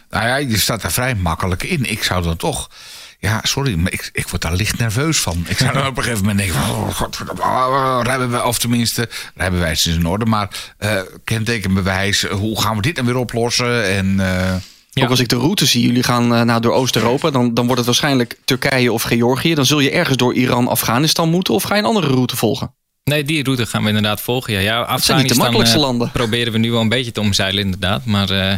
Nou 0.10 0.28
ja, 0.28 0.36
je 0.36 0.58
staat 0.58 0.82
daar 0.82 0.92
vrij 0.92 1.16
makkelijk 1.16 1.64
in. 1.64 1.90
Ik 1.90 2.04
zou 2.04 2.24
dan 2.24 2.38
toch... 2.38 2.70
Ja, 3.20 3.40
sorry, 3.44 3.76
maar 3.76 3.92
ik, 3.92 4.10
ik 4.14 4.28
word 4.28 4.42
daar 4.42 4.54
licht 4.54 4.78
nerveus 4.78 5.20
van. 5.20 5.46
Ik 5.48 5.58
zou 5.58 5.74
dan 5.74 5.88
op 5.94 5.98
een 5.98 6.04
gegeven 6.04 6.26
moment 6.26 6.40
denken... 6.46 6.62
van, 6.62 6.76
Oh, 6.76 6.96
godverdomme, 6.96 7.42
oh, 7.42 8.00
rijbewijs, 8.04 8.44
of 8.44 8.60
tenminste, 8.60 9.10
rijbewijs 9.36 9.86
is 9.88 9.96
in 9.96 10.06
orde. 10.08 10.26
Maar 10.26 10.50
eh, 10.78 11.00
kentekenbewijs, 11.24 12.24
hoe 12.24 12.62
gaan 12.62 12.76
we 12.76 12.82
dit 12.82 12.96
dan 12.96 13.06
weer 13.06 13.18
oplossen? 13.18 13.86
En 13.86 14.20
eh, 14.20 14.56
Ja. 14.92 15.04
Ook 15.04 15.10
als 15.10 15.20
ik 15.20 15.30
de 15.30 15.36
route 15.36 15.66
zie, 15.66 15.82
jullie 15.86 16.04
gaan 16.04 16.36
eh, 16.36 16.42
nou, 16.42 16.62
door 16.62 16.74
Oost-Europa, 16.74 17.30
dan, 17.30 17.54
dan 17.54 17.64
wordt 17.66 17.78
het 17.78 17.86
waarschijnlijk 17.86 18.38
Turkije 18.46 18.92
of 18.92 19.02
Georgië. 19.04 19.54
Dan 19.54 19.66
zul 19.66 19.80
je 19.80 19.92
ergens 19.92 20.18
door 20.18 20.34
Iran, 20.34 20.68
Afghanistan 20.68 21.30
moeten 21.30 21.54
of 21.54 21.64
ga 21.64 21.74
je 21.76 21.82
een 21.82 21.88
andere 21.88 22.08
route 22.08 22.36
volgen? 22.36 22.74
Nee, 23.04 23.24
die 23.24 23.44
route 23.44 23.66
gaan 23.66 23.82
we 23.82 23.88
inderdaad 23.88 24.22
volgen. 24.22 24.54
Ja, 24.54 24.60
ja 24.60 24.80
Het 24.80 25.04
zijn 25.04 25.18
niet 25.18 25.28
de 25.28 25.34
Afghanistan, 25.34 25.38
makkelijkste 25.38 25.78
eh, 25.78 25.84
landen. 25.84 26.12
proberen 26.12 26.54
we 26.54 26.60
nu 26.60 26.72
wel 26.72 26.82
een 26.82 26.90
beetje 26.90 27.12
te 27.12 27.20
omzeilen, 27.22 27.64
inderdaad. 27.64 28.06
Maar 28.06 28.30
eh, 28.30 28.58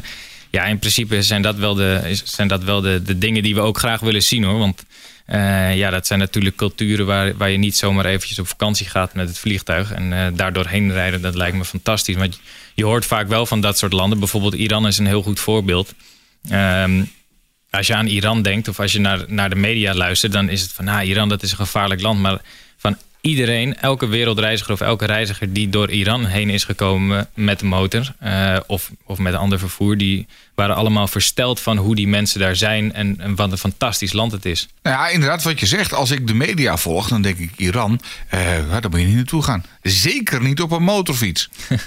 ja, 0.50 0.66
in 0.66 0.80
principe 0.80 1.24
zijn 1.24 1.42
dat 1.42 1.56
wel, 1.56 1.74
de, 1.74 2.20
zijn 2.24 2.48
dat 2.48 2.64
wel 2.64 2.82
de, 2.82 3.02
de 3.02 3.18
dingen 3.18 3.44
die 3.44 3.56
we 3.56 3.62
ook 3.62 3.78
graag 3.78 4.00
willen 4.00 4.24
zien 4.24 4.44
hoor. 4.44 4.60
Want 4.60 4.84
eh, 5.26 5.76
ja, 5.76 5.90
dat 5.90 6.08
zijn 6.08 6.20
natuurlijk 6.20 6.56
culturen 6.56 7.06
waar, 7.06 7.38
waar 7.38 7.50
je 7.50 7.58
niet 7.58 7.78
zomaar 7.78 8.06
eventjes 8.06 8.40
op 8.40 8.48
vakantie 8.48 8.86
gaat 8.86 9.14
met 9.14 9.28
het 9.28 9.38
vliegtuig. 9.38 9.92
En 9.92 10.34
heen 10.68 10.92
rijden, 10.92 11.22
dat 11.22 11.36
lijkt 11.36 11.58
me 11.58 11.66
fantastisch. 11.66 12.16
Want 12.16 12.40
je, 12.74 12.86
hoort 12.86 13.06
vaak 13.06 13.28
wel 13.28 13.46
van 13.46 13.62
dat 13.62 13.78
soort 13.78 13.94
landen. 13.94 14.20
Bijvoorbeeld 14.20 14.54
Iran 14.54 14.88
is 14.88 14.98
een 14.98 15.06
heel 15.06 15.22
goed 15.22 15.40
voorbeeld. 15.40 15.94
Ehm, 16.50 17.04
als 17.70 17.88
je 17.88 17.96
aan 17.96 18.08
Iran 18.08 18.42
denkt 18.42 18.68
of 18.68 18.80
als 18.80 18.92
je 18.92 19.00
naar, 19.00 19.24
naar 19.28 19.50
de 19.50 19.56
media 19.56 19.94
luistert, 19.94 20.32
dan 20.32 20.50
is 20.50 20.62
het 20.62 20.72
van, 20.72 20.86
nou, 20.86 21.04
Iran 21.04 21.30
dat 21.30 21.44
is 21.44 21.52
een 21.52 21.58
gevaarlijk 21.58 22.02
land. 22.02 22.20
Maar 22.20 22.42
van 22.78 22.98
iedereen, 23.22 23.78
elke 23.78 24.08
wereldreiziger 24.08 24.74
of 24.74 24.82
elke 24.82 25.06
reiziger 25.06 25.54
die 25.54 25.70
door 25.70 25.90
Iran 25.90 26.26
heen 26.26 26.50
is 26.50 26.64
gekomen 26.64 27.30
met 27.34 27.60
de 27.60 27.66
motor 27.66 28.16
eh, 28.20 28.58
of, 28.68 28.92
of 29.06 29.18
met 29.18 29.34
een 29.34 29.40
ander 29.40 29.60
vervoer, 29.60 29.98
die 29.98 30.28
waren 30.56 30.76
allemaal 30.76 31.08
versteld 31.08 31.60
van 31.60 31.78
hoe 31.78 31.96
die 31.96 32.08
mensen 32.08 32.40
daar 32.40 32.56
zijn 32.56 32.94
en, 32.94 33.16
en 33.20 33.36
wat 33.36 33.52
een 33.52 33.58
fantastisch 33.58 34.14
land 34.14 34.32
het 34.32 34.46
is. 34.46 34.68
nou 34.84 34.96
ja, 34.96 35.08
inderdaad, 35.08 35.44
wat 35.44 35.60
je 35.60 35.66
zegt. 35.66 35.94
Als 35.94 36.12
ik 36.12 36.28
de 36.28 36.34
media 36.34 36.78
volg, 36.78 37.08
dan 37.08 37.22
denk 37.22 37.38
ik 37.38 37.52
Iran, 37.56 38.02
eh, 38.28 38.40
daar 38.70 38.90
moet 38.90 39.00
je 39.00 39.06
niet 39.06 39.16
naartoe 39.16 39.44
gaan. 39.44 39.64
Zeker 39.82 40.42
niet 40.42 40.62
op 40.62 40.72
een 40.72 40.84
motorfiets. 40.84 41.50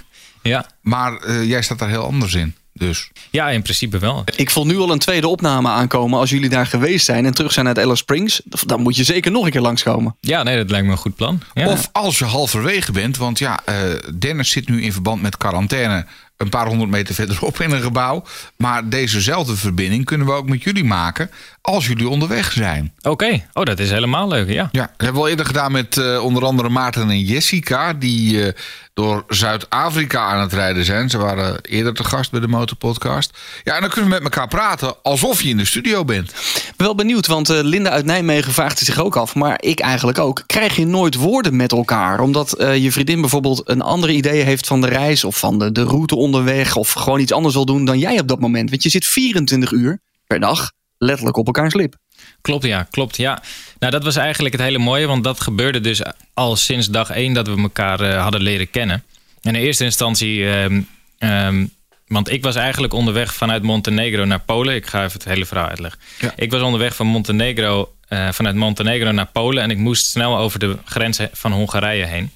Ja, 0.43 0.67
Maar 0.81 1.17
eh, 1.17 1.45
jij 1.49 1.63
staat 1.63 1.79
daar 1.79 1.89
heel 1.89 2.05
anders 2.05 2.35
in. 2.35 2.55
Dus 2.73 3.11
ja 3.31 3.51
in 3.51 3.63
principe 3.63 3.99
wel. 3.99 4.25
Ik 4.37 4.51
voel 4.51 4.67
nu 4.67 4.79
al 4.79 4.91
een 4.91 4.99
tweede 4.99 5.29
opname 5.29 5.69
aankomen. 5.69 6.19
Als 6.19 6.31
jullie 6.31 6.49
daar 6.49 6.67
geweest 6.67 7.05
zijn 7.05 7.27
en 7.27 7.35
terug 7.35 7.53
zijn 7.53 7.67
uit 7.67 7.79
Alice 7.79 7.97
Springs, 7.97 8.41
dan 8.45 8.81
moet 8.81 8.97
je 8.97 9.05
zeker 9.05 9.31
nog 9.31 9.45
een 9.45 9.51
keer 9.51 9.61
langskomen. 9.61 10.17
Ja, 10.21 10.43
nee, 10.43 10.57
dat 10.57 10.71
lijkt 10.71 10.87
me 10.87 10.93
een 10.93 10.99
goed 10.99 11.17
plan. 11.17 11.41
Ja. 11.55 11.69
Of 11.69 11.89
als 11.93 12.19
je 12.19 12.25
halverwege 12.25 12.93
bent, 12.93 13.17
want 13.17 13.39
ja, 13.39 13.61
eh, 13.65 13.77
Dennis 14.19 14.51
zit 14.51 14.69
nu 14.69 14.83
in 14.83 14.93
verband 14.93 15.23
met 15.23 15.37
quarantaine 15.37 16.07
een 16.43 16.49
paar 16.49 16.67
honderd 16.67 16.91
meter 16.91 17.15
verderop 17.15 17.61
in 17.61 17.71
een 17.71 17.83
gebouw. 17.83 18.25
Maar 18.57 18.89
dezezelfde 18.89 19.57
verbinding 19.57 20.05
kunnen 20.05 20.27
we 20.27 20.33
ook 20.33 20.49
met 20.49 20.63
jullie 20.63 20.85
maken 20.85 21.31
als 21.61 21.87
jullie 21.87 22.09
onderweg 22.09 22.53
zijn. 22.53 22.93
Oké, 23.03 23.47
oh, 23.53 23.65
dat 23.65 23.79
is 23.79 23.91
helemaal 23.91 24.29
leuk, 24.29 24.49
ja. 24.49 24.69
Ja, 24.73 24.83
dat 24.83 24.91
hebben 24.97 25.15
we 25.15 25.21
al 25.21 25.29
eerder 25.29 25.47
gedaan 25.47 25.73
met 25.73 25.97
eh, 25.97 26.25
onder 26.25 26.45
andere 26.45 26.69
Maarten 26.69 27.11
en 27.11 27.21
Jessica, 27.21 27.93
die 27.93 28.47
eh, 28.47 28.53
door 28.95 29.25
Zuid-Afrika 29.29 30.27
aan 30.27 30.41
het 30.41 30.53
rijden 30.53 30.85
zijn. 30.85 31.11
Ze 31.11 31.19
waren 31.19 31.61
eerder 31.63 31.95
te 31.95 32.05
gast 32.05 32.31
bij 32.31 32.41
de 32.41 32.49
Motorpodcast. 32.49 33.39
Ja, 33.65 33.75
en 33.75 33.81
dan 33.81 33.91
kunnen 33.91 34.11
we 34.11 34.17
met 34.17 34.25
elkaar 34.25 34.49
praten 34.49 35.03
alsof 35.03 35.43
je 35.43 35.49
in 35.49 35.57
de 35.57 35.65
studio 35.65 36.05
bent. 36.05 36.31
Ik 36.31 36.73
ben 36.77 36.87
wel 36.87 36.95
benieuwd, 36.95 37.27
want 37.27 37.51
eh, 37.51 37.59
Linda 37.63 37.91
uit 37.91 38.05
Nijmegen 38.05 38.53
vraagt 38.53 38.79
zich 38.79 39.01
ook 39.01 39.17
af. 39.17 39.35
Maar 39.35 39.63
ik 39.63 39.81
eigenlijk 39.81 40.19
ook. 40.19 40.43
Krijg 40.47 40.77
je 40.77 40.87
nooit 40.87 41.15
woorden 41.15 41.57
met 41.57 41.73
elkaar? 41.73 42.21
Omdat 42.21 42.53
eh, 42.53 42.77
je 42.77 42.93
vriendin 42.93 43.21
bijvoorbeeld 43.21 43.63
een 43.65 43.83
andere 43.83 44.13
idee 44.13 44.43
heeft 44.43 44.67
van 44.67 44.81
de 44.81 44.89
reis... 44.89 45.25
of 45.25 45.39
van 45.39 45.59
de, 45.59 45.73
de 45.73 45.83
route 45.85 46.17
onderweg... 46.35 46.77
of 46.77 46.93
gewoon 46.93 47.21
iets 47.21 47.33
anders 47.33 47.55
wil 47.55 47.65
doen 47.65 47.85
dan 47.85 47.99
jij 47.99 48.21
op 48.21 48.29
dat 48.29 48.41
moment. 48.41 48.71
Want 48.71 48.83
je 48.83 48.89
zit 48.89 49.07
24 49.07 49.71
uur 49.71 50.01
per 50.27 50.41
dag 50.41 50.73
letterlijk 50.99 51.37
op 51.37 51.47
elkaars 51.47 51.75
lip. 51.75 51.97
Klopt, 52.41 52.65
ja, 52.65 52.87
klopt. 52.91 53.17
Ja. 53.17 53.43
Nou, 53.79 53.93
dat 53.93 54.05
was 54.05 54.17
eigenlijk 54.17 54.55
het 54.55 54.63
hele 54.63 54.79
mooie, 54.79 55.07
want 55.07 55.25
dat 55.25 55.41
gebeurde 55.41 55.81
dus 55.81 56.03
al 56.35 56.57
sinds 56.57 56.89
dag 56.89 57.11
één 57.11 57.33
dat 57.33 57.49
we 57.49 57.57
elkaar 57.57 58.01
eh, 58.01 58.23
hadden 58.23 58.43
leren 58.43 58.71
kennen. 58.71 59.05
En 59.43 59.55
in 59.55 59.63
eerste 59.63 59.85
instantie, 59.85 60.51
ehm, 60.51 60.81
ehm, 61.19 61.67
want 62.07 62.31
ik 62.31 62.43
was 62.43 62.55
eigenlijk 62.55 62.93
onderweg 62.93 63.35
vanuit 63.35 63.63
Montenegro 63.63 64.25
naar 64.25 64.41
Polen. 64.41 64.75
Ik 64.75 64.87
ga 64.87 65.05
even 65.05 65.13
het 65.13 65.25
hele 65.25 65.47
verhaal 65.47 65.69
uitleggen. 65.69 66.01
Ja. 66.19 66.33
Ik 66.37 66.51
was 66.51 66.63
onderweg 66.63 66.95
van 66.95 67.07
Montenegro, 67.07 67.95
eh, 68.09 68.29
vanuit 68.33 68.55
Montenegro 68.55 69.11
naar 69.11 69.29
Polen 69.33 69.63
en 69.63 69.71
ik 69.71 69.79
moest 69.79 70.07
snel 70.07 70.39
over 70.39 70.59
de 70.59 70.77
grens 70.85 71.19
van 71.33 71.53
Hongarije 71.53 72.07
heen. 72.07 72.31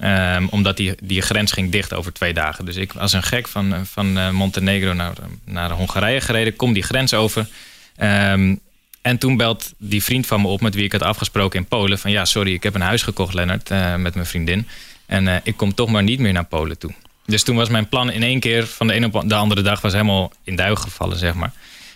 Ehm, 0.00 0.46
omdat 0.50 0.76
die, 0.76 0.94
die 1.02 1.22
grens 1.22 1.52
ging 1.52 1.72
dicht 1.72 1.94
over 1.94 2.12
twee 2.12 2.32
dagen. 2.32 2.64
Dus 2.64 2.76
ik 2.76 2.92
was 2.92 3.12
een 3.12 3.22
gek 3.22 3.48
van, 3.48 3.86
van 3.86 4.18
eh, 4.18 4.30
Montenegro 4.30 4.92
naar, 4.92 5.12
naar 5.44 5.70
Hongarije 5.70 6.20
gereden. 6.20 6.56
Kom 6.56 6.72
die 6.72 6.82
grens 6.82 7.14
over. 7.14 7.48
Ehm, 7.96 8.54
en 9.02 9.18
toen 9.18 9.36
belt 9.36 9.72
die 9.78 10.02
vriend 10.02 10.26
van 10.26 10.40
me 10.40 10.48
op 10.48 10.60
met 10.60 10.74
wie 10.74 10.84
ik 10.84 10.92
had 10.92 11.02
afgesproken 11.02 11.58
in 11.58 11.66
Polen. 11.66 11.98
Van 11.98 12.10
ja, 12.10 12.24
sorry, 12.24 12.52
ik 12.52 12.62
heb 12.62 12.74
een 12.74 12.80
huis 12.80 13.02
gekocht, 13.02 13.34
Lennart, 13.34 13.70
eh, 13.70 13.94
met 13.94 14.14
mijn 14.14 14.26
vriendin. 14.26 14.68
En 15.06 15.28
eh, 15.28 15.34
ik 15.42 15.56
kom 15.56 15.74
toch 15.74 15.88
maar 15.90 16.02
niet 16.02 16.18
meer 16.18 16.32
naar 16.32 16.44
Polen 16.44 16.78
toe. 16.78 16.90
Dus 17.26 17.42
toen 17.42 17.56
was 17.56 17.68
mijn 17.68 17.88
plan 17.88 18.10
in 18.10 18.22
één 18.22 18.40
keer 18.40 18.66
van 18.66 18.86
de 18.86 18.92
ene 18.92 19.10
op 19.12 19.28
de 19.28 19.34
andere 19.34 19.62
dag 19.62 19.80
was 19.80 19.92
helemaal 19.92 20.32
in 20.44 20.56
duigen 20.56 20.84
gevallen, 20.84 21.18
zeg 21.18 21.34
maar. 21.34 21.52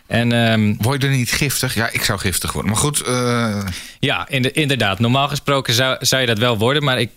En 0.06 0.32
ehm, 0.32 0.74
Word 0.78 1.02
je 1.02 1.08
er 1.08 1.14
niet 1.14 1.32
giftig? 1.32 1.74
Ja, 1.74 1.88
ik 1.90 2.02
zou 2.04 2.18
giftig 2.18 2.52
worden. 2.52 2.70
Maar 2.72 2.80
goed, 2.80 3.02
Ja, 4.00 4.28
inde- 4.28 4.52
inderdaad. 4.52 4.98
Normaal 4.98 5.28
gesproken 5.28 5.74
zou, 5.74 5.96
zou 6.00 6.20
je 6.20 6.26
dat 6.26 6.38
wel 6.38 6.58
worden. 6.58 6.84
Maar 6.84 7.00
ik, 7.00 7.10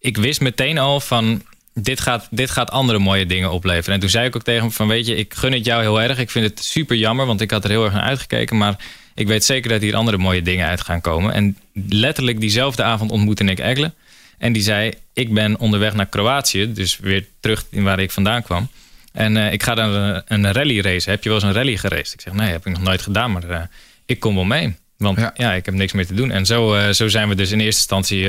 ik, 0.00 0.16
wist 0.16 0.40
meteen 0.40 0.78
al 0.78 1.00
van... 1.00 1.42
Dit 1.74 2.00
gaat, 2.00 2.28
dit 2.30 2.50
gaat 2.50 2.70
andere 2.70 2.98
mooie 2.98 3.26
dingen 3.26 3.50
opleveren. 3.50 3.94
En 3.94 4.00
toen 4.00 4.08
zei 4.08 4.26
ik 4.26 4.36
ook 4.36 4.42
tegen 4.42 4.62
hem 4.62 4.72
van... 4.72 4.88
weet 4.88 5.06
je, 5.06 5.16
ik 5.16 5.34
gun 5.34 5.52
het 5.52 5.64
jou 5.64 5.82
heel 5.82 6.00
erg. 6.00 6.18
Ik 6.18 6.30
vind 6.30 6.44
het 6.44 6.64
super 6.64 6.96
jammer, 6.96 7.26
want 7.26 7.40
ik 7.40 7.50
had 7.50 7.64
er 7.64 7.70
heel 7.70 7.84
erg 7.84 7.92
naar 7.92 8.02
uitgekeken. 8.02 8.56
Maar 8.56 8.76
ik 9.14 9.26
weet 9.26 9.44
zeker 9.44 9.70
dat 9.70 9.80
hier 9.80 9.96
andere 9.96 10.16
mooie 10.16 10.42
dingen 10.42 10.66
uit 10.66 10.80
gaan 10.80 11.00
komen. 11.00 11.32
En 11.32 11.56
letterlijk 11.88 12.40
diezelfde 12.40 12.82
avond 12.82 13.10
ontmoette 13.10 13.44
ik 13.44 13.58
Egle. 13.58 13.92
En 14.38 14.52
die 14.52 14.62
zei, 14.62 14.92
ik 15.12 15.34
ben 15.34 15.58
onderweg 15.58 15.94
naar 15.94 16.06
Kroatië. 16.06 16.72
Dus 16.72 16.98
weer 16.98 17.26
terug 17.40 17.64
in 17.70 17.82
waar 17.82 17.98
ik 17.98 18.10
vandaan 18.10 18.42
kwam. 18.42 18.68
En 19.12 19.36
eh, 19.36 19.52
ik 19.52 19.62
ga 19.62 19.74
dan 19.74 19.90
een, 19.90 20.22
een 20.26 20.52
rally 20.52 20.80
race. 20.80 21.10
Heb 21.10 21.22
je 21.22 21.28
wel 21.28 21.38
eens 21.38 21.48
een 21.48 21.54
rally 21.54 21.76
geraced? 21.76 22.12
Ik 22.12 22.20
zeg, 22.20 22.32
nee, 22.32 22.50
heb 22.50 22.66
ik 22.66 22.72
nog 22.72 22.82
nooit 22.82 23.02
gedaan. 23.02 23.32
Maar 23.32 23.50
eh, 23.50 23.62
ik 24.06 24.20
kom 24.20 24.34
wel 24.34 24.44
mee. 24.44 24.76
Want 24.96 25.18
Ja. 25.18 25.32
ja. 25.36 25.52
ik 25.52 25.64
heb 25.64 25.74
niks 25.74 25.92
meer 25.92 26.06
te 26.06 26.14
doen. 26.14 26.30
En 26.30 26.46
zo, 26.46 26.74
eh, 26.74 26.90
zo 26.90 27.08
zijn 27.08 27.28
we 27.28 27.34
dus 27.34 27.50
in 27.50 27.60
eerste 27.60 27.80
instantie... 27.80 28.28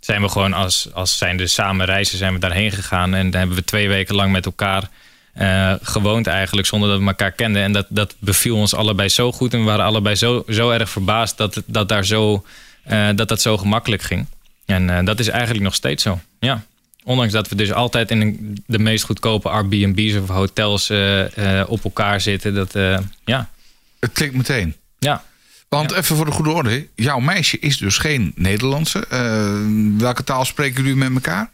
zijn 0.00 0.22
we 0.22 0.28
gewoon 0.28 0.52
als, 0.52 0.88
als 0.92 1.18
zijnde 1.18 1.46
samen 1.46 1.86
reizen, 1.86 2.18
zijn 2.18 2.32
we 2.32 2.38
daarheen 2.38 2.72
gegaan. 2.72 3.14
En 3.14 3.30
dan 3.30 3.38
hebben 3.38 3.56
we 3.56 3.64
twee 3.64 3.88
weken 3.88 4.14
lang 4.14 4.32
met 4.32 4.46
elkaar 4.46 4.88
eh, 5.38 5.74
gewoond 5.82 6.26
eigenlijk, 6.26 6.66
zonder 6.66 6.88
dat 6.88 6.98
we 6.98 7.06
elkaar 7.06 7.32
kenden. 7.32 7.62
En 7.62 7.72
dat, 7.72 7.86
dat 7.88 8.14
beviel 8.18 8.56
ons 8.56 8.74
allebei 8.74 9.08
zo 9.08 9.32
goed. 9.32 9.52
En 9.52 9.58
we 9.58 9.64
waren 9.64 9.84
allebei 9.84 10.14
zo, 10.14 10.44
zo 10.48 10.70
erg 10.70 10.90
verbaasd 10.90 11.36
dat, 11.36 11.62
dat, 11.66 11.88
daar 11.88 12.04
zo, 12.04 12.44
eh, 12.82 13.08
dat 13.14 13.28
dat 13.28 13.40
zo 13.40 13.56
gemakkelijk 13.58 14.02
ging. 14.02 14.26
En 14.66 14.90
eh, 14.90 15.04
dat 15.04 15.18
is 15.18 15.28
eigenlijk 15.28 15.64
nog 15.64 15.74
steeds 15.74 16.02
zo, 16.02 16.20
ja. 16.40 16.64
Ondanks 17.04 17.32
dat 17.32 17.48
we 17.48 17.54
dus 17.54 17.72
altijd 17.72 18.10
in 18.10 18.56
de 18.66 18.78
meest 18.78 19.04
goedkope 19.04 19.48
Airbnb's 19.48 20.14
of 20.14 20.28
hotels 20.28 20.90
op 21.66 21.84
elkaar 21.84 22.20
zitten. 22.20 22.54
Dat, 22.54 22.72
ja, 23.24 23.48
het 24.00 24.12
klikt 24.12 24.34
meteen. 24.34 24.74
ja. 24.98 25.24
Want 25.68 25.92
even 25.92 26.16
voor 26.16 26.24
de 26.24 26.30
goede 26.30 26.50
orde. 26.50 26.88
Jouw 26.94 27.18
meisje 27.18 27.58
is 27.58 27.76
dus 27.76 27.98
geen 27.98 28.32
Nederlandse. 28.34 29.06
Eh, 29.06 29.56
welke 30.00 30.24
taal 30.24 30.44
spreken 30.44 30.82
jullie 30.82 30.96
met 30.96 31.14
elkaar? 31.14 31.50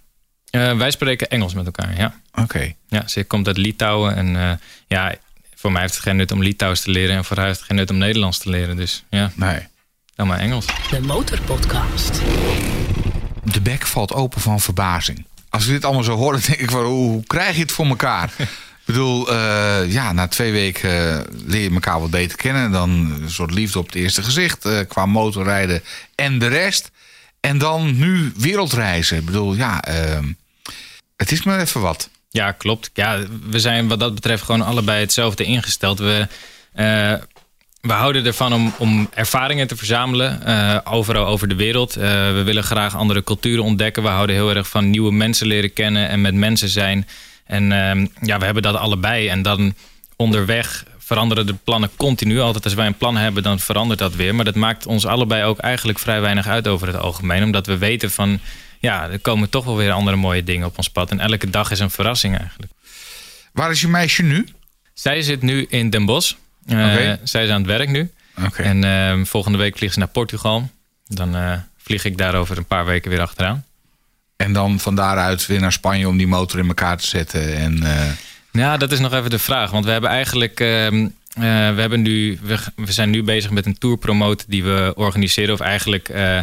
Eh, 0.50 0.76
wij 0.76 0.90
spreken 0.90 1.30
Engels 1.30 1.54
met 1.54 1.66
elkaar, 1.66 1.96
ja. 1.96 2.14
Oké. 2.34 2.72
Ja, 2.88 3.08
ze 3.08 3.24
komt 3.24 3.46
uit 3.46 3.56
Litouwen. 3.56 4.16
En 4.16 4.36
eh, 4.36 4.52
ja, 4.86 5.14
voor 5.54 5.72
mij 5.72 5.80
heeft 5.80 5.94
het 5.94 6.02
geen 6.02 6.16
nut 6.16 6.32
om 6.32 6.42
Litouws 6.42 6.80
te 6.80 6.90
leren. 6.90 7.16
En 7.16 7.24
voor 7.24 7.36
haar 7.36 7.46
heeft 7.46 7.58
het 7.58 7.66
geen 7.68 7.76
nut 7.76 7.90
om 7.90 7.98
Nederlands 7.98 8.38
te 8.38 8.50
leren. 8.50 8.76
Dus 8.76 9.04
ja, 9.10 9.30
Nee. 9.34 9.60
dan 10.14 10.26
maar 10.26 10.38
Engels. 10.38 10.66
De 10.90 11.00
Motorpodcast. 11.00 12.20
De 13.44 13.60
bek 13.60 13.86
valt 13.86 14.12
open 14.12 14.40
van 14.40 14.60
verbazing. 14.60 15.26
Als 15.48 15.64
ik 15.66 15.70
dit 15.72 15.84
allemaal 15.84 16.02
zo 16.02 16.16
hoor, 16.16 16.32
dan 16.32 16.40
denk 16.46 16.58
ik 16.58 16.70
van 16.70 16.84
hoe, 16.84 17.10
hoe 17.10 17.24
krijg 17.26 17.54
je 17.56 17.62
het 17.62 17.72
voor 17.72 17.86
elkaar? 17.86 18.32
ik 18.86 18.94
bedoel, 18.94 19.32
eh, 19.32 19.92
ja, 19.92 20.12
na 20.12 20.28
twee 20.28 20.52
weken 20.52 20.90
eh, 20.90 21.20
leer 21.46 21.62
je 21.62 21.70
elkaar 21.70 22.00
wat 22.00 22.10
beter 22.10 22.36
kennen. 22.36 22.70
Dan 22.70 22.90
een 22.90 23.30
soort 23.30 23.50
liefde 23.50 23.78
op 23.78 23.86
het 23.86 23.94
eerste 23.94 24.22
gezicht 24.22 24.64
eh, 24.64 24.78
qua 24.88 25.06
motorrijden 25.06 25.82
en 26.14 26.38
de 26.38 26.46
rest. 26.46 26.90
En 27.40 27.58
dan 27.58 27.98
nu 27.98 28.32
wereldreizen. 28.36 29.18
Ik 29.18 29.24
bedoel, 29.24 29.54
ja, 29.54 29.82
ehm, 29.82 30.32
het 31.16 31.32
is 31.32 31.42
maar 31.42 31.60
even 31.60 31.80
wat. 31.80 32.10
Ja, 32.30 32.52
klopt. 32.52 32.90
Ja, 32.94 33.18
we 33.46 33.60
zijn 33.60 33.88
wat 33.88 34.00
dat 34.00 34.14
betreft 34.14 34.42
gewoon 34.42 34.62
allebei 34.62 35.00
hetzelfde 35.00 35.44
ingesteld. 35.44 35.98
We, 35.98 36.28
we 37.80 37.92
houden 37.92 38.26
ervan 38.26 38.52
om, 38.52 38.74
om 38.78 39.08
ervaringen 39.14 39.66
te 39.66 39.76
verzamelen, 39.76 40.40
overal 40.86 41.26
over 41.26 41.48
de 41.48 41.54
wereld. 41.54 41.94
We 41.94 42.42
willen 42.44 42.64
graag 42.64 42.96
andere 42.96 43.24
culturen 43.24 43.64
ontdekken. 43.64 44.02
We 44.02 44.08
houden 44.08 44.36
heel 44.36 44.54
erg 44.54 44.68
van 44.68 44.90
nieuwe 44.90 45.12
mensen 45.12 45.46
leren 45.46 45.72
kennen 45.72 46.08
en 46.08 46.20
met 46.20 46.34
mensen 46.34 46.68
zijn. 46.68 47.06
En 47.44 47.72
ehm, 47.72 48.06
ja, 48.20 48.38
we 48.38 48.44
hebben 48.44 48.62
dat 48.62 48.76
allebei. 48.76 49.28
En 49.28 49.42
dan 49.42 49.74
onderweg 50.16 50.84
veranderen 50.98 51.46
de 51.46 51.54
plannen 51.54 51.90
continu. 51.96 52.40
Altijd 52.40 52.64
als 52.64 52.74
wij 52.74 52.86
een 52.86 52.96
plan 52.96 53.16
hebben, 53.16 53.42
dan 53.42 53.58
verandert 53.58 53.98
dat 53.98 54.14
weer. 54.14 54.34
Maar 54.34 54.44
dat 54.44 54.54
maakt 54.54 54.86
ons 54.86 55.06
allebei 55.06 55.44
ook 55.44 55.58
eigenlijk 55.58 55.98
vrij 55.98 56.20
weinig 56.20 56.46
uit 56.46 56.68
over 56.68 56.86
het 56.86 56.96
algemeen. 56.96 57.42
Omdat 57.42 57.66
we 57.66 57.78
weten 57.78 58.10
van, 58.10 58.38
ja, 58.78 59.10
er 59.10 59.18
komen 59.18 59.50
toch 59.50 59.64
wel 59.64 59.76
weer 59.76 59.92
andere 59.92 60.16
mooie 60.16 60.44
dingen 60.44 60.66
op 60.66 60.76
ons 60.76 60.88
pad. 60.88 61.10
En 61.10 61.20
elke 61.20 61.50
dag 61.50 61.70
is 61.70 61.78
een 61.78 61.90
verrassing 61.90 62.38
eigenlijk. 62.38 62.72
Waar 63.52 63.70
is 63.70 63.80
je 63.80 63.88
meisje 63.88 64.22
nu? 64.22 64.48
Zij 64.94 65.22
zit 65.22 65.42
nu 65.42 65.66
in 65.68 65.90
Den 65.90 66.04
Bosch. 66.04 66.34
Oké. 66.66 67.20
Zij 67.22 67.44
is 67.44 67.50
aan 67.50 67.58
het 67.58 67.66
werk 67.66 67.88
nu. 67.88 68.10
Oké. 68.44 68.62
En 68.62 68.84
ehm, 68.84 69.24
volgende 69.24 69.58
week 69.58 69.76
vliegt 69.76 69.92
ze 69.92 69.98
naar 69.98 70.08
Portugal. 70.08 70.70
Dan 71.06 71.36
eh, 71.36 71.52
vlieg 71.76 72.04
ik 72.04 72.18
daar 72.18 72.34
over 72.34 72.58
een 72.58 72.64
paar 72.64 72.84
weken 72.84 73.10
weer 73.10 73.20
achteraan. 73.20 73.64
En 74.36 74.52
dan 74.52 74.80
van 74.80 74.94
daaruit 74.94 75.46
weer 75.46 75.60
naar 75.60 75.72
Spanje 75.72 76.08
om 76.08 76.16
die 76.16 76.26
motor 76.26 76.58
in 76.58 76.68
elkaar 76.68 76.96
te 76.96 77.06
zetten. 77.06 77.56
En, 77.56 77.82
eh, 77.82 78.10
Ja, 78.52 78.76
dat 78.76 78.92
is 78.92 78.98
nog 78.98 79.12
even 79.12 79.30
de 79.30 79.38
vraag. 79.38 79.70
Want 79.70 79.84
we 79.84 79.90
hebben 79.90 80.10
eigenlijk. 80.10 80.60
ehm, 80.60 81.08
eh, 81.34 81.42
we, 81.74 81.80
hebben 81.80 82.02
nu, 82.02 82.38
we, 82.42 82.92
zijn 82.92 83.10
nu 83.10 83.22
bezig 83.22 83.50
met 83.50 83.66
een 83.66 83.78
tour 83.78 83.96
promoten 83.96 84.50
die 84.50 84.64
we 84.64 84.92
organiseren. 84.96 85.54
Of 85.54 85.60
eigenlijk 85.60 86.08
eh, 86.08 86.38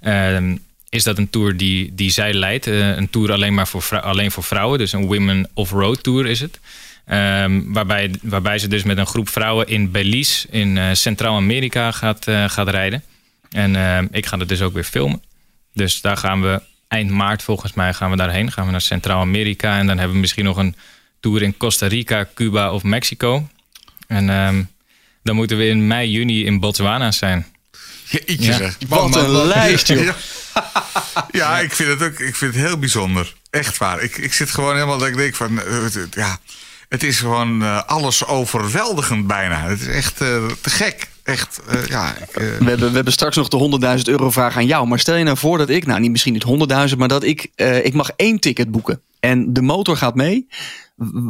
ehm, 0.00 0.56
is 0.88 1.02
dat 1.02 1.18
een 1.18 1.30
tour 1.30 1.56
die, 1.56 1.94
die 1.94 2.10
zij 2.10 2.34
leidt. 2.34 2.66
Een 2.66 3.10
tour 3.10 3.32
alleen 3.32 3.54
maar 3.54 3.68
voor, 3.68 4.00
alleen 4.00 4.30
voor 4.30 4.42
vrouwen. 4.42 4.78
Dus 4.78 4.92
een 4.92 5.06
Women 5.06 5.48
Off-Road 5.54 6.02
Tour 6.02 6.26
is 6.26 6.40
het. 6.40 6.60
Ehm, 7.06 7.60
waarbij, 7.66 8.10
waarbij 8.22 8.58
ze 8.58 8.68
dus 8.68 8.82
met 8.82 8.98
een 8.98 9.06
groep 9.06 9.28
vrouwen 9.28 9.68
in 9.68 9.90
Belize 9.90 10.46
in 10.50 10.96
Centraal-Amerika 10.96 11.90
gaat, 11.90 12.24
gaat 12.46 12.68
rijden. 12.68 13.02
En 13.50 14.08
ik 14.10 14.26
ga 14.26 14.38
het 14.38 14.48
dus 14.48 14.62
ook 14.62 14.74
weer 14.74 14.84
filmen. 14.84 15.22
Dus 15.72 16.00
daar 16.00 16.16
gaan 16.16 16.42
we 16.42 16.60
eind 16.94 17.10
maart 17.10 17.42
volgens 17.42 17.72
mij 17.72 17.94
gaan 17.94 18.10
we 18.10 18.16
daarheen. 18.16 18.52
Gaan 18.52 18.64
we 18.66 18.70
naar 18.70 18.80
Centraal-Amerika. 18.80 19.78
En 19.78 19.86
dan 19.86 19.96
hebben 19.96 20.14
we 20.14 20.20
misschien 20.20 20.44
nog 20.44 20.56
een 20.56 20.76
tour 21.20 21.42
in 21.42 21.56
Costa 21.56 21.86
Rica, 21.86 22.28
Cuba 22.34 22.72
of 22.72 22.82
Mexico. 22.82 23.48
En 24.06 24.30
ehm, 24.30 24.62
dan 25.22 25.36
moeten 25.36 25.56
we 25.56 25.66
in 25.66 25.86
mei, 25.86 26.10
juni 26.10 26.44
in 26.44 26.60
Botswana 26.60 27.10
zijn. 27.10 27.46
Jeetje 28.04 28.44
Ja. 28.44 28.56
zeg. 28.56 28.76
Wat 28.88 29.16
een 29.16 29.30
lijst, 29.46 29.88
joh. 29.88 30.02
Ja, 30.54 31.26
Ja, 31.32 31.58
ik 31.60 31.72
vind 31.72 31.88
het 31.88 32.02
ook 32.02 32.18
ik 32.18 32.36
vind 32.36 32.54
het 32.54 32.64
heel 32.64 32.78
bijzonder. 32.78 33.34
Echt 33.50 33.76
waar. 33.78 34.02
Ik, 34.02 34.16
ik 34.16 34.32
zit 34.32 34.50
gewoon 34.50 34.74
helemaal 34.74 34.98
dat 34.98 35.08
ik 35.08 35.16
denk 35.16 35.34
van... 35.34 35.62
eh, 35.62 35.84
ja, 36.10 36.38
het 36.88 37.02
is 37.02 37.18
gewoon 37.18 37.62
eh, 37.62 37.82
alles 37.86 38.26
overweldigend 38.26 39.26
bijna. 39.26 39.68
Het 39.68 39.80
is 39.80 39.86
echt 39.86 40.20
eh, 40.20 40.46
te 40.60 40.70
gek. 40.70 41.08
Echt, 41.24 41.60
eh, 41.68 41.86
ja. 41.86 42.16
Ik, 42.16 42.28
eh, 42.28 42.58
We 42.58 42.64
hebben, 42.64 42.88
we 42.88 42.94
hebben 42.94 43.12
straks 43.12 43.36
nog 43.36 43.48
de 43.48 43.56
100.000 43.56 44.08
euro 44.08 44.30
vraag 44.30 44.56
aan 44.56 44.66
jou. 44.66 44.86
Maar 44.86 44.98
stel 44.98 45.16
je 45.16 45.24
nou 45.24 45.36
voor 45.36 45.58
dat 45.58 45.68
ik, 45.68 45.86
nou 45.86 46.00
niet 46.00 46.10
misschien 46.10 46.32
niet 46.32 46.42
100.000, 46.42 46.98
maar 46.98 47.08
dat 47.08 47.24
ik, 47.24 47.50
eh, 47.54 47.84
ik 47.84 47.94
mag 47.94 48.10
één 48.16 48.38
ticket 48.38 48.70
boeken. 48.70 49.00
En 49.20 49.52
de 49.52 49.62
motor 49.62 49.96
gaat 49.96 50.14
mee. 50.14 50.46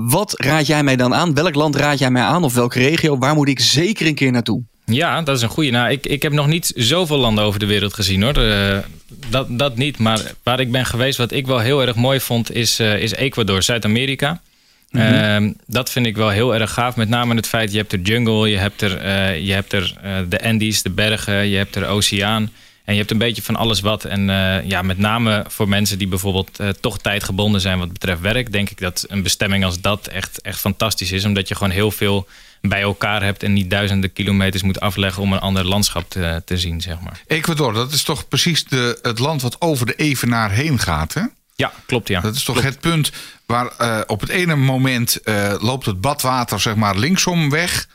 Wat 0.06 0.34
raad 0.36 0.66
jij 0.66 0.82
mij 0.82 0.96
dan 0.96 1.14
aan? 1.14 1.34
Welk 1.34 1.54
land 1.54 1.76
raad 1.76 1.98
jij 1.98 2.10
mij 2.10 2.22
aan? 2.22 2.44
Of 2.44 2.54
welke 2.54 2.78
regio? 2.78 3.18
Waar 3.18 3.34
moet 3.34 3.48
ik 3.48 3.60
zeker 3.60 4.06
een 4.06 4.14
keer 4.14 4.32
naartoe? 4.32 4.62
Ja, 4.84 5.22
dat 5.22 5.36
is 5.36 5.42
een 5.42 5.48
goede. 5.48 5.70
Nou, 5.70 5.90
ik, 5.90 6.06
ik 6.06 6.22
heb 6.22 6.32
nog 6.32 6.46
niet 6.46 6.72
zoveel 6.76 7.16
landen 7.18 7.44
over 7.44 7.60
de 7.60 7.66
wereld 7.66 7.94
gezien 7.94 8.22
hoor. 8.22 8.36
Eh, 8.36 8.78
dat, 9.28 9.46
dat 9.50 9.76
niet. 9.76 9.98
Maar 9.98 10.32
waar 10.42 10.60
ik 10.60 10.70
ben 10.72 10.86
geweest, 10.86 11.18
wat 11.18 11.32
ik 11.32 11.46
wel 11.46 11.58
heel 11.58 11.82
erg 11.82 11.96
mooi 11.96 12.20
vond, 12.20 12.54
is, 12.54 12.78
eh, 12.78 12.98
is 12.98 13.12
Ecuador, 13.12 13.62
Zuid-Amerika. 13.62 14.40
Ehm, 14.94 15.52
dat 15.66 15.90
vind 15.90 16.06
ik 16.06 16.16
wel 16.16 16.28
heel 16.28 16.54
erg 16.54 16.72
gaaf. 16.72 16.96
Met 16.96 17.08
name 17.08 17.34
het 17.34 17.46
feit, 17.46 17.72
je 17.72 17.78
hebt 17.78 17.92
er 17.92 18.00
jungle, 18.00 18.48
je 18.48 18.56
hebt 18.56 18.82
er, 18.82 18.96
eh, 18.96 19.46
je 19.46 19.52
hebt 19.52 19.72
er 19.72 19.96
eh, 20.02 20.12
de 20.28 20.42
Andes, 20.42 20.82
de 20.82 20.90
bergen, 20.90 21.48
je 21.48 21.56
hebt 21.56 21.76
er 21.76 21.86
oceaan. 21.86 22.50
En 22.84 22.92
je 22.92 22.98
hebt 22.98 23.10
een 23.10 23.18
beetje 23.18 23.42
van 23.42 23.56
alles 23.56 23.80
wat. 23.80 24.04
En 24.04 24.30
eh, 24.30 24.68
ja, 24.68 24.82
met 24.82 24.98
name 24.98 25.44
voor 25.48 25.68
mensen 25.68 25.98
die 25.98 26.08
bijvoorbeeld 26.08 26.58
toch 26.80 26.98
tijdgebonden 26.98 27.60
zijn 27.60 27.78
wat 27.78 27.92
betreft 27.92 28.20
werk, 28.20 28.52
denk 28.52 28.70
ik 28.70 28.78
dat 28.78 29.04
een 29.08 29.22
bestemming 29.22 29.64
als 29.64 29.80
dat 29.80 30.06
echt, 30.06 30.40
echt 30.40 30.60
fantastisch 30.60 31.12
is. 31.12 31.24
Omdat 31.24 31.48
je 31.48 31.54
gewoon 31.54 31.72
heel 31.72 31.90
veel 31.90 32.26
bij 32.60 32.80
elkaar 32.80 33.22
hebt 33.22 33.42
en 33.42 33.52
niet 33.52 33.70
duizenden 33.70 34.12
kilometers 34.12 34.62
moet 34.62 34.80
afleggen 34.80 35.22
om 35.22 35.32
een 35.32 35.40
ander 35.40 35.64
landschap 35.64 36.10
te, 36.10 36.42
te 36.44 36.58
zien, 36.58 36.80
zeg 36.80 37.00
maar. 37.00 37.20
Ecuador, 37.26 37.72
dat 37.72 37.92
is 37.92 38.02
toch 38.02 38.28
precies 38.28 38.64
de, 38.64 38.98
het 39.02 39.18
land 39.18 39.42
wat 39.42 39.60
over 39.60 39.86
de 39.86 39.94
evenaar 39.94 40.50
heen 40.50 40.78
gaat, 40.78 41.14
hè? 41.14 41.22
Ja, 41.56 41.72
klopt 41.86 42.08
ja. 42.08 42.20
Dat 42.20 42.34
is 42.34 42.44
toch 42.44 42.62
het 42.62 42.80
punt 42.80 43.12
waar 43.46 43.68
eh, 43.78 44.00
op 44.06 44.20
het 44.20 44.30
ene 44.30 44.54
moment 44.56 45.22
eh, 45.22 45.54
loopt 45.58 45.86
het 45.86 46.00
badwater 46.00 46.60
zeg 46.60 46.74
maar 46.74 46.96
linksom 46.96 47.50
weg. 47.50 47.86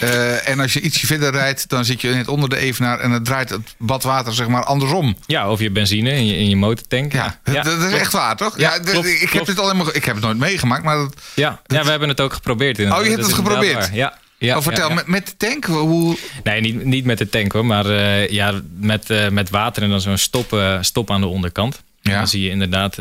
Eh, 0.00 0.48
en 0.48 0.60
als 0.60 0.72
je 0.72 0.80
ietsje 0.80 1.06
verder 1.06 1.30
rijdt, 1.30 1.68
dan 1.68 1.84
zit 1.84 2.00
je 2.00 2.08
net 2.08 2.28
onder 2.28 2.48
de 2.48 2.56
evenaar 2.56 3.00
en 3.00 3.10
dan 3.10 3.22
draait 3.22 3.50
het 3.50 3.74
badwater 3.78 4.34
zeg 4.34 4.48
maar 4.48 4.64
andersom. 4.64 5.16
Ja, 5.26 5.50
of 5.50 5.60
je 5.60 5.70
benzine 5.70 6.10
in 6.10 6.26
je, 6.26 6.36
in 6.36 6.48
je 6.48 6.56
motortank. 6.56 7.12
Ja, 7.12 7.38
dat, 7.42 7.64
dat 7.64 7.82
is 7.82 7.92
echt 7.92 8.12
waar, 8.12 8.36
toch? 8.36 8.58
Ja, 8.58 8.78
klopt, 8.78 9.06
ik, 9.06 9.30
heb 9.30 9.46
dit 9.46 9.58
al 9.58 9.64
helemaal, 9.64 9.94
ik 9.94 10.04
heb 10.04 10.14
het 10.14 10.24
nooit 10.24 10.38
meegemaakt, 10.38 10.84
maar 10.84 10.96
dat, 10.96 11.14
Ja, 11.34 11.60
ja, 11.66 11.84
we 11.84 11.90
hebben 11.90 12.08
het 12.08 12.20
ook 12.20 12.32
geprobeerd. 12.32 12.78
inderdaad. 12.78 13.00
Oh, 13.00 13.04
je 13.04 13.12
hebt 13.12 13.26
het 13.26 13.34
geprobeerd? 13.34 13.90
Ja. 13.92 14.18
ja 14.38 14.56
oh, 14.56 14.62
vertel, 14.62 14.82
ja, 14.82 14.88
ja. 14.88 14.94
Met, 14.94 15.06
met 15.06 15.26
de 15.26 15.36
tank, 15.36 15.64
hoe... 15.64 16.16
Nee, 16.42 16.60
niet, 16.60 16.84
niet 16.84 17.04
met 17.04 17.18
de 17.18 17.28
tank 17.28 17.52
hoor, 17.52 17.66
maar 17.66 17.86
ja, 18.32 18.60
met, 18.76 19.30
met 19.30 19.50
water 19.50 19.82
en 19.82 19.90
dan 19.90 20.00
zo'n 20.00 20.18
stop, 20.18 20.62
stop 20.80 21.10
aan 21.10 21.20
de 21.20 21.26
onderkant. 21.26 21.82
Ja. 22.00 22.18
Dan 22.18 22.28
zie 22.28 22.42
je 22.42 22.50
inderdaad 22.50 22.96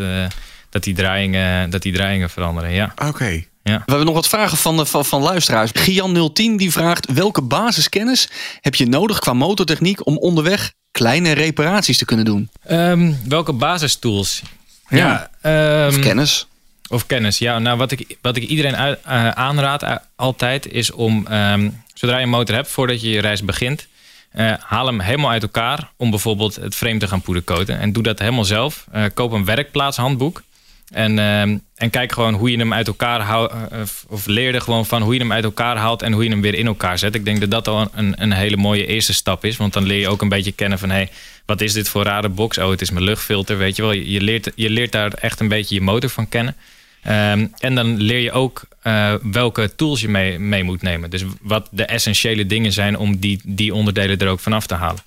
dat, 0.69 0.83
die 0.83 0.93
draaiingen, 0.95 1.69
dat 1.69 1.81
die 1.81 1.93
draaiingen 1.93 2.29
veranderen. 2.29 2.71
Ja. 2.71 2.93
Oké. 3.07 3.43
We 3.63 3.73
hebben 3.85 4.05
nog 4.05 4.15
wat 4.15 4.27
vragen 4.27 4.57
van, 4.57 4.77
de, 4.77 4.85
van, 4.85 5.05
van 5.05 5.21
luisteraars. 5.21 5.71
Gian010 5.71 6.33
die 6.33 6.71
vraagt: 6.71 7.11
welke 7.13 7.41
basiskennis 7.41 8.29
heb 8.61 8.75
je 8.75 8.85
nodig 8.85 9.19
qua 9.19 9.33
motortechniek 9.33 10.05
om 10.05 10.17
onderweg 10.17 10.73
kleine 10.91 11.31
reparaties 11.31 11.97
te 11.97 12.05
kunnen 12.05 12.25
doen? 12.25 12.49
Ehm, 12.63 13.13
welke 13.27 13.53
basistools? 13.53 14.41
Ja. 14.89 15.29
ehm, 15.41 15.87
Of 15.87 15.99
kennis? 15.99 16.47
Of 16.89 17.05
kennis, 17.05 17.37
ja. 17.37 17.59
Nou, 17.59 17.77
wat 17.77 17.91
ik, 17.91 18.17
wat 18.21 18.35
ik 18.35 18.43
iedereen 18.43 18.75
uit- 18.75 18.99
eh, 19.05 19.29
aanraad 19.29 19.83
eh, 19.83 19.95
altijd 20.15 20.71
is 20.71 20.91
om, 20.91 21.27
ehm, 21.27 21.69
zodra 21.93 22.17
je 22.17 22.23
een 22.23 22.29
motor 22.29 22.55
hebt, 22.55 22.69
voordat 22.69 23.01
je 23.01 23.09
je 23.09 23.21
reis 23.21 23.43
begint, 23.43 23.87
eh, 24.31 24.53
haal 24.59 24.85
hem 24.85 24.99
helemaal 24.99 25.31
uit 25.31 25.41
elkaar 25.41 25.89
om 25.97 26.09
bijvoorbeeld 26.09 26.55
het 26.55 26.75
frame 26.75 26.97
te 26.99 27.07
gaan 27.07 27.21
poedercoaten. 27.21 27.79
En 27.79 27.93
doe 27.93 28.03
dat 28.03 28.19
helemaal 28.19 28.45
zelf. 28.45 28.85
Eh, 28.91 29.03
koop 29.13 29.31
een 29.31 29.45
werkplaatshandboek. 29.45 30.43
En, 30.91 31.19
ehm, 31.19 31.57
en 31.75 31.89
kijk 31.89 32.11
gewoon 32.11 32.33
hoe 32.33 32.51
je 32.51 32.57
hem 32.57 32.73
uit 32.73 32.87
elkaar 32.87 33.21
houdt. 33.21 33.53
of, 33.81 34.05
of 34.07 34.25
leer 34.25 34.55
er 34.55 34.61
gewoon 34.61 34.85
van 34.85 35.01
hoe 35.01 35.13
je 35.13 35.19
hem 35.19 35.31
uit 35.31 35.43
elkaar 35.43 35.77
haalt 35.77 36.01
en 36.01 36.13
hoe 36.13 36.23
je 36.23 36.29
hem 36.29 36.41
weer 36.41 36.55
in 36.55 36.67
elkaar 36.67 36.97
zet. 36.97 37.15
Ik 37.15 37.25
denk 37.25 37.39
dat 37.39 37.51
dat 37.51 37.67
al 37.67 37.89
een, 37.93 38.13
een 38.17 38.31
hele 38.31 38.57
mooie 38.57 38.85
eerste 38.85 39.13
stap 39.13 39.45
is. 39.45 39.57
Want 39.57 39.73
dan 39.73 39.85
leer 39.85 39.99
je 39.99 40.07
ook 40.07 40.21
een 40.21 40.29
beetje 40.29 40.51
kennen 40.51 40.79
van... 40.79 40.89
Hey, 40.89 41.09
wat 41.45 41.61
is 41.61 41.73
dit 41.73 41.89
voor 41.89 42.03
rare 42.03 42.29
box? 42.29 42.57
Oh, 42.57 42.69
het 42.69 42.81
is 42.81 42.91
mijn 42.91 43.03
luchtfilter, 43.03 43.57
weet 43.57 43.75
je 43.75 43.81
wel. 43.81 43.91
Je 43.91 44.21
leert, 44.21 44.51
je 44.55 44.69
leert 44.69 44.91
daar 44.91 45.13
echt 45.13 45.39
een 45.39 45.47
beetje 45.47 45.75
je 45.75 45.81
motor 45.81 46.09
van 46.09 46.29
kennen. 46.29 46.55
Ehm, 47.03 47.47
en 47.59 47.75
dan 47.75 47.97
leer 47.97 48.19
je 48.19 48.31
ook 48.31 48.63
eh, 48.81 49.13
welke 49.31 49.75
tools 49.75 50.01
je 50.01 50.09
mee, 50.09 50.39
mee 50.39 50.63
moet 50.63 50.81
nemen. 50.81 51.09
Dus 51.09 51.23
wat 51.41 51.67
de 51.71 51.85
essentiële 51.85 52.45
dingen 52.45 52.71
zijn 52.71 52.97
om 52.97 53.17
die, 53.17 53.41
die 53.43 53.73
onderdelen 53.73 54.17
er 54.17 54.27
ook 54.27 54.39
vanaf 54.39 54.67
te 54.67 54.75
halen. 54.75 55.01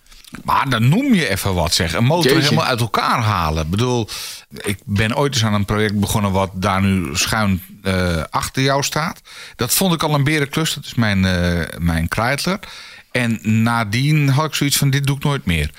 Maar 0.45 0.69
dan 0.69 0.89
noem 0.89 1.15
je 1.15 1.29
even 1.29 1.55
wat, 1.55 1.75
zeg. 1.75 1.93
Een 1.95 2.05
motor 2.05 2.25
Jeetje. 2.33 2.43
helemaal 2.49 2.65
uit 2.71 2.81
elkaar 2.81 3.19
halen. 3.23 3.65
Ik 3.65 3.71
bedoel, 3.71 4.09
ik 4.51 4.79
ben 4.85 5.17
ooit 5.17 5.35
eens 5.35 5.45
aan 5.45 5.55
een 5.55 5.65
project 5.65 6.01
begonnen... 6.01 6.33
wat 6.33 6.51
daar 6.55 6.83
nu 6.83 7.17
schuin 7.17 7.63
eh, 7.83 8.23
achter 8.31 8.63
jou 8.63 8.83
staat. 8.83 9.21
Dat 9.57 9.73
vond 9.75 9.95
ik 9.95 10.03
al 10.03 10.15
een 10.15 10.25
berenklus. 10.25 10.75
Dat 10.75 10.85
is 10.85 10.95
mijn, 10.95 11.25
eh 11.25 11.79
mijn 11.79 12.09
Kreidler. 12.09 12.59
En 13.13 13.39
nadien 13.43 14.29
had 14.29 14.47
ik 14.47 14.55
zoiets 14.55 14.77
van, 14.77 14.91
dit 14.91 15.07
doe 15.07 15.17
ik 15.17 15.25
nooit 15.25 15.45
meer. 15.47 15.71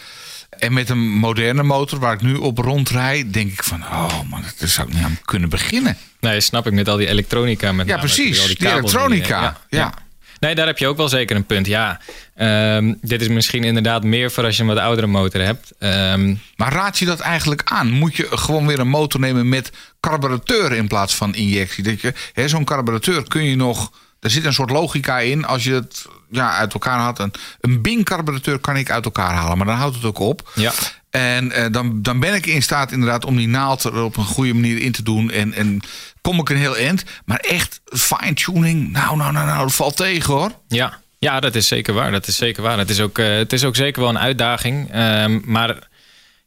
En 0.49 0.73
met 0.73 0.89
een 0.89 1.09
moderne 1.09 1.63
motor 1.63 1.99
waar 1.99 2.13
ik 2.13 2.21
nu 2.21 2.35
op 2.35 2.57
rondrijd... 2.57 3.33
denk 3.33 3.51
ik 3.51 3.63
van, 3.63 3.81
oh 3.83 4.21
man, 4.29 4.43
daar 4.57 4.67
zou 4.69 4.87
ik 4.87 4.93
niet 4.93 5.03
aan 5.03 5.17
kunnen 5.25 5.49
beginnen. 5.49 5.97
Nee, 6.19 6.41
snap 6.41 6.67
ik 6.67 6.73
met 6.73 6.89
al 6.89 6.97
die 6.97 7.07
elektronica. 7.07 7.71
Met 7.71 7.85
Ja, 7.87 7.95
name, 7.95 8.07
precies. 8.07 8.39
al 8.41 8.47
Die 8.47 8.67
elektronica. 8.69 9.57
die- 9.69 9.79
Ja. 9.79 9.93
Nee, 10.41 10.55
daar 10.55 10.65
heb 10.67 10.77
je 10.77 10.87
ook 10.87 10.97
wel 10.97 11.09
zeker 11.09 11.35
een 11.35 11.45
punt. 11.45 11.67
Ja, 11.67 11.99
Ehm, 12.41 12.93
dit 13.01 13.21
is 13.21 13.27
misschien 13.27 13.63
inderdaad 13.63 14.03
meer 14.03 14.31
voor 14.31 14.43
als 14.43 14.55
je 14.55 14.61
een 14.61 14.67
wat 14.67 14.77
oudere 14.77 15.07
motor 15.07 15.41
hebt. 15.41 15.71
Ehm, 15.79 16.35
Maar 16.55 16.73
raad 16.73 16.99
je 16.99 17.05
dat 17.05 17.19
eigenlijk 17.19 17.61
aan? 17.63 17.91
Moet 17.91 18.15
je 18.15 18.27
gewoon 18.29 18.67
weer 18.67 18.79
een 18.79 18.87
motor 18.87 19.19
nemen 19.19 19.49
met 19.49 19.71
carburateur 19.99 20.71
in 20.71 20.87
plaats 20.87 21.15
van 21.15 21.35
injectie? 21.35 21.83
Dat 21.83 22.01
je, 22.01 22.13
hè, 22.33 22.47
zo'n 22.47 22.63
carburateur 22.63 23.27
kun 23.27 23.43
je 23.43 23.55
nog. 23.55 23.91
Er 24.19 24.29
zit 24.29 24.45
een 24.45 24.53
soort 24.53 24.69
logica 24.69 25.19
in. 25.19 25.45
Als 25.45 25.63
je 25.63 25.73
het 25.73 26.05
ja, 26.29 26.57
uit 26.57 26.73
elkaar 26.73 26.97
haalt. 26.99 27.19
Een, 27.19 27.33
een 27.61 27.81
Bing-carburateur 27.81 28.59
kan 28.59 28.77
ik 28.77 28.91
uit 28.91 29.05
elkaar 29.05 29.33
halen, 29.33 29.57
maar 29.57 29.67
dan 29.67 29.75
houdt 29.75 29.95
het 29.95 30.05
ook 30.05 30.19
op. 30.19 30.51
Ja. 30.55 30.71
En 31.09 31.51
eh, 31.51 31.65
dan, 31.71 32.01
dan 32.01 32.19
ben 32.19 32.33
ik 32.33 32.45
in 32.45 32.61
staat 32.61 32.91
inderdaad 32.91 33.25
om 33.25 33.35
die 33.37 33.47
naald 33.47 33.83
er 33.83 34.03
op 34.03 34.17
een 34.17 34.25
goede 34.25 34.53
manier 34.53 34.77
in 34.77 34.91
te 34.91 35.03
doen. 35.03 35.31
En, 35.31 35.53
en 35.53 35.79
kom 36.21 36.39
ik 36.39 36.49
een 36.49 36.57
heel 36.57 36.77
eind. 36.77 37.03
Maar 37.25 37.39
echt 37.39 37.81
fine-tuning, 37.85 38.91
nou, 38.91 39.17
nou, 39.17 39.31
nou, 39.31 39.45
nou, 39.45 39.59
dat 39.59 39.73
valt 39.73 39.97
tegen 39.97 40.33
hoor. 40.33 40.51
Ja, 40.67 40.99
ja, 41.19 41.39
dat 41.39 41.55
is 41.55 41.67
zeker 41.67 41.93
waar. 41.93 42.11
Dat 42.11 42.27
is 42.27 42.35
zeker 42.35 42.63
waar. 42.63 42.77
Het 42.77 42.89
is 42.89 42.99
ook, 42.99 43.17
eh, 43.17 43.27
het 43.27 43.53
is 43.53 43.63
ook 43.63 43.75
zeker 43.75 44.01
wel 44.01 44.09
een 44.09 44.19
uitdaging. 44.19 44.91
Ehm, 44.91 45.39
maar 45.43 45.89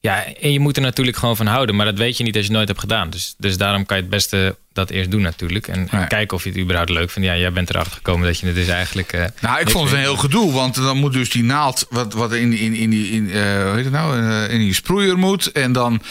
ja, 0.00 0.24
en 0.40 0.52
je 0.52 0.60
moet 0.60 0.76
er 0.76 0.82
natuurlijk 0.82 1.16
gewoon 1.16 1.37
van 1.37 1.46
houden. 1.46 1.76
Maar 1.76 1.87
dat 1.87 1.98
weet 1.98 2.16
je 2.16 2.24
niet 2.24 2.37
als 2.37 2.42
je 2.42 2.48
het 2.48 2.56
nooit 2.56 2.68
hebt 2.68 2.80
gedaan. 2.80 3.10
Dus, 3.10 3.34
dus 3.38 3.56
daarom 3.56 3.87
kan 3.87 3.96
je 3.96 4.02
het 4.02 4.10
beste 4.10 4.56
dat 4.74 4.90
eerst 4.90 5.10
doen 5.10 5.22
natuurlijk. 5.22 5.68
En, 5.68 5.88
kijken 6.08 6.37
of 6.37 6.44
je 6.44 6.50
het 6.50 6.58
überhaupt 6.58 6.90
leuk 6.90 7.10
vindt. 7.10 7.28
Ja, 7.28 7.37
jij 7.37 7.52
bent 7.52 7.70
erachter 7.70 7.92
gekomen 7.92 8.26
dat 8.26 8.38
je 8.38 8.46
het 8.46 8.54
dus 8.54 8.68
eigenlijk... 8.68 9.12
eh, 9.12 9.24
Nou, 9.40 9.60
ik 9.60 9.70
vond 9.70 9.84
het 9.84 9.92
een 9.94 10.04
heel 10.04 10.16
gedoe, 10.16 10.52
want 10.52 10.74
dan 10.74 10.96
moet 10.96 11.12
dus 11.12 11.30
die 11.30 11.44
naald 11.44 11.87
wat, 11.90 12.12
wat 12.12 12.32
in, 12.32 12.52
in, 12.52 12.74
in 12.74 12.90
die 12.90 13.10
in, 13.10 13.30
eh, 13.30 13.42
hoe 13.42 13.72
heet 13.74 13.84
het 13.84 13.92
nou, 13.92 14.20
Eh, 14.20 14.52
in 14.52 14.58
die 14.58 14.74
sproeier 14.74 15.18
moet. 15.18 15.52
En 15.52 15.72
dan 15.72 16.02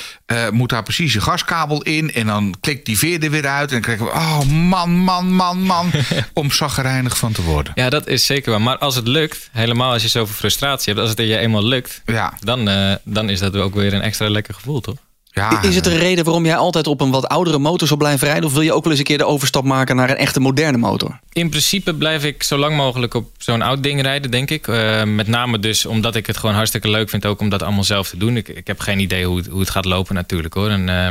moet 0.51 0.69
daar 0.69 0.83
precies 0.83 1.13
je 1.13 1.21
gaskabel 1.21 1.81
in. 1.81 2.13
En 2.13 2.25
dan 2.27 2.55
klikt 2.59 2.85
die 2.85 2.97
veer 2.97 3.23
er 3.23 3.29
weer 3.31 3.47
uit. 3.47 3.71
En 3.71 3.73
dan 3.73 3.81
krijgen 3.81 4.05
we, 4.05 4.11
oh 4.11 4.43
man, 4.45 4.91
man, 4.91 5.33
man, 5.33 5.61
man. 5.61 5.91
om 6.33 6.51
zaggerijnig 6.51 7.17
van 7.17 7.31
te 7.31 7.41
worden. 7.41 7.71
Ja, 7.75 7.89
dat 7.89 8.07
is 8.07 8.25
zeker 8.25 8.51
waar. 8.51 8.61
Maar 8.61 8.77
als 8.77 8.95
het 8.95 9.07
lukt, 9.07 9.49
helemaal 9.51 9.91
als 9.91 10.01
je 10.01 10.07
zoveel 10.07 10.35
frustratie 10.35 10.93
hebt... 10.93 10.99
als 11.07 11.09
het 11.17 11.27
je 11.27 11.37
eenmaal 11.37 11.65
lukt, 11.65 12.01
Ja, 12.05 12.33
dan, 12.39 12.69
dan 13.03 13.29
is 13.29 13.39
dat 13.39 13.55
ook 13.55 13.75
weer 13.75 13.93
een 13.93 14.01
extra 14.01 14.29
lekker 14.29 14.53
gevoel, 14.53 14.81
toch? 14.81 14.95
Ja. 15.33 15.61
Is 15.61 15.75
het 15.75 15.85
een 15.85 15.97
reden 15.97 16.23
waarom 16.23 16.45
jij 16.45 16.55
altijd 16.55 16.87
op 16.87 17.01
een 17.01 17.11
wat 17.11 17.27
oudere 17.27 17.59
motor 17.59 17.87
zal 17.87 17.97
blijven 17.97 18.27
rijden? 18.27 18.45
Of 18.45 18.53
wil 18.53 18.61
je 18.61 18.73
ook 18.73 18.83
wel 18.83 18.91
eens 18.91 18.99
een 18.99 19.07
keer 19.07 19.17
de 19.17 19.25
overstap 19.25 19.63
maken 19.63 19.95
naar 19.95 20.09
een 20.09 20.17
echte 20.17 20.39
moderne 20.39 20.77
motor? 20.77 21.19
In 21.31 21.49
principe 21.49 21.93
blijf 21.93 22.23
ik 22.23 22.43
zo 22.43 22.57
lang 22.57 22.75
mogelijk 22.75 23.13
op 23.13 23.29
zo'n 23.37 23.61
oud 23.61 23.83
ding 23.83 24.01
rijden, 24.01 24.31
denk 24.31 24.49
ik. 24.49 24.67
Eh, 24.67 25.03
met 25.03 25.27
name 25.27 25.59
dus 25.59 25.85
omdat 25.85 26.15
ik 26.15 26.27
het 26.27 26.37
gewoon 26.37 26.55
hartstikke 26.55 26.89
leuk 26.89 27.09
vind 27.09 27.25
ook 27.25 27.39
om 27.39 27.49
dat 27.49 27.63
allemaal 27.63 27.83
zelf 27.83 28.09
te 28.09 28.17
doen. 28.17 28.37
Ik, 28.37 28.47
ik 28.47 28.67
heb 28.67 28.79
geen 28.79 28.99
idee 28.99 29.25
hoe 29.25 29.37
het, 29.37 29.47
hoe 29.47 29.59
het 29.59 29.69
gaat 29.69 29.85
lopen 29.85 30.15
natuurlijk 30.15 30.53
hoor. 30.53 30.69
En, 30.69 30.89
eh, 30.89 31.07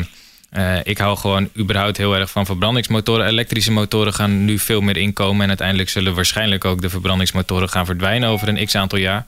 eh, 0.50 0.80
ik 0.84 0.98
hou 0.98 1.16
gewoon 1.16 1.48
überhaupt 1.58 1.96
heel 1.96 2.16
erg 2.16 2.30
van 2.30 2.46
verbrandingsmotoren. 2.46 3.26
Elektrische 3.26 3.72
motoren 3.72 4.14
gaan 4.14 4.44
nu 4.44 4.58
veel 4.58 4.80
meer 4.80 4.96
inkomen. 4.96 5.42
En 5.42 5.48
uiteindelijk 5.48 5.88
zullen 5.88 6.14
waarschijnlijk 6.14 6.64
ook 6.64 6.80
de 6.80 6.90
verbrandingsmotoren 6.90 7.68
gaan 7.68 7.86
verdwijnen 7.86 8.28
over 8.28 8.48
een 8.48 8.66
x 8.66 8.74
aantal 8.74 8.98
jaar. 8.98 9.26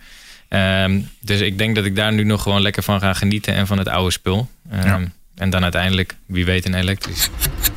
Ehm, 0.48 1.00
dus 1.20 1.40
ik 1.40 1.58
denk 1.58 1.74
dat 1.74 1.84
ik 1.84 1.96
daar 1.96 2.12
nu 2.12 2.24
nog 2.24 2.42
gewoon 2.42 2.62
lekker 2.62 2.82
van 2.82 3.00
ga 3.00 3.12
genieten 3.12 3.54
en 3.54 3.66
van 3.66 3.78
het 3.78 3.88
oude 3.88 4.10
spul. 4.12 4.48
Ehm, 4.70 4.86
Ja. 4.86 5.00
En 5.34 5.50
dan 5.50 5.62
uiteindelijk, 5.62 6.16
wie 6.26 6.44
weet, 6.44 6.64
een 6.66 6.74
elektrisch. 6.74 7.28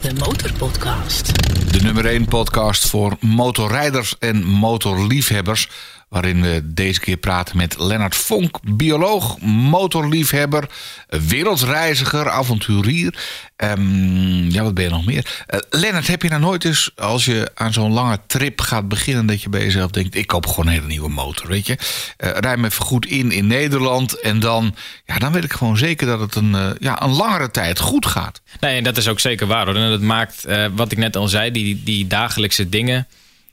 De 0.02 0.14
Motorpodcast. 0.14 1.32
De 1.72 1.82
nummer 1.82 2.06
1 2.06 2.26
podcast 2.26 2.88
voor 2.90 3.18
motorrijders 3.20 4.16
en 4.20 4.44
motorliefhebbers. 4.44 5.70
Waarin 6.10 6.42
we 6.42 6.62
deze 6.66 7.00
keer 7.00 7.18
praten 7.18 7.58
met 7.58 7.80
Lennart 7.80 8.16
Vonk, 8.16 8.60
bioloog, 8.76 9.40
motorliefhebber, 9.42 10.70
wereldreiziger, 11.08 12.30
avonturier. 12.30 13.20
Ehm, 13.56 14.50
ja, 14.50 14.64
wat 14.64 14.74
ben 14.74 14.84
je 14.84 14.90
nog 14.90 15.06
meer? 15.06 15.44
Eh, 15.48 15.60
Lennart, 15.70 16.08
heb 16.08 16.22
je 16.22 16.30
nou 16.30 16.42
nooit 16.42 16.66
eens, 16.66 16.92
als 16.96 17.26
je 17.26 17.52
aan 17.54 17.74
zo'n 17.74 17.92
lange 17.92 18.20
trip 18.28 18.62
gaat 18.62 18.88
beginnen, 18.88 19.26
dat 19.26 19.42
je 19.42 19.50
bij 19.50 19.64
jezelf 19.64 19.92
denkt: 19.92 20.16
ik 20.16 20.28
koop 20.28 20.48
gewoon 20.48 20.68
een 20.68 20.74
hele 20.74 20.88
nieuwe 20.88 21.10
motor, 21.10 21.48
weet 21.48 21.68
je? 21.68 21.78
Eh 22.18 22.30
rij 22.34 22.58
me 22.58 22.68
even 22.68 22.86
goed 22.86 23.06
in 23.06 23.32
in 23.32 23.48
Nederland 23.48 24.20
en 24.20 24.40
dan, 24.40 24.76
ja, 25.06 25.18
dan 25.18 25.32
weet 25.32 25.44
ik 25.44 25.54
gewoon 25.54 25.78
zeker 25.78 26.08
dat 26.08 26.20
het 26.20 26.36
een, 26.36 26.56
eh, 26.56 26.70
ja, 26.80 27.02
een 27.02 27.16
langere 27.16 27.52
tijd 27.52 27.80
goed 27.80 28.06
gaat. 28.06 28.42
Nee, 28.60 28.78
en 28.78 28.84
dat 28.84 28.98
is 28.98 29.08
ook 29.08 29.20
zeker 29.20 29.48
waar 29.48 29.66
hoor. 29.66 29.76
En 29.76 29.90
dat 29.90 30.02
maakt, 30.02 30.46
wat 30.76 30.92
ik 30.92 30.98
net 30.98 31.16
al 31.16 31.28
zei, 31.28 31.52
die, 31.52 31.84
die 31.84 32.08
dagelijkse 32.08 32.70
dingen. 32.70 33.08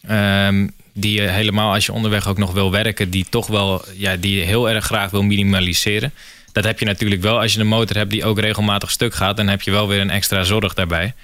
ehm, 0.06 0.66
die 0.94 1.20
je 1.20 1.28
helemaal 1.28 1.72
als 1.72 1.86
je 1.86 1.92
onderweg 1.92 2.28
ook 2.28 2.38
nog 2.38 2.52
wil 2.52 2.70
werken, 2.70 3.10
die 3.10 3.26
toch 3.28 3.46
wel, 3.46 3.84
ja, 3.96 4.16
die 4.16 4.42
heel 4.42 4.70
erg 4.70 4.84
graag 4.84 5.10
wil 5.10 5.22
minimaliseren. 5.22 6.12
Dat 6.52 6.64
heb 6.64 6.78
je 6.78 6.84
natuurlijk 6.84 7.22
wel 7.22 7.40
als 7.40 7.52
je 7.52 7.60
een 7.60 7.66
motor 7.66 7.96
hebt 7.96 8.10
die 8.10 8.24
ook 8.24 8.38
regelmatig 8.38 8.90
stuk 8.90 9.14
gaat. 9.14 9.36
Dan 9.36 9.48
heb 9.48 9.62
je 9.62 9.70
wel 9.70 9.88
weer 9.88 10.00
een 10.00 10.10
extra 10.10 10.42
zorg 10.42 10.74
daarbij. 10.74 11.14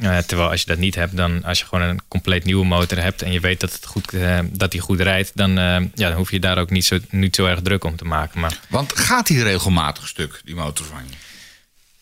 Eh, 0.00 0.18
terwijl 0.18 0.50
als 0.50 0.60
je 0.60 0.66
dat 0.66 0.78
niet 0.78 0.94
hebt, 0.94 1.16
dan 1.16 1.44
als 1.44 1.58
je 1.58 1.64
gewoon 1.64 1.88
een 1.88 2.00
compleet 2.08 2.44
nieuwe 2.44 2.66
motor 2.66 2.98
hebt 2.98 3.22
en 3.22 3.32
je 3.32 3.40
weet 3.40 3.60
dat, 3.60 3.72
het 3.72 3.86
goed, 3.86 4.12
eh, 4.12 4.38
dat 4.50 4.70
die 4.70 4.80
goed 4.80 5.00
rijdt, 5.00 5.30
dan, 5.34 5.50
eh, 5.50 5.64
ja, 5.94 6.08
dan 6.08 6.12
hoef 6.12 6.30
je 6.30 6.40
daar 6.40 6.58
ook 6.58 6.70
niet 6.70 6.84
zo, 6.84 6.98
niet 7.10 7.34
zo 7.34 7.46
erg 7.46 7.62
druk 7.62 7.84
om 7.84 7.96
te 7.96 8.04
maken. 8.04 8.40
Maar 8.40 8.58
Want 8.68 8.98
gaat 8.98 9.26
die 9.26 9.42
regelmatig 9.42 10.08
stuk, 10.08 10.40
die 10.44 10.54
motor 10.54 10.86
van 10.86 11.02
je? 11.10 11.29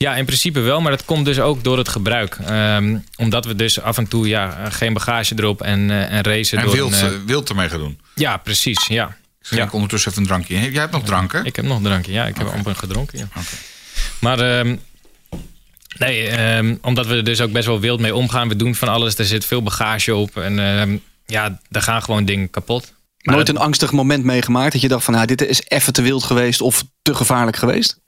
Ja, 0.01 0.17
in 0.17 0.25
principe 0.25 0.61
wel, 0.61 0.81
maar 0.81 0.91
dat 0.91 1.05
komt 1.05 1.25
dus 1.25 1.41
ook 1.41 1.65
door 1.65 1.79
het 1.79 1.89
gebruik. 1.89 2.37
Ehm, 2.47 2.99
omdat 3.17 3.45
we 3.45 3.55
dus 3.57 3.81
af 3.81 3.99
en 3.99 4.09
toe 4.09 4.29
ja, 4.29 4.71
geen 4.71 4.93
bagage 4.93 5.35
erop 5.37 5.63
en, 5.63 5.91
eh, 5.91 6.13
en 6.13 6.23
racen 6.23 6.59
En 6.59 6.65
door 6.65 6.75
wild, 6.75 6.93
een, 7.01 7.13
eh, 7.13 7.19
wild 7.27 7.49
ermee 7.49 7.69
gaan 7.69 7.79
doen. 7.79 7.99
Ja, 8.15 8.37
precies, 8.37 8.87
ja. 8.87 9.17
Ik 9.51 9.57
Ja. 9.57 9.69
ondertussen 9.73 10.11
even 10.11 10.23
een 10.23 10.29
drankje. 10.29 10.55
in. 10.55 10.61
Jij 10.73 10.81
hebt 10.81 10.93
nog 10.93 11.03
drank, 11.05 11.33
hè? 11.33 11.45
Ik 11.45 11.57
heb 11.57 11.65
nog 11.65 11.77
een 11.77 11.83
drankje, 11.83 12.13
ja. 12.13 12.27
Ik 12.27 12.37
heb 12.37 12.47
amper 12.49 12.75
gedronken, 12.77 13.19
ja. 13.19 13.25
Oké. 13.37 13.47
Maar 14.21 14.41
ehm, 14.41 14.77
nee, 15.99 16.29
ehm, 16.29 16.75
omdat 16.83 17.07
we 17.07 17.15
er 17.15 17.25
dus 17.25 17.41
ook 17.41 17.53
best 17.53 17.67
wel 17.67 17.81
wild 17.81 18.01
mee 18.01 18.15
omgaan. 18.15 18.49
We 18.49 18.57
doen 18.57 18.75
van 18.75 18.89
alles, 18.89 19.19
er 19.19 19.25
zit 19.25 19.45
veel 19.45 19.63
bagage 19.63 20.15
op. 20.15 20.37
En 20.37 20.59
ehm, 20.59 20.97
ja, 21.27 21.61
er 21.71 21.83
gaan 21.83 22.03
gewoon 22.03 22.25
dingen 22.25 22.51
kapot. 22.51 22.93
Maar 23.23 23.35
Nooit 23.35 23.47
dat- 23.47 23.57
een 23.57 23.63
angstig 23.63 23.93
moment 23.93 24.25
meegemaakt 24.25 24.73
dat 24.73 24.81
je 24.81 24.89
dacht 24.89 25.05
van 25.05 25.15
nou, 25.15 25.27
dit 25.27 25.43
is 25.47 25.63
even 25.69 25.93
te 25.93 26.03
wild 26.03 26.23
geweest 26.25 26.61
of 26.61 26.85
te 27.03 27.15
gevaarlijk 27.15 27.57
geweest? 27.57 27.99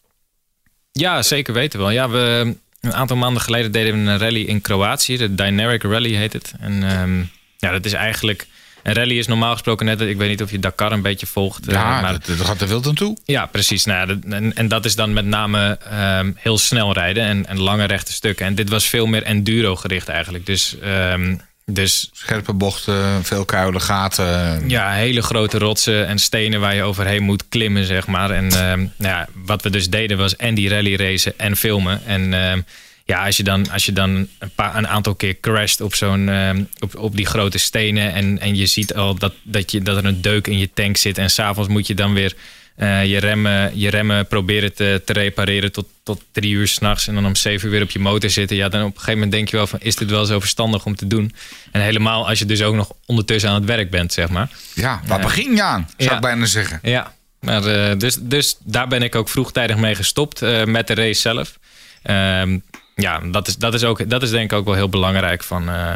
Ja, 0.93 1.23
zeker 1.23 1.55
weten 1.55 1.79
wel. 1.79 1.91
Ja, 1.91 2.09
we, 2.09 2.55
een 2.81 2.95
aantal 2.95 3.17
maanden 3.17 3.43
geleden 3.43 3.73
deden 3.73 4.05
we 4.05 4.11
een 4.11 4.19
rally 4.19 4.43
in 4.43 4.61
Kroatië. 4.61 5.17
De 5.17 5.35
Dynamic 5.35 5.83
Rally 5.83 6.13
heet 6.15 6.33
het. 6.33 6.53
En 6.61 6.83
ehm, 6.83 7.19
ja, 7.59 7.71
dat 7.71 7.85
is 7.85 7.93
eigenlijk 7.93 8.47
Een 8.83 8.95
rally 8.95 9.19
is 9.19 9.27
normaal 9.27 9.53
gesproken 9.53 9.87
net, 9.87 10.01
ik 10.01 10.17
weet 10.17 10.29
niet 10.29 10.43
of 10.43 10.51
je 10.51 10.59
Dakar 10.59 10.93
een 10.93 11.03
beetje 11.03 11.27
volgt. 11.27 11.67
eh, 11.69 11.75
Ja, 11.75 12.01
maar, 12.01 12.13
dat, 12.13 12.25
dat 12.27 12.47
gaat 12.47 12.61
er 12.61 12.69
wild 12.69 12.87
aan 12.87 12.95
toe. 12.95 13.17
ja, 13.25 13.47
precies. 13.47 13.85
Nou, 13.85 14.07
dat- 14.07 14.33
en, 14.33 14.55
en 14.57 14.69
dat 14.69 14.85
is 14.85 14.95
dan 14.95 15.13
met 15.13 15.25
name 15.25 15.79
ehm, 15.91 16.33
heel 16.37 16.59
snel 16.59 16.93
rijden 16.93 17.23
en, 17.25 17.47
en 17.47 17.59
lange 17.61 17.85
rechte 17.85 18.13
stukken. 18.13 18.47
En 18.47 18.55
dit 18.55 18.69
was 18.69 18.87
veel 18.89 19.07
meer 19.07 19.23
enduro 19.23 19.77
gericht 19.77 20.09
eigenlijk. 20.09 20.47
Dus, 20.47 20.79
ehm, 20.79 21.37
dus 21.73 22.11
Scherpe 22.13 22.53
bochten, 22.53 23.25
veel 23.25 23.45
kuilen, 23.45 23.81
gaten. 23.81 24.69
ja, 24.69 24.93
hele 24.93 25.23
grote 25.23 25.59
rotsen 25.59 26.07
en 26.07 26.19
stenen 26.19 26.61
waar 26.61 26.75
je 26.75 26.83
overheen 26.83 27.23
moet 27.23 27.49
klimmen, 27.49 27.85
zeg 27.85 28.07
maar. 28.07 28.31
En 28.31 28.45
ehm, 28.45 28.79
nou 28.79 29.15
ja, 29.15 29.29
wat 29.45 29.63
we 29.63 29.71
dus 29.71 29.91
deden 29.91 30.19
was 30.19 30.37
en 30.37 30.55
die 30.55 30.69
rally 30.69 30.95
racen 30.95 31.33
en 31.37 31.57
filmen. 31.57 32.07
En 32.07 32.35
ehm, 32.35 32.61
ja, 33.05 33.25
als 33.27 33.37
je 33.37 33.43
dan, 33.43 33.71
als 33.71 33.87
je 33.87 33.93
dan 33.93 34.29
een, 34.39 34.51
paar, 34.55 34.77
een 34.77 34.89
aantal 34.89 35.15
keer 35.15 35.41
crasht 35.41 35.81
op, 35.81 35.95
zo'n, 35.95 36.29
ehm, 36.29 36.63
op, 36.79 36.97
op 36.97 37.17
die 37.17 37.27
grote 37.27 37.59
stenen... 37.59 38.13
en, 38.13 38.39
en 38.41 38.57
je 38.57 38.67
ziet 38.67 38.95
al 38.95 39.15
dat, 39.15 39.33
dat, 39.43 39.71
je, 39.71 39.83
dat 39.83 39.97
er 39.97 40.05
een 40.05 40.23
deuk 40.23 40.47
in 40.47 40.59
je 40.59 40.71
tank 40.75 40.97
zit... 40.97 41.19
en 41.19 41.31
s'avonds 41.31 41.69
moet 41.69 41.87
je 41.87 41.95
dan 41.95 42.13
weer 42.13 42.35
eh, 42.77 43.05
je, 43.05 43.19
remmen, 43.19 43.79
je 43.79 43.91
remmen 43.91 44.27
proberen 44.27 44.75
te, 44.75 45.03
te 45.05 45.13
repareren 45.13 45.73
tot, 45.73 45.87
tot 46.03 46.23
drie 46.33 46.53
uur 46.53 46.69
s'nachts... 46.69 47.07
en 47.07 47.15
dan 47.15 47.27
om 47.27 47.37
zeven 47.37 47.67
uur 47.67 47.73
weer 47.73 47.83
op 47.83 47.91
je 47.91 47.99
motor 47.99 48.31
zitten. 48.31 48.57
Ja, 48.57 48.69
dan 48.69 48.81
op 48.81 48.87
een 48.87 48.93
gegeven 48.93 49.15
moment 49.15 49.33
denk 49.33 49.49
je 49.49 49.57
wel 49.57 49.67
van... 49.67 49.79
is 49.83 49.97
dit 49.97 50.11
wel 50.11 50.25
zo 50.25 50.41
verstandig 50.41 50.85
om 50.85 50.97
te 50.97 51.07
doen? 51.07 51.35
En 51.73 51.81
helemaal 51.81 52.29
als 52.29 52.39
je 52.39 52.45
dus 52.45 52.63
ook 52.63 52.75
nog 52.75 52.93
ondertussen 53.07 53.51
aan 53.51 53.57
het 53.57 53.65
werk 53.65 53.91
bent, 53.91 54.13
zeg 54.13 54.29
maar. 54.29 54.51
Ja, 54.75 55.01
waar 55.07 55.21
begin 55.21 55.55
je 55.55 55.63
aan, 55.63 55.89
zou 55.97 56.11
Ja. 56.11 56.15
ik 56.17 56.23
bijna 56.23 56.47
zeggen. 56.47 56.79
Ja, 56.83 57.15
maar, 57.41 57.65
eh, 57.65 57.99
dus, 57.99 58.17
dus 58.21 58.57
daar 58.65 58.89
ben 58.89 59.03
ik 59.03 59.15
ook 59.15 59.29
vroegtijdig 59.29 59.77
mee 59.77 59.95
gestopt 59.95 60.43
eh, 60.43 60.65
met 60.65 60.87
de 60.87 60.95
race 60.95 61.21
zelf. 61.21 61.59
Ehm, 62.03 62.59
ja, 62.95 63.19
dat 63.19 63.49
is, 63.49 63.57
dat, 63.57 63.75
is 63.75 63.85
ook, 63.85 64.11
dat 64.11 64.23
is 64.23 64.31
denk 64.31 64.53
ik 64.53 64.59
ook 64.59 64.65
wel 64.65 64.75
heel 64.75 64.89
belangrijk 64.89 65.43
van, 65.43 65.69
eh, 65.69 65.93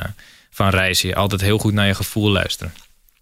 van 0.51 0.69
reizen. 0.69 1.15
Altijd 1.15 1.41
heel 1.41 1.59
goed 1.59 1.73
naar 1.73 1.87
je 1.87 1.95
gevoel 1.95 2.31
luisteren. 2.31 2.75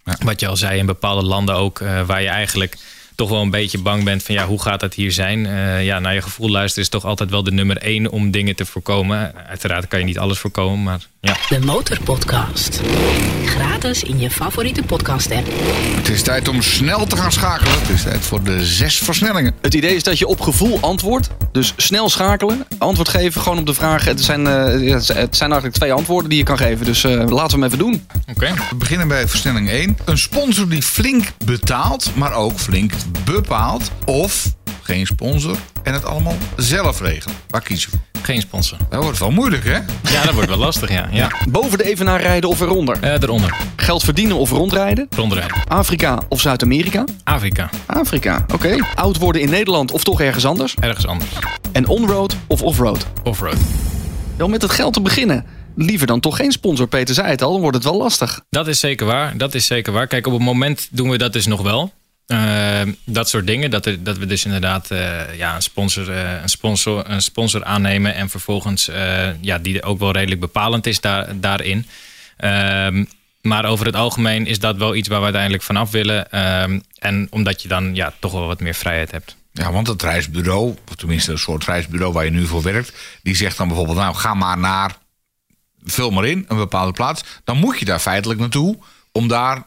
Ja. 0.05 0.17
Wat 0.23 0.41
je 0.41 0.47
al 0.47 0.57
zei, 0.57 0.79
in 0.79 0.87
bepaalde 0.87 1.27
landen 1.27 1.55
ook, 1.55 1.81
eh, 1.81 2.07
waar 2.07 2.23
je 2.23 2.29
eigenlijk 2.29 2.77
toch 3.15 3.29
wel 3.29 3.43
een 3.43 3.51
beetje 3.51 3.79
bang 3.79 4.05
bent 4.05 4.23
van 4.23 4.35
ja, 4.35 4.47
hoe 4.47 4.63
gaat 4.63 4.81
dat 4.81 4.95
hier 4.95 5.13
zijn? 5.13 5.47
Eh, 5.47 5.85
ja, 5.85 5.99
naar 5.99 6.15
je 6.15 6.23
gevoel 6.23 6.51
luisteren 6.51 6.85
is 6.85 6.91
toch 6.91 7.05
altijd 7.05 7.31
wel 7.31 7.43
de 7.43 7.53
nummer 7.53 7.77
één 7.77 8.11
om 8.11 8.31
dingen 8.31 8.57
te 8.57 8.67
voorkomen. 8.67 9.47
Uiteraard 9.47 9.89
kan 9.89 9.99
je 9.99 10.05
niet 10.05 10.19
alles 10.19 10.39
voorkomen, 10.39 10.83
maar 10.83 11.01
ja. 11.25 11.37
De 11.49 11.67
Motorpodcast. 11.67 12.81
Gratis 13.45 14.03
in 14.03 14.19
je 14.19 14.31
favoriete 14.31 14.83
podcast-app. 14.83 15.47
Het 15.97 16.09
is 16.09 16.23
tijd 16.23 16.49
om 16.49 16.63
snel 16.63 17.07
te 17.07 17.17
gaan 17.17 17.33
schakelen. 17.33 17.73
Het 17.81 17.89
is 17.89 18.03
tijd 18.03 18.25
voor 18.25 18.43
de 18.43 18.65
zes 18.65 18.99
versnellingen. 18.99 19.55
Het 19.61 19.75
idee 19.75 19.95
is 19.95 20.03
dat 20.03 20.19
je 20.19 20.27
op 20.27 20.41
gevoel 20.41 20.79
antwoordt. 20.81 21.29
Dus 21.53 21.75
snel 21.77 22.09
schakelen. 22.09 22.67
Antwoord 22.79 23.09
geven 23.09 23.41
gewoon 23.41 23.59
op 23.59 23.67
de 23.67 23.75
vragen. 23.75 24.09
Het 24.09 24.25
zijn, 24.25 24.47
eh, 24.47 24.93
het 24.93 25.37
zijn 25.37 25.51
eigenlijk 25.51 25.75
twee 25.75 25.93
antwoorden 25.93 26.29
die 26.29 26.39
je 26.39 26.45
kan 26.45 26.59
geven. 26.59 26.85
Dus 26.85 27.05
eh, 27.05 27.11
laten 27.13 27.59
we 27.59 27.65
hem 27.65 27.65
even 27.65 27.79
doen. 27.79 28.07
Oké. 28.35 28.55
We 28.71 28.77
beginnen 28.77 29.09
bij 29.09 29.29
versnelling 29.29 29.71
1. 29.71 29.97
Een 30.05 30.19
sponsor 30.19 30.69
die 30.69 30.83
flink 30.83 31.33
betaalt, 31.45 32.11
maar 32.15 32.33
ook 32.33 32.59
flink 32.59 32.93
bepaalt. 33.25 33.91
Of 34.05 34.47
geen 34.83 35.07
sponsor 35.07 35.57
en 35.83 35.93
het 35.93 36.05
allemaal 36.05 36.37
zelf 36.57 37.01
regelen. 37.01 37.37
Waar 37.49 37.63
kiezen 37.63 37.91
we? 37.91 38.21
Geen 38.23 38.41
sponsor. 38.41 38.79
Dat 38.91 39.03
wordt 39.03 39.19
wel 39.19 39.31
moeilijk, 39.31 39.65
hè? 39.65 39.79
Ja, 40.13 40.25
dat 40.25 40.35
wordt 40.35 40.49
wel 40.49 40.59
lastig, 40.59 40.91
ja. 40.91 41.09
ja. 41.11 41.31
Boven 41.49 41.79
de 41.79 41.85
evenaar 41.85 42.21
rijden 42.21 42.51
of 42.51 42.61
eronder. 42.61 42.99
Eh, 43.01 43.13
eronder. 43.13 43.55
Geld 43.77 44.05
verdienen 44.05 44.37
of 44.37 44.51
rondrijden. 44.51 45.07
Rondrijden. 45.17 45.57
Afrika 45.69 46.23
of 46.29 46.41
Zuid-Amerika. 46.41 47.05
Afrika. 47.25 47.71
Afrika, 47.87 48.45
oké. 48.55 48.77
Oud 48.95 49.19
worden 49.19 49.43
in 49.43 49.51
Nederland 49.51 49.93
of 49.93 50.05
toch 50.05 50.21
ergens 50.21 50.45
anders. 50.45 50.75
Ergens 50.81 51.07
anders. 51.07 51.31
En 51.73 51.87
onroad 51.87 52.37
of 52.47 52.63
offroad. 52.63 53.07
Offroad. 53.23 53.57
Wel 54.37 54.49
met 54.49 54.63
het 54.63 54.71
geld 54.71 54.93
te 54.93 55.01
beginnen. 55.01 55.45
Liever 55.77 56.07
dan 56.07 56.21
toch 56.21 56.37
geen 56.37 56.53
sponsor, 56.53 56.87
Peter 56.87 57.15
zei 57.15 57.29
het 57.29 57.43
al. 57.43 57.53
Dan 57.53 57.61
wordt 57.61 57.77
het 57.77 57.85
wel 57.85 57.97
lastig. 57.97 58.41
Dat 58.51 58.69
is 58.69 58.81
zeker 58.81 59.07
waar. 59.07 59.37
Dat 59.37 59.55
is 59.55 59.67
zeker 59.67 59.93
waar. 59.93 60.07
Kijk, 60.07 60.27
op 60.27 60.33
het 60.33 60.43
moment 60.43 60.89
doen 60.91 61.11
we 61.11 61.19
dat 61.19 61.33
dus 61.33 61.47
nog 61.47 61.63
wel. 61.63 61.93
Eh, 62.27 62.83
dat 63.05 63.29
soort 63.29 63.47
dingen. 63.47 63.71
Dat, 63.71 63.89
dat 64.01 64.19
we 64.19 64.27
dus 64.27 64.45
inderdaad 64.45 64.91
eh, 64.91 65.35
ja, 65.37 65.55
een, 65.55 65.63
sponsor, 65.63 66.11
eh, 66.11 66.43
een, 66.43 66.49
sponsor, 66.49 67.11
een 67.11 67.23
sponsor 67.23 67.65
aannemen. 67.65 68.15
En 68.15 68.29
vervolgens 68.29 68.89
eh, 68.89 69.29
ja, 69.41 69.59
die 69.59 69.83
ook 69.83 69.99
wel 69.99 70.13
redelijk 70.13 70.41
bepalend 70.41 70.87
is 70.87 71.01
daar, 71.01 71.41
daarin. 71.41 71.87
Ehm, 72.37 73.05
maar 73.41 73.65
over 73.65 73.87
het 73.87 73.97
algemeen 73.97 74.47
is 74.47 74.59
dat 74.59 74.77
wel 74.77 74.95
iets 74.95 75.09
waar 75.09 75.19
we 75.19 75.25
uiteindelijk 75.25 75.63
vanaf 75.63 75.91
willen. 75.91 76.31
Ehm, 76.31 76.81
en 76.99 77.27
omdat 77.31 77.63
je 77.63 77.69
dan 77.69 77.95
ja, 77.95 78.13
toch 78.19 78.33
wel 78.33 78.47
wat 78.47 78.61
meer 78.61 78.75
vrijheid 78.75 79.11
hebt. 79.11 79.37
Ja, 79.53 79.73
want 79.73 79.87
het 79.87 80.03
reisbureau, 80.03 80.75
of 80.89 80.97
tenminste 80.97 81.33
een 81.33 81.39
soort 81.39 81.65
reisbureau 81.65 82.13
waar 82.13 82.25
je 82.25 82.31
nu 82.31 82.47
voor 82.47 82.63
werkt, 82.63 82.93
die 83.23 83.37
zegt 83.37 83.57
dan 83.57 83.69
bijvoorbeeld, 83.69 83.99
nou 83.99 84.15
ga 84.15 84.35
maar 84.35 84.59
naar, 84.59 84.97
vul 85.85 86.11
maar 86.11 86.25
in, 86.25 86.45
een 86.49 86.57
bepaalde 86.57 86.93
plaats. 86.93 87.25
Dan 87.45 87.57
moet 87.57 87.79
je 87.79 87.85
daar 87.85 87.99
feitelijk 87.99 88.41
naartoe 88.41 88.79
om 89.13 89.29
daar 89.29 89.63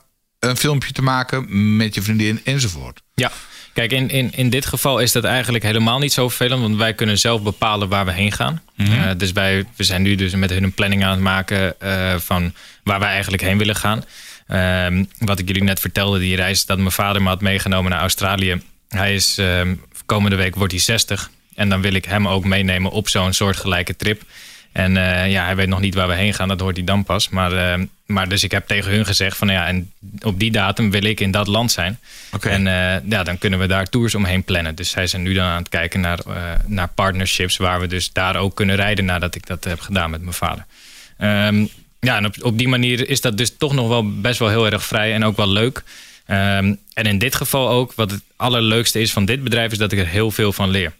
een 0.49 0.57
filmpje 0.57 0.91
te 0.91 1.01
maken 1.01 1.45
met 1.77 1.95
je 1.95 2.01
vriendin 2.01 2.41
enzovoort. 2.43 3.01
Ja, 3.13 3.31
kijk, 3.73 3.91
in, 3.91 4.09
in, 4.09 4.31
in 4.31 4.49
dit 4.49 4.65
geval 4.65 4.99
is 4.99 5.11
dat 5.11 5.23
eigenlijk 5.23 5.63
helemaal 5.63 5.99
niet 5.99 6.13
zo 6.13 6.29
vervelend, 6.29 6.61
want 6.61 6.75
wij 6.75 6.93
kunnen 6.93 7.17
zelf 7.17 7.41
bepalen 7.41 7.89
waar 7.89 8.05
we 8.05 8.11
heen 8.11 8.31
gaan. 8.31 8.61
Eh, 8.77 9.09
dus 9.17 9.31
wij 9.31 9.65
we 9.75 9.83
zijn 9.83 10.01
nu 10.01 10.15
dus 10.15 10.35
met 10.35 10.49
hun 10.49 10.63
een 10.63 10.73
planning 10.73 11.03
aan 11.03 11.11
het 11.11 11.19
maken 11.19 11.79
eh, 11.79 12.15
van 12.17 12.53
waar 12.83 12.99
wij 12.99 13.09
eigenlijk 13.09 13.43
heen 13.43 13.57
willen 13.57 13.75
gaan. 13.75 14.03
Ehm, 14.47 15.03
wat 15.17 15.39
ik 15.39 15.47
jullie 15.47 15.63
net 15.63 15.79
vertelde, 15.79 16.19
die 16.19 16.35
reis 16.35 16.65
dat 16.65 16.77
mijn 16.77 16.91
vader 16.91 17.21
me 17.21 17.27
had 17.27 17.41
meegenomen 17.41 17.91
naar 17.91 17.99
Australië. 17.99 18.61
Hij 18.89 19.13
is 19.13 19.37
ehm, 19.37 19.75
komende 20.05 20.35
week 20.35 20.55
wordt 20.55 20.71
hij 20.71 20.81
60 20.81 21.29
en 21.55 21.69
dan 21.69 21.81
wil 21.81 21.93
ik 21.93 22.05
hem 22.05 22.27
ook 22.27 22.45
meenemen 22.45 22.91
op 22.91 23.09
zo'n 23.09 23.33
soortgelijke 23.33 23.95
trip. 23.95 24.21
En 24.75 24.97
eh, 24.97 25.31
ja, 25.31 25.45
hij 25.45 25.55
weet 25.55 25.67
nog 25.67 25.79
niet 25.79 25.95
waar 25.95 26.07
we 26.07 26.13
heen 26.13 26.33
gaan, 26.33 26.47
dat 26.47 26.59
hoort 26.59 26.75
hij 26.75 26.85
dan 26.85 27.03
pas. 27.03 27.29
Maar, 27.29 27.51
eh, 27.51 27.83
maar 28.05 28.29
dus 28.29 28.43
ik 28.43 28.51
heb 28.51 28.67
tegen 28.67 28.91
hun 28.91 29.05
gezegd 29.05 29.37
van 29.37 29.47
nou 29.47 29.59
ja, 29.59 29.67
en 29.67 29.91
op 30.21 30.39
die 30.39 30.51
datum 30.51 30.91
wil 30.91 31.03
ik 31.03 31.19
in 31.19 31.31
dat 31.31 31.47
land 31.47 31.71
zijn. 31.71 31.99
Oké. 32.31 32.49
En 32.49 32.67
eh, 32.67 33.09
ja, 33.09 33.23
dan 33.23 33.37
kunnen 33.37 33.59
we 33.59 33.67
daar 33.67 33.85
tours 33.85 34.15
omheen 34.15 34.43
plannen. 34.43 34.75
Dus 34.75 34.89
zij 34.89 35.07
zijn 35.07 35.21
nu 35.21 35.33
dan 35.33 35.45
aan 35.45 35.57
het 35.57 35.69
kijken 35.69 35.99
naar, 35.99 36.19
naar 36.65 36.87
partnerships 36.87 37.57
waar 37.57 37.79
we 37.79 37.87
dus 37.87 38.11
daar 38.11 38.35
ook 38.35 38.55
kunnen 38.55 38.75
rijden 38.75 39.05
nadat 39.05 39.35
ik 39.35 39.47
dat 39.47 39.63
heb 39.63 39.79
gedaan 39.79 40.09
met 40.09 40.21
mijn 40.21 40.33
vader. 40.33 40.65
Ehm, 41.17 41.65
ja, 41.99 42.17
en 42.17 42.25
op, 42.25 42.35
op 42.41 42.57
die 42.57 42.67
manier 42.67 43.09
is 43.09 43.21
dat 43.21 43.37
dus 43.37 43.57
toch 43.57 43.73
nog 43.73 43.87
wel 43.87 44.19
best 44.19 44.39
wel 44.39 44.49
heel 44.49 44.65
erg 44.65 44.83
vrij 44.83 45.13
en 45.13 45.25
ook 45.25 45.37
wel 45.37 45.49
leuk. 45.49 45.83
Ehm, 46.25 46.73
en 46.93 47.05
in 47.05 47.17
dit 47.17 47.35
geval 47.35 47.69
ook, 47.69 47.93
wat 47.93 48.11
het 48.11 48.21
allerleukste 48.35 48.99
is 48.99 49.11
van 49.11 49.25
dit 49.25 49.43
bedrijf, 49.43 49.71
is 49.71 49.77
dat 49.77 49.91
ik 49.91 49.99
er 49.99 50.07
heel 50.07 50.31
veel 50.31 50.53
van 50.53 50.69
leer 50.69 50.93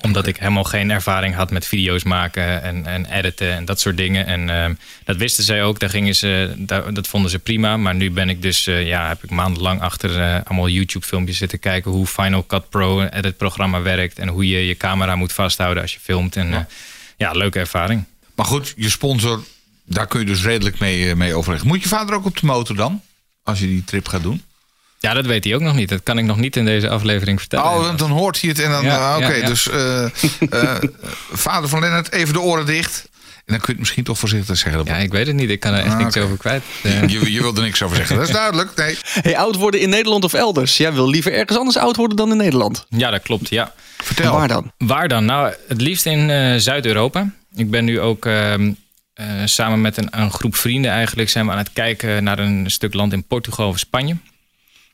omdat 0.00 0.26
ik 0.26 0.36
helemaal 0.36 0.64
geen 0.64 0.90
ervaring 0.90 1.34
had 1.34 1.50
met 1.50 1.66
video's 1.66 2.02
maken 2.02 2.62
en, 2.62 2.86
en 2.86 3.06
editen 3.06 3.52
en 3.52 3.64
dat 3.64 3.80
soort 3.80 3.96
dingen. 3.96 4.26
En 4.26 4.50
ehm, 4.50 4.74
dat 5.04 5.16
wisten 5.16 5.44
zij 5.44 5.64
ook. 5.64 5.78
Daar 5.78 5.90
gingen 5.90 6.14
ze, 6.14 6.54
daar, 6.56 6.94
dat 6.94 7.08
vonden 7.08 7.30
ze 7.30 7.38
prima. 7.38 7.76
Maar 7.76 7.94
nu 7.94 8.10
ben 8.10 8.28
ik 8.28 8.42
dus, 8.42 8.66
eh, 8.66 8.86
ja, 8.86 9.08
heb 9.08 9.24
ik 9.24 9.30
maandenlang 9.30 9.80
achter 9.80 10.20
eh, 10.20 10.40
allemaal 10.44 10.68
YouTube-filmpjes 10.68 11.36
zitten 11.36 11.58
kijken 11.58 11.90
hoe 11.90 12.06
Final 12.06 12.46
Cut 12.46 12.68
Pro, 12.68 13.00
een 13.00 13.08
edit-programma 13.08 13.82
werkt. 13.82 14.18
En 14.18 14.28
hoe 14.28 14.48
je 14.48 14.66
je 14.66 14.76
camera 14.76 15.16
moet 15.16 15.32
vasthouden 15.32 15.82
als 15.82 15.92
je 15.92 16.00
filmt. 16.00 16.36
En 16.36 16.48
ja, 16.48 16.66
ja 17.16 17.32
leuke 17.32 17.58
ervaring. 17.58 18.04
Maar 18.34 18.46
goed, 18.46 18.74
je 18.76 18.90
sponsor, 18.90 19.44
daar 19.84 20.06
kun 20.06 20.20
je 20.20 20.26
dus 20.26 20.42
redelijk 20.42 20.78
mee, 20.78 21.08
eh, 21.08 21.16
mee 21.16 21.34
overleggen. 21.34 21.68
Moet 21.68 21.82
je 21.82 21.88
vader 21.88 22.14
ook 22.14 22.24
op 22.24 22.40
de 22.40 22.46
motor 22.46 22.76
dan? 22.76 23.02
Als 23.42 23.60
je 23.60 23.66
die 23.66 23.84
trip 23.84 24.08
gaat 24.08 24.22
doen? 24.22 24.42
Ja, 24.98 25.14
dat 25.14 25.26
weet 25.26 25.44
hij 25.44 25.54
ook 25.54 25.60
nog 25.60 25.74
niet. 25.74 25.88
Dat 25.88 26.02
kan 26.02 26.18
ik 26.18 26.24
nog 26.24 26.36
niet 26.36 26.56
in 26.56 26.64
deze 26.64 26.88
aflevering 26.88 27.38
vertellen. 27.40 27.64
Oh, 27.66 27.96
dan 27.96 28.10
hoort 28.10 28.40
hij 28.40 28.50
het 28.50 28.58
en 28.60 28.70
dan... 28.70 28.84
Ja, 28.84 29.10
ah, 29.12 29.16
Oké, 29.16 29.26
ja, 29.26 29.34
ja. 29.34 29.46
dus 29.46 29.68
eh, 29.68 30.04
eh, 30.04 30.10
vader 31.32 31.68
van 31.68 31.80
Lennart, 31.80 32.12
even 32.12 32.32
de 32.34 32.40
oren 32.40 32.66
dicht. 32.66 33.08
En 33.12 33.54
dan 33.54 33.56
kun 33.56 33.66
je 33.66 33.70
het 33.70 33.78
misschien 33.78 34.04
toch 34.04 34.18
voorzichtig 34.18 34.56
zeggen. 34.56 34.84
Ja, 34.84 34.96
ik 34.96 35.12
weet 35.12 35.26
het 35.26 35.36
niet. 35.36 35.50
Ik 35.50 35.60
kan 35.60 35.72
er 35.74 35.84
echt 35.84 35.92
Ah, 35.94 35.98
niks 35.98 36.16
over 36.16 36.36
kwijt. 36.36 36.62
Eh, 36.82 37.08
Je, 37.08 37.32
je 37.32 37.40
wilt 37.40 37.56
er 37.56 37.62
niks 37.62 37.82
over 37.82 37.96
zeggen, 37.96 38.16
dat 38.16 38.26
is 38.28 38.32
duidelijk. 38.34 38.74
Nee. 38.76 38.96
Hey, 39.02 39.36
oud 39.38 39.54
worden 39.56 39.80
in 39.80 39.88
Nederland 39.88 40.24
of 40.24 40.32
elders? 40.32 40.76
Jij 40.76 40.92
wil 40.92 41.08
liever 41.08 41.32
ergens 41.32 41.58
anders 41.58 41.76
oud 41.76 41.96
worden 41.96 42.16
dan 42.16 42.30
in 42.30 42.36
Nederland. 42.36 42.86
ja, 42.88 43.10
dat 43.10 43.22
klopt. 43.22 43.48
Ja. 43.48 43.64
En 43.64 44.04
Vertel. 44.04 44.32
waar 44.32 44.48
dan? 44.48 44.72
Waar 44.78 45.08
dan? 45.08 45.24
Nou, 45.24 45.52
het 45.68 45.80
liefst 45.80 46.06
in 46.06 46.30
eh, 46.30 46.54
Zuid-Europa. 46.56 47.30
Ik 47.54 47.70
ben 47.70 47.84
nu 47.84 48.00
ook 48.00 48.26
ehm, 48.26 48.72
eh, 49.14 49.26
samen 49.44 49.80
met 49.80 49.96
een, 49.96 50.08
een 50.10 50.30
groep 50.30 50.56
vrienden 50.56 50.90
eigenlijk 50.90 51.28
zijn 51.30 51.46
we 51.46 51.52
aan 51.52 51.58
het 51.58 51.72
kijken 51.72 52.24
naar 52.24 52.38
een 52.38 52.70
stuk 52.70 52.94
land 52.94 53.12
in 53.12 53.24
Portugal 53.24 53.68
of 53.68 53.78
Spanje. 53.78 54.16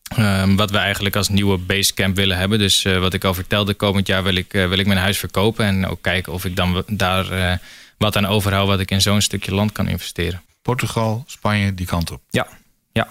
Ehm, 0.09 0.55
wat 0.57 0.71
we 0.71 0.79
eigenlijk 0.79 1.17
als 1.17 1.29
nieuwe 1.29 1.59
basecamp 1.59 2.17
willen 2.17 2.37
hebben. 2.37 2.59
Dus 2.59 2.85
eh, 2.85 2.99
wat 2.99 3.15
ik 3.15 3.25
al 3.25 3.35
vertelde, 3.35 3.75
komend 3.75 4.07
jaar 4.07 4.23
wil 4.23 4.35
ik, 4.35 4.55
eh, 4.55 4.69
wil 4.69 4.79
ik 4.79 4.87
mijn 4.87 4.99
huis 4.99 5.19
verkopen. 5.19 5.65
En 5.65 5.87
ook 5.87 6.03
kijken 6.03 6.33
of 6.33 6.45
ik 6.45 6.57
dan 6.57 6.85
daar 6.87 7.31
eh, 7.31 7.57
wat 7.99 8.17
aan 8.17 8.27
overhoud 8.27 8.67
wat 8.67 8.81
ik 8.81 8.91
in 8.91 9.01
zo'n 9.01 9.21
stukje 9.21 9.55
land 9.55 9.73
kan 9.73 9.89
investeren. 9.89 10.43
Portugal, 10.63 11.25
Spanje, 11.27 11.75
die 11.75 11.87
kant 11.87 12.11
op. 12.11 12.23
Ja, 12.31 12.47
ja. 12.93 13.09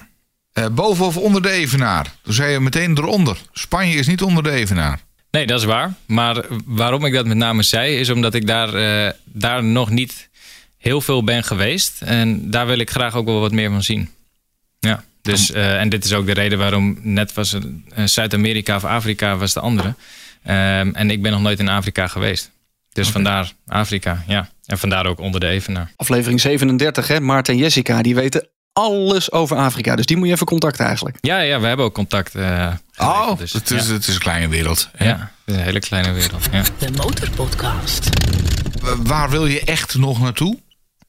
Boven 0.72 1.06
of 1.06 1.18
onder 1.18 1.42
de 1.42 1.50
evenaar? 1.50 2.14
Toen 2.22 2.34
zei 2.34 2.52
je 2.52 2.60
meteen 2.60 2.98
eronder. 2.98 3.38
Spanje 3.54 3.96
is 3.96 4.08
niet 4.08 4.22
onder 4.22 4.44
de 4.44 4.52
evenaar. 4.52 5.00
Nee, 5.32 5.46
dat 5.46 5.60
is 5.60 5.66
waar. 5.66 5.94
Maar 6.06 6.46
waarom 6.66 7.06
ik 7.06 7.14
dat 7.14 7.26
met 7.26 7.38
name 7.38 7.64
zei, 7.64 7.96
is 7.96 8.10
omdat 8.10 8.34
ik 8.34 8.48
daar, 8.48 8.72
daar 9.24 9.64
nog 9.64 9.90
niet 9.90 10.30
heel 10.78 11.02
veel 11.02 11.24
ben 11.24 11.44
geweest. 11.44 12.02
En 12.02 12.52
daar 12.52 12.66
wil 12.66 12.78
ik 12.78 12.90
graag 12.90 13.16
ook 13.16 13.26
wel 13.26 13.40
wat 13.40 13.52
meer 13.52 13.70
van 13.70 13.84
zien. 13.84 14.10
Ja, 14.80 15.04
dus, 15.24 15.52
eh, 15.52 15.80
en 15.80 15.90
dit 15.90 16.06
is 16.06 16.14
ook 16.14 16.26
de 16.26 16.32
reden 16.34 16.58
waarom 16.58 16.98
net 17.02 17.34
was 17.34 17.52
het, 17.52 17.66
eh, 17.96 18.06
Zuid-Amerika 18.06 18.76
of 18.76 18.84
Afrika 18.86 19.36
was 19.38 19.54
de 19.54 19.60
andere. 19.60 19.96
Ehm, 20.44 20.90
en 20.94 21.12
ik 21.12 21.22
ben 21.22 21.32
nog 21.32 21.42
nooit 21.42 21.60
in 21.60 21.70
Afrika 21.70 22.08
geweest. 22.08 22.52
Dus 22.94 23.10
vandaar 23.10 23.52
Afrika, 23.68 24.24
ja. 24.28 24.50
En 24.66 24.78
vandaar 24.78 25.06
ook 25.06 25.20
onder 25.20 25.40
de 25.40 25.48
evenaar. 25.48 25.92
Aflevering 25.96 26.42
37, 26.42 27.08
hè? 27.08 27.20
Maarten 27.20 27.54
en 27.54 27.60
Jessica, 27.60 28.02
die 28.02 28.16
weten 28.16 28.48
alles 28.74 29.32
over 29.32 29.58
Afrika. 29.58 29.96
Dus 29.96 30.06
die 30.06 30.18
moet 30.18 30.28
je 30.28 30.34
even 30.34 30.46
contacten 30.46 30.86
eigenlijk. 30.86 31.18
Ja, 31.22 31.40
ja 31.40 31.60
we 31.60 31.68
hebben 31.68 31.86
ook 31.86 31.94
contact. 31.94 32.36
eh, 32.36 32.74
Oh, 32.98 33.38
dus, 33.38 33.54
het, 33.54 33.72
is, 33.72 33.88
ja. 33.88 33.94
het 33.94 34.08
is 34.08 34.14
een 34.14 34.20
kleine 34.22 34.48
wereld. 34.48 34.90
hè? 34.96 35.06
Ja, 35.06 35.18
het 35.18 35.30
is 35.46 35.56
een 35.56 35.62
hele 35.64 35.80
kleine 35.80 36.12
wereld. 36.12 36.48
Ja. 36.52 36.64
De 36.78 36.92
Motorpodcast. 36.92 38.10
Waar 39.04 39.30
wil 39.30 39.46
je 39.46 39.62
echt 39.62 39.96
nog 39.98 40.20
naartoe? 40.22 40.58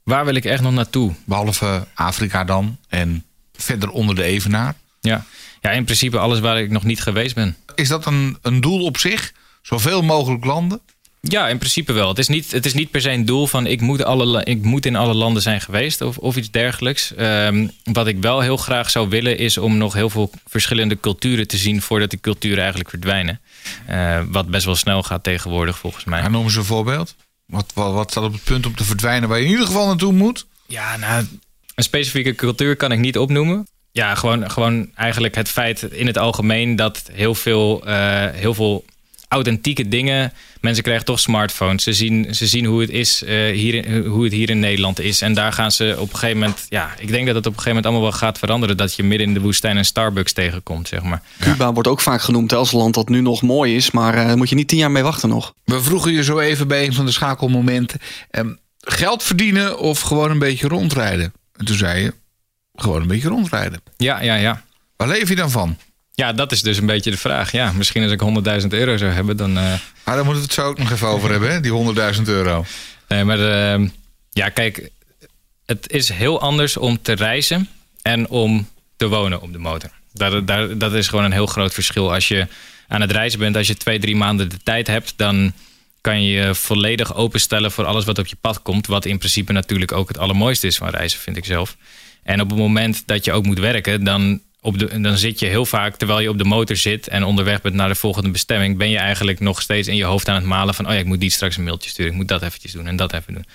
Waar 0.04 0.24
wil 0.24 0.34
ik 0.34 0.44
echt 0.44 0.62
nog 0.62 0.72
naartoe? 0.72 1.12
Behalve 1.24 1.86
Afrika 1.94 2.44
dan 2.44 2.78
en 2.88 3.24
verder 3.56 3.90
onder 3.90 4.14
de 4.14 4.22
Evenaar. 4.22 4.74
Ja. 5.00 5.24
ja, 5.60 5.70
in 5.70 5.84
principe 5.84 6.18
alles 6.18 6.40
waar 6.40 6.60
ik 6.60 6.70
nog 6.70 6.84
niet 6.84 7.00
geweest 7.00 7.34
ben. 7.34 7.56
Is 7.74 7.88
dat 7.88 8.06
een, 8.06 8.38
een 8.42 8.60
doel 8.60 8.84
op 8.84 8.98
zich? 8.98 9.32
Zoveel 9.62 10.02
mogelijk 10.02 10.44
landen? 10.44 10.80
Ja, 11.28 11.48
in 11.48 11.58
principe 11.58 11.92
wel. 11.92 12.08
Het 12.08 12.18
is 12.18 12.28
niet, 12.28 12.52
het 12.52 12.66
is 12.66 12.74
niet 12.74 12.90
per 12.90 13.00
se 13.00 13.10
een 13.10 13.24
doel 13.24 13.46
van 13.46 13.66
ik 13.66 13.80
moet, 13.80 14.04
alle, 14.04 14.44
ik 14.44 14.62
moet 14.62 14.86
in 14.86 14.96
alle 14.96 15.14
landen 15.14 15.42
zijn 15.42 15.60
geweest 15.60 16.00
of, 16.00 16.18
of 16.18 16.36
iets 16.36 16.50
dergelijks. 16.50 17.14
Ehm, 17.14 17.68
wat 17.84 18.06
ik 18.06 18.18
wel 18.20 18.40
heel 18.40 18.56
graag 18.56 18.90
zou 18.90 19.08
willen 19.08 19.38
is 19.38 19.58
om 19.58 19.76
nog 19.76 19.94
heel 19.94 20.10
veel 20.10 20.30
verschillende 20.46 21.00
culturen 21.00 21.48
te 21.48 21.56
zien 21.56 21.82
voordat 21.82 22.10
die 22.10 22.20
culturen 22.20 22.58
eigenlijk 22.58 22.90
verdwijnen. 22.90 23.40
Eh, 23.86 24.20
wat 24.28 24.48
best 24.48 24.64
wel 24.64 24.74
snel 24.74 25.02
gaat 25.02 25.22
tegenwoordig 25.22 25.78
volgens 25.78 26.04
mij. 26.04 26.20
Ja, 26.20 26.28
noem 26.28 26.44
eens 26.44 26.56
een 26.56 26.64
voorbeeld. 26.64 27.14
Wat, 27.46 27.70
wat, 27.74 27.92
wat 27.92 28.10
staat 28.10 28.24
op 28.24 28.32
het 28.32 28.44
punt 28.44 28.66
om 28.66 28.74
te 28.74 28.84
verdwijnen 28.84 29.28
waar 29.28 29.38
je 29.38 29.44
in 29.44 29.50
ieder 29.50 29.66
geval 29.66 29.86
naartoe 29.86 30.12
moet? 30.12 30.46
Ja, 30.66 30.96
nou, 30.96 31.26
een 31.74 31.84
specifieke 31.84 32.34
cultuur 32.34 32.76
kan 32.76 32.92
ik 32.92 32.98
niet 32.98 33.18
opnoemen. 33.18 33.66
Ja, 33.92 34.14
gewoon, 34.14 34.50
gewoon 34.50 34.90
eigenlijk 34.94 35.34
het 35.34 35.48
feit 35.48 35.82
in 35.82 36.06
het 36.06 36.18
algemeen 36.18 36.76
dat 36.76 37.02
heel 37.12 37.34
veel, 37.34 37.86
eh, 37.86 38.26
heel 38.32 38.54
veel 38.54 38.84
authentieke 39.28 39.88
dingen. 39.88 40.32
Mensen 40.60 40.82
krijgen 40.82 41.04
toch 41.04 41.20
smartphones. 41.20 41.82
Ze 41.82 41.92
zien, 41.92 42.34
ze 42.34 42.46
zien 42.46 42.64
hoe, 42.64 42.80
het 42.80 42.90
is, 42.90 43.22
eh, 43.24 43.34
hier, 43.52 43.74
in- 43.74 44.04
hoe 44.04 44.24
het 44.24 44.32
hier 44.32 44.50
in 44.50 44.58
Nederland 44.58 45.00
is. 45.00 45.20
En 45.22 45.34
daar 45.34 45.52
gaan 45.52 45.72
ze 45.72 45.94
op 45.98 46.12
een 46.12 46.18
gegeven 46.18 46.38
moment. 46.40 46.66
Ja, 46.68 46.94
ik 46.98 47.08
denk 47.08 47.26
dat 47.26 47.34
het 47.34 47.46
op 47.46 47.52
een 47.52 47.58
gegeven 47.58 47.68
moment 47.68 47.84
allemaal 47.86 48.02
wel 48.10 48.18
gaat 48.18 48.38
veranderen. 48.38 48.76
Dat 48.76 48.94
je 48.94 49.02
midden 49.02 49.26
in 49.28 49.34
de 49.34 49.40
woestijn 49.40 49.76
een 49.76 49.84
Starbucks 49.84 50.32
tegenkomt, 50.32 50.88
zeg 50.88 51.02
maar. 51.02 51.22
Cuba 51.40 51.72
wordt 51.72 51.88
ook 51.88 52.00
vaak 52.00 52.22
genoemd 52.22 52.50
hè, 52.50 52.56
als 52.56 52.72
een 52.72 52.78
land 52.78 52.94
dat 52.94 53.08
nu 53.08 53.20
nog 53.20 53.42
mooi 53.42 53.76
is. 53.76 53.90
Maar 53.90 54.14
eh, 54.14 54.26
daar 54.26 54.36
moet 54.36 54.48
je 54.48 54.54
niet 54.54 54.68
tien 54.68 54.78
jaar 54.78 54.90
mee 54.90 55.02
wachten 55.02 55.28
nog. 55.28 55.54
We 55.64 55.82
vroegen 55.82 56.12
je 56.12 56.24
zo 56.24 56.38
even 56.38 56.68
bij 56.68 56.84
een 56.86 56.92
van 56.94 57.04
de 57.06 57.12
schakelmomenten. 57.12 58.00
ehm, 58.30 58.52
geld 58.78 59.22
verdienen 59.22 59.78
of 59.78 60.00
gewoon 60.00 60.30
een 60.30 60.38
beetje 60.38 60.68
rondrijden? 60.68 61.32
En 61.56 61.64
toen 61.64 61.76
zei 61.76 62.02
je, 62.02 62.14
gewoon 62.74 63.00
een 63.02 63.08
beetje 63.08 63.28
rondrijden. 63.28 63.82
Ja, 63.96 64.20
ja, 64.22 64.34
ja. 64.34 64.62
Waar 64.96 65.08
leef 65.08 65.28
je 65.28 65.34
dan 65.36 65.50
van? 65.50 65.78
Ja, 66.12 66.32
dat 66.32 66.52
is 66.52 66.62
dus 66.62 66.78
een 66.78 66.86
beetje 66.86 67.10
de 67.10 67.16
vraag. 67.16 67.52
Ja, 67.52 67.72
misschien 67.72 68.02
als 68.02 68.12
ik 68.12 68.20
100.000 68.62 68.68
euro 68.68 68.96
zou 68.96 69.12
hebben, 69.12 69.36
dan. 69.36 69.56
eh, 69.58 69.62
Maar 70.04 70.14
daar 70.16 70.24
moeten 70.24 70.34
we 70.34 70.40
het 70.42 70.52
zo 70.52 70.66
ook 70.66 70.78
nog 70.78 70.90
even 70.90 71.08
over 71.08 71.30
hebben, 71.30 71.50
hè? 71.52 71.60
die 71.60 71.94
100.000 72.16 72.22
euro. 72.24 72.64
Nee, 73.08 73.24
maar 73.24 73.40
ehm, 73.72 73.88
ja, 74.30 74.48
kijk, 74.48 74.90
het 75.66 75.90
is 75.90 76.08
heel 76.08 76.40
anders 76.40 76.76
om 76.76 77.02
te 77.02 77.12
reizen 77.12 77.68
en 78.02 78.28
om 78.28 78.68
te 78.96 79.08
wonen 79.08 79.40
op 79.40 79.52
de 79.52 79.58
motor. 79.58 79.90
Daar, 80.12 80.78
dat 80.78 80.92
is 80.92 81.08
gewoon 81.08 81.24
een 81.24 81.32
heel 81.32 81.46
groot 81.46 81.74
verschil. 81.74 82.12
Als 82.14 82.28
je 82.28 82.46
aan 82.88 83.00
het 83.00 83.10
reizen 83.12 83.38
bent, 83.38 83.56
als 83.56 83.66
je 83.66 83.76
twee, 83.76 83.98
drie 83.98 84.16
maanden 84.16 84.48
de 84.48 84.58
tijd 84.62 84.86
hebt, 84.86 85.12
dan 85.16 85.52
kan 86.04 86.22
je 86.22 86.30
je 86.30 86.54
volledig 86.54 87.14
openstellen 87.14 87.72
voor 87.72 87.84
alles 87.84 88.04
wat 88.04 88.18
op 88.18 88.26
je 88.26 88.36
pad 88.40 88.62
komt. 88.62 88.86
Wat 88.86 89.04
in 89.04 89.18
principe 89.18 89.52
natuurlijk 89.52 89.92
ook 89.92 90.08
het 90.08 90.18
allermooiste 90.18 90.66
is 90.66 90.76
van 90.76 90.88
reizen, 90.88 91.20
vind 91.20 91.36
ik 91.36 91.44
zelf. 91.44 91.76
En 92.22 92.40
op 92.40 92.50
het 92.50 92.58
moment 92.58 93.02
dat 93.06 93.24
je 93.24 93.32
ook 93.32 93.44
moet 93.44 93.58
werken, 93.58 94.04
dan, 94.04 94.40
op 94.60 94.78
de, 94.78 95.00
dan 95.00 95.18
zit 95.18 95.38
je 95.38 95.46
heel 95.46 95.66
vaak, 95.66 95.96
terwijl 95.96 96.20
je 96.20 96.28
op 96.28 96.38
de 96.38 96.44
motor 96.44 96.76
zit 96.76 97.08
en 97.08 97.24
onderweg 97.24 97.60
bent 97.60 97.74
naar 97.74 97.88
de 97.88 97.94
volgende 97.94 98.30
bestemming, 98.30 98.78
ben 98.78 98.90
je 98.90 98.98
eigenlijk 98.98 99.40
nog 99.40 99.62
steeds 99.62 99.88
in 99.88 99.96
je 99.96 100.04
hoofd 100.04 100.28
aan 100.28 100.34
het 100.34 100.44
malen 100.44 100.74
van, 100.74 100.86
oh 100.86 100.92
ja, 100.92 100.98
ik 100.98 101.04
moet 101.04 101.20
die 101.20 101.30
straks 101.30 101.56
een 101.56 101.64
mailtje 101.64 101.90
sturen, 101.90 102.12
ik 102.12 102.18
moet 102.18 102.28
dat 102.28 102.42
eventjes 102.42 102.72
doen 102.72 102.86
en 102.86 102.96
dat 102.96 103.12
even 103.12 103.34
doen. 103.34 103.46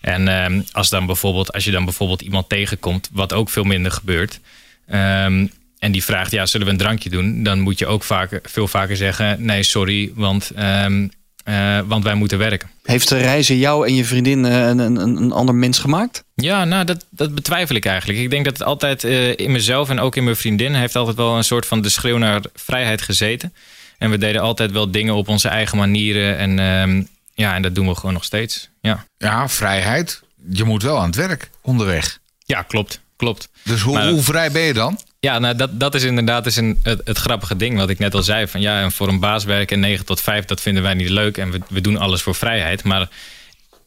En 0.00 0.28
ehm, 0.28 0.60
als, 0.72 0.88
dan 0.88 1.06
bijvoorbeeld, 1.06 1.52
als 1.52 1.64
je 1.64 1.70
dan 1.70 1.84
bijvoorbeeld 1.84 2.20
iemand 2.20 2.48
tegenkomt, 2.48 3.08
wat 3.12 3.32
ook 3.32 3.50
veel 3.50 3.64
minder 3.64 3.92
gebeurt, 3.92 4.40
ehm, 4.86 5.46
en 5.78 5.92
die 5.92 6.04
vraagt, 6.04 6.30
ja, 6.30 6.46
zullen 6.46 6.66
we 6.66 6.72
een 6.72 6.78
drankje 6.78 7.10
doen? 7.10 7.42
Dan 7.42 7.60
moet 7.60 7.78
je 7.78 7.86
ook 7.86 8.04
vaker, 8.04 8.40
veel 8.44 8.68
vaker 8.68 8.96
zeggen, 8.96 9.44
nee, 9.44 9.62
sorry, 9.62 10.10
want, 10.14 10.50
ehm, 10.54 11.06
eh, 11.48 11.78
want 11.86 12.04
wij 12.04 12.14
moeten 12.14 12.38
werken. 12.38 12.70
Heeft 12.82 13.08
de 13.08 13.18
reizen 13.18 13.56
jou 13.56 13.86
en 13.86 13.94
je 13.94 14.04
vriendin 14.04 14.44
eh, 14.44 14.66
een, 14.66 14.78
een, 14.78 14.96
een 15.16 15.32
ander 15.32 15.54
mens 15.54 15.78
gemaakt? 15.78 16.24
Ja, 16.34 16.64
nou, 16.64 16.84
dat, 16.84 17.04
dat 17.10 17.34
betwijfel 17.34 17.76
ik 17.76 17.84
eigenlijk. 17.86 18.18
Ik 18.18 18.30
denk 18.30 18.44
dat 18.44 18.58
het 18.58 18.66
altijd 18.66 19.04
eh, 19.04 19.36
in 19.36 19.50
mezelf 19.52 19.88
en 19.90 20.00
ook 20.00 20.16
in 20.16 20.24
mijn 20.24 20.36
vriendin... 20.36 20.74
heeft 20.74 20.96
altijd 20.96 21.16
wel 21.16 21.36
een 21.36 21.44
soort 21.44 21.66
van 21.66 21.80
de 21.80 21.88
schreeuw 21.88 22.16
naar 22.18 22.40
vrijheid 22.54 23.02
gezeten. 23.02 23.54
En 23.98 24.10
we 24.10 24.18
deden 24.18 24.40
altijd 24.40 24.72
wel 24.72 24.90
dingen 24.90 25.14
op 25.14 25.28
onze 25.28 25.48
eigen 25.48 25.78
manieren. 25.78 26.36
En, 26.38 26.58
ehm, 26.58 27.02
ja, 27.34 27.54
en 27.54 27.62
dat 27.62 27.74
doen 27.74 27.86
we 27.88 27.94
gewoon 27.94 28.12
nog 28.12 28.24
steeds. 28.24 28.68
Ja, 28.80 29.04
Ja, 29.18 29.48
vrijheid. 29.48 30.22
Je 30.50 30.64
moet 30.64 30.82
wel 30.82 30.98
aan 30.98 31.06
het 31.06 31.16
werk 31.16 31.50
onderweg. 31.62 32.18
ja 32.44 32.62
klopt. 32.62 33.00
klopt. 33.16 33.48
Dus 33.64 33.80
hoe, 33.80 33.94
Maar- 33.94 34.08
hoe 34.08 34.22
vrij 34.22 34.50
ben 34.50 34.62
je 34.62 34.72
dan? 34.72 34.98
Ja, 35.20 35.38
nou, 35.38 35.56
dat, 35.56 35.80
dat 35.80 35.94
is 35.94 36.02
inderdaad 36.02 36.46
is 36.46 36.56
een, 36.56 36.78
het, 36.82 37.18
grappige 37.18 37.56
ding 37.56 37.76
wat 37.76 37.90
ik 37.90 37.98
net 37.98 38.14
al 38.14 38.22
zei. 38.22 38.46
Van, 38.46 38.60
ja, 38.60 38.82
en 38.82 38.92
voor 38.92 39.08
een 39.08 39.20
baas 39.20 39.44
werken 39.44 39.80
9 39.80 40.04
tot 40.04 40.20
5, 40.20 40.44
dat 40.44 40.60
vinden 40.60 40.82
wij 40.82 40.94
niet 40.94 41.08
leuk. 41.08 41.38
En 41.38 41.50
we, 41.50 41.60
we 41.68 41.80
doen 41.80 41.96
alles 41.96 42.22
voor 42.22 42.34
vrijheid. 42.34 42.84
Maar 42.84 43.08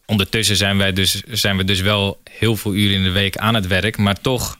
ondertussen 0.06 0.56
zijn, 0.56 0.78
wij 0.78 0.92
dus, 0.92 1.22
zijn 1.30 1.56
we 1.56 1.64
dus 1.64 1.80
wel 1.80 2.20
heel 2.30 2.56
veel 2.56 2.74
uren 2.74 2.96
in 2.96 3.02
de 3.02 3.10
week 3.10 3.36
aan 3.36 3.54
het 3.54 3.66
werk. 3.66 3.96
Maar 3.96 4.20
toch 4.20 4.58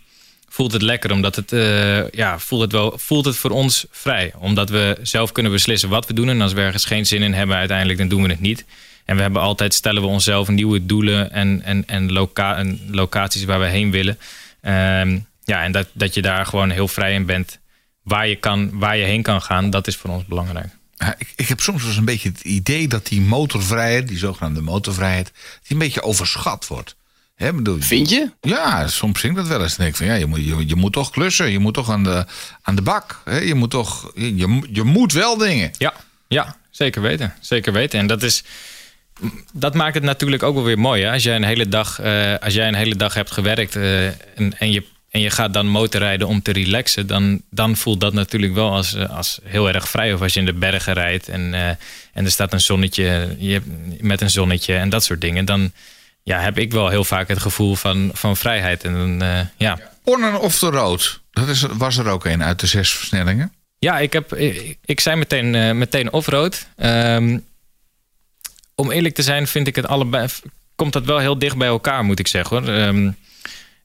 voelt 0.49 0.73
het 0.73 0.83
lekker, 0.83 1.13
omdat 1.13 1.37
het, 1.37 1.53
eh, 1.53 2.09
ja, 2.11 2.39
voelt 2.39 2.63
het, 2.63 2.73
wel, 2.73 2.99
voelt 2.99 3.25
het 3.25 3.37
voor 3.37 3.51
ons 3.51 3.87
vrij. 3.91 4.33
Omdat 4.39 4.71
we 4.71 4.99
zelf 5.03 5.33
kunnen 5.33 5.53
beslissen 5.53 5.89
wat 5.89 6.07
we 6.07 6.15
doen. 6.15 6.29
En 6.29 6.41
als 6.41 6.53
we 6.53 6.61
ergens 6.61 6.85
geen 6.85 7.07
zin 7.07 7.23
in 7.23 7.33
hebben 7.33 7.57
uiteindelijk, 7.57 7.99
dan 7.99 8.09
doen 8.09 8.23
we 8.23 8.29
het 8.29 8.41
niet. 8.41 8.65
En 9.05 9.17
we 9.17 9.23
hebben 9.23 9.43
altijd, 9.43 9.75
stellen 9.75 10.03
we 10.03 10.09
onszelf 10.09 10.49
nieuwe 10.49 10.87
doelen 10.87 11.33
en, 11.33 11.63
en, 11.65 11.87
en, 11.87 12.13
loca 12.13 12.57
en 12.57 12.81
locaties 12.91 13.45
waar 13.45 13.61
we 13.61 13.67
heen 13.67 13.91
willen. 13.91 14.19
Ehm, 14.61 15.19
ja, 15.45 15.63
en 15.63 15.73
dat, 15.73 15.89
dat 15.93 16.15
je 16.15 16.23
daar 16.23 16.47
gewoon 16.47 16.71
heel 16.71 16.89
vrij 16.89 17.15
in 17.15 17.27
bent. 17.27 17.61
Waar 18.03 18.29
je, 18.29 18.37
kan, 18.37 18.79
waar 18.79 18.97
je 18.97 19.05
heen 19.05 19.23
kan 19.23 19.43
gaan, 19.43 19.71
dat 19.71 19.87
is 19.87 19.97
voor 19.97 20.11
ons 20.11 20.25
belangrijk. 20.25 20.69
Ja, 20.95 21.15
ik, 21.19 21.33
ik 21.37 21.49
heb 21.49 21.61
soms 21.61 21.81
wel 21.81 21.89
eens 21.89 21.99
een 21.99 22.05
beetje 22.05 22.29
het 22.29 22.41
idee 22.41 22.89
dat 22.89 23.07
die 23.07 23.21
motorvrijheid, 23.21 24.09
die 24.09 24.19
zogenaamde 24.19 24.61
motorvrijheid, 24.61 25.33
die 25.63 25.73
een 25.73 25.79
beetje 25.79 26.03
overschat 26.03 26.67
wordt. 26.67 26.97
Hè, 27.35 27.53
bedoel, 27.53 27.81
Vind 27.81 28.11
je? 28.11 28.31
Ja, 28.41 28.89
soms 28.89 29.25
ik 29.25 29.35
dat 29.35 29.47
wel 29.47 29.63
eens. 29.63 29.77
Denk 29.77 29.91
ik 29.91 29.97
van 29.97 30.07
ja, 30.07 30.15
je 30.15 30.27
moet, 30.27 30.45
je, 30.45 30.67
je 30.67 30.77
moet 30.77 30.93
toch 30.93 31.11
klussen, 31.11 31.51
je 31.51 31.59
moet 31.59 31.75
toch 31.75 31.91
aan 31.91 32.05
de, 32.05 32.27
aan 32.63 32.75
de 32.75 32.83
bak. 32.83 33.21
Hè? 33.25 33.39
Je 33.39 33.55
moet 33.55 33.71
toch, 33.71 34.13
je, 34.15 34.37
je, 34.37 34.69
je 34.73 34.83
moet 34.83 35.13
wel 35.13 35.37
dingen. 35.37 35.71
Ja, 35.79 35.95
ja, 36.29 36.57
zeker 36.71 37.03
weten. 37.03 37.35
Zeker 37.41 37.73
weten. 37.73 37.99
En 37.99 38.07
dat 38.07 38.23
is. 38.23 38.45
Dat 39.53 39.75
maakt 39.75 39.95
het 39.95 40.03
natuurlijk 40.03 40.43
ook 40.43 40.55
wel 40.55 40.65
weer 40.65 40.79
mooi. 40.79 41.03
Hè? 41.03 41.13
Als, 41.13 41.23
jij 41.23 41.37
een 41.37 41.45
hele 41.45 41.69
dag, 41.69 42.01
eh, 42.01 42.35
als 42.41 42.55
jij 42.55 42.69
een 42.69 42.75
hele 42.75 42.97
dag 42.97 43.15
hebt 43.15 43.31
gewerkt 43.31 43.77
eh, 43.77 44.07
en, 44.07 44.59
en, 44.59 44.73
je, 44.73 44.85
en 45.13 45.21
je 45.21 45.31
gaat 45.31 45.53
dan 45.55 45.67
motorrijden 45.67 46.27
om 46.27 46.43
te 46.43 46.53
relaxen, 46.53 47.07
dan, 47.07 47.43
dan 47.51 47.77
voelt 47.77 48.01
dat 48.01 48.13
natuurlijk 48.13 48.55
wel 48.55 48.71
als, 48.73 48.95
eh, 48.95 49.17
als 49.17 49.39
heel 49.43 49.69
erg 49.69 49.89
vrij. 49.89 50.13
Of 50.15 50.21
als 50.23 50.33
je 50.35 50.41
in 50.41 50.47
de 50.47 50.53
bergen 50.53 50.93
rijdt 50.93 51.29
en, 51.29 51.55
eh, 51.55 51.69
en 52.13 52.25
er 52.25 52.31
staat 52.31 52.53
een 52.53 52.61
zonnetje 52.61 53.35
je, 53.39 53.53
hebt- 53.53 54.03
met 54.03 54.21
een 54.21 54.31
zonnetje 54.31 54.75
en 54.75 54.89
dat 54.89 55.05
soort 55.05 55.21
dingen. 55.21 55.45
Dan 55.45 55.73
ja, 56.23 56.41
heb 56.41 56.59
ik 56.59 56.73
wel 56.73 56.89
heel 56.89 57.05
vaak 57.05 57.29
het 57.29 57.39
gevoel 57.39 57.75
van, 57.75 58.11
van 58.15 58.37
vrijheid. 58.37 58.85
En 58.85 58.93
dan, 58.93 59.23
eh, 59.23 59.41
ja. 59.57 59.79
Of 60.41 60.59
the 60.59 60.67
road. 60.71 61.21
Dat 61.31 61.49
is, 61.49 61.63
was 61.63 61.97
er 61.97 62.09
ook 62.09 62.25
een 62.25 62.43
uit 62.43 62.61
de 62.61 62.67
zes 62.67 62.93
versnellingen. 62.93 63.53
Ja, 63.79 63.99
ik, 63.99 64.13
heb, 64.13 64.35
ik, 64.35 64.79
ik 64.85 65.01
zei 65.01 65.17
meteen, 65.17 65.79
meteen 65.79 66.13
offroad. 66.13 66.67
Ehm, 66.77 67.39
om 68.75 68.91
eerlijk 68.91 69.15
te 69.15 69.23
zijn 69.23 69.47
vind 69.47 69.67
ik 69.67 69.77
het 69.77 69.87
allebei... 69.87 70.29
komt 70.75 70.93
dat 70.93 71.05
wel 71.05 71.19
heel 71.19 71.39
dicht 71.39 71.57
bij 71.57 71.69
elkaar, 71.69 72.05
moet 72.05 72.19
ik 72.19 72.27
zeggen. 72.29 72.57
hoor. 72.65 72.75
Ehm, 72.75 73.11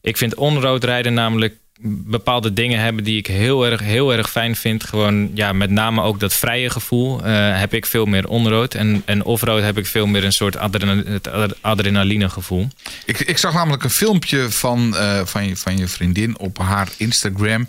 ik 0.08 0.18
vind 0.18 0.36
onroad 0.36 0.84
rijden 0.84 1.14
namelijk 1.14 1.56
bepaalde 1.82 2.54
dingen 2.54 2.80
hebben 2.80 3.04
die 3.04 3.18
ik 3.18 3.28
heel 3.28 3.66
erg, 3.66 3.80
heel 3.80 4.14
erg 4.14 4.30
fijn 4.30 4.56
vind. 4.56 4.84
Gewoon, 4.84 5.32
ja, 5.34 5.54
met 5.54 5.70
name 5.70 6.02
ook 6.02 6.20
dat 6.20 6.34
vrije 6.34 6.70
gevoel 6.70 7.24
eh, 7.24 7.60
heb 7.60 7.74
ik 7.74 7.86
veel 7.86 8.06
meer 8.06 8.28
onroad. 8.28 8.74
En, 8.74 9.02
en 9.06 9.24
offroad 9.24 9.62
heb 9.62 9.78
ik 9.78 9.86
veel 9.86 10.08
meer 10.08 10.24
een 10.24 10.34
soort 10.34 10.58
adrena- 10.58 11.04
het 11.04 11.62
adrenaline 11.62 12.30
gevoel. 12.30 12.68
Ik, 13.06 13.20
ik 13.20 13.38
zag 13.38 13.54
namelijk 13.54 13.84
een 13.84 13.90
filmpje 13.90 14.52
van, 14.52 14.96
eh, 14.96 15.26
van, 15.26 15.48
je, 15.48 15.56
van 15.58 15.78
je 15.78 15.88
vriendin 15.88 16.40
op 16.40 16.58
haar 16.58 16.90
Instagram. 16.98 17.68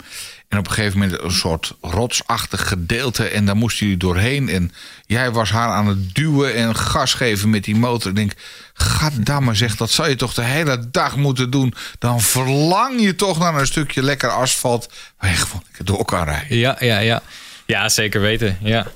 En 0.49 0.59
op 0.59 0.67
een 0.67 0.73
gegeven 0.73 0.99
moment 0.99 1.23
een 1.23 1.31
soort 1.31 1.73
rotsachtig 1.81 2.69
gedeelte. 2.69 3.25
En 3.25 3.45
daar 3.45 3.57
moest 3.57 3.79
jullie 3.79 3.97
doorheen. 3.97 4.49
En 4.49 4.73
jij 5.07 5.31
was 5.31 5.51
haar 5.51 5.69
aan 5.69 5.87
het 5.87 6.15
duwen 6.15 6.55
en 6.55 6.77
gas 6.77 7.15
geven 7.15 7.51
met 7.51 7.65
die 7.65 7.77
motor. 7.77 8.11
Ik 8.11 8.17
denk, 8.17 8.33
gaddamme 8.79 9.55
zeg, 9.55 9.77
dat 9.77 9.91
zou 9.91 10.09
je 10.09 10.17
toch 10.17 10.35
de 10.35 10.43
hele 10.45 10.91
dag 10.91 11.17
moeten 11.17 11.51
doen. 11.51 11.75
Dan 11.99 12.21
verlang 12.21 13.01
je 13.03 13.15
toch 13.15 13.39
naar 13.39 13.55
een 13.55 13.67
stukje 13.67 14.03
lekker 14.03 14.29
asfalt. 14.29 14.93
Waar 15.19 15.31
je 15.31 15.37
gewoon 15.37 15.63
lekker 15.67 15.85
door 15.85 16.05
kan 16.05 16.25
rijden. 16.25 16.57
Ja, 16.57 16.77
ja, 16.81 16.99
ja. 16.99 17.23
Ja, 17.67 17.89
zeker 17.89 18.21
weten. 18.21 18.59
Ja. 18.63 18.87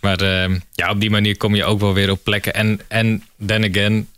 Maar 0.00 0.20
ehm, 0.20 0.58
ja, 0.74 0.90
op 0.90 1.00
die 1.00 1.10
manier 1.10 1.36
kom 1.36 1.54
je 1.54 1.64
ook 1.64 1.80
wel 1.80 1.94
weer 1.94 2.10
op 2.10 2.24
plekken. 2.24 2.54
En, 2.54 2.80
en 2.88 3.24
then 3.46 3.64
again, 3.70 4.08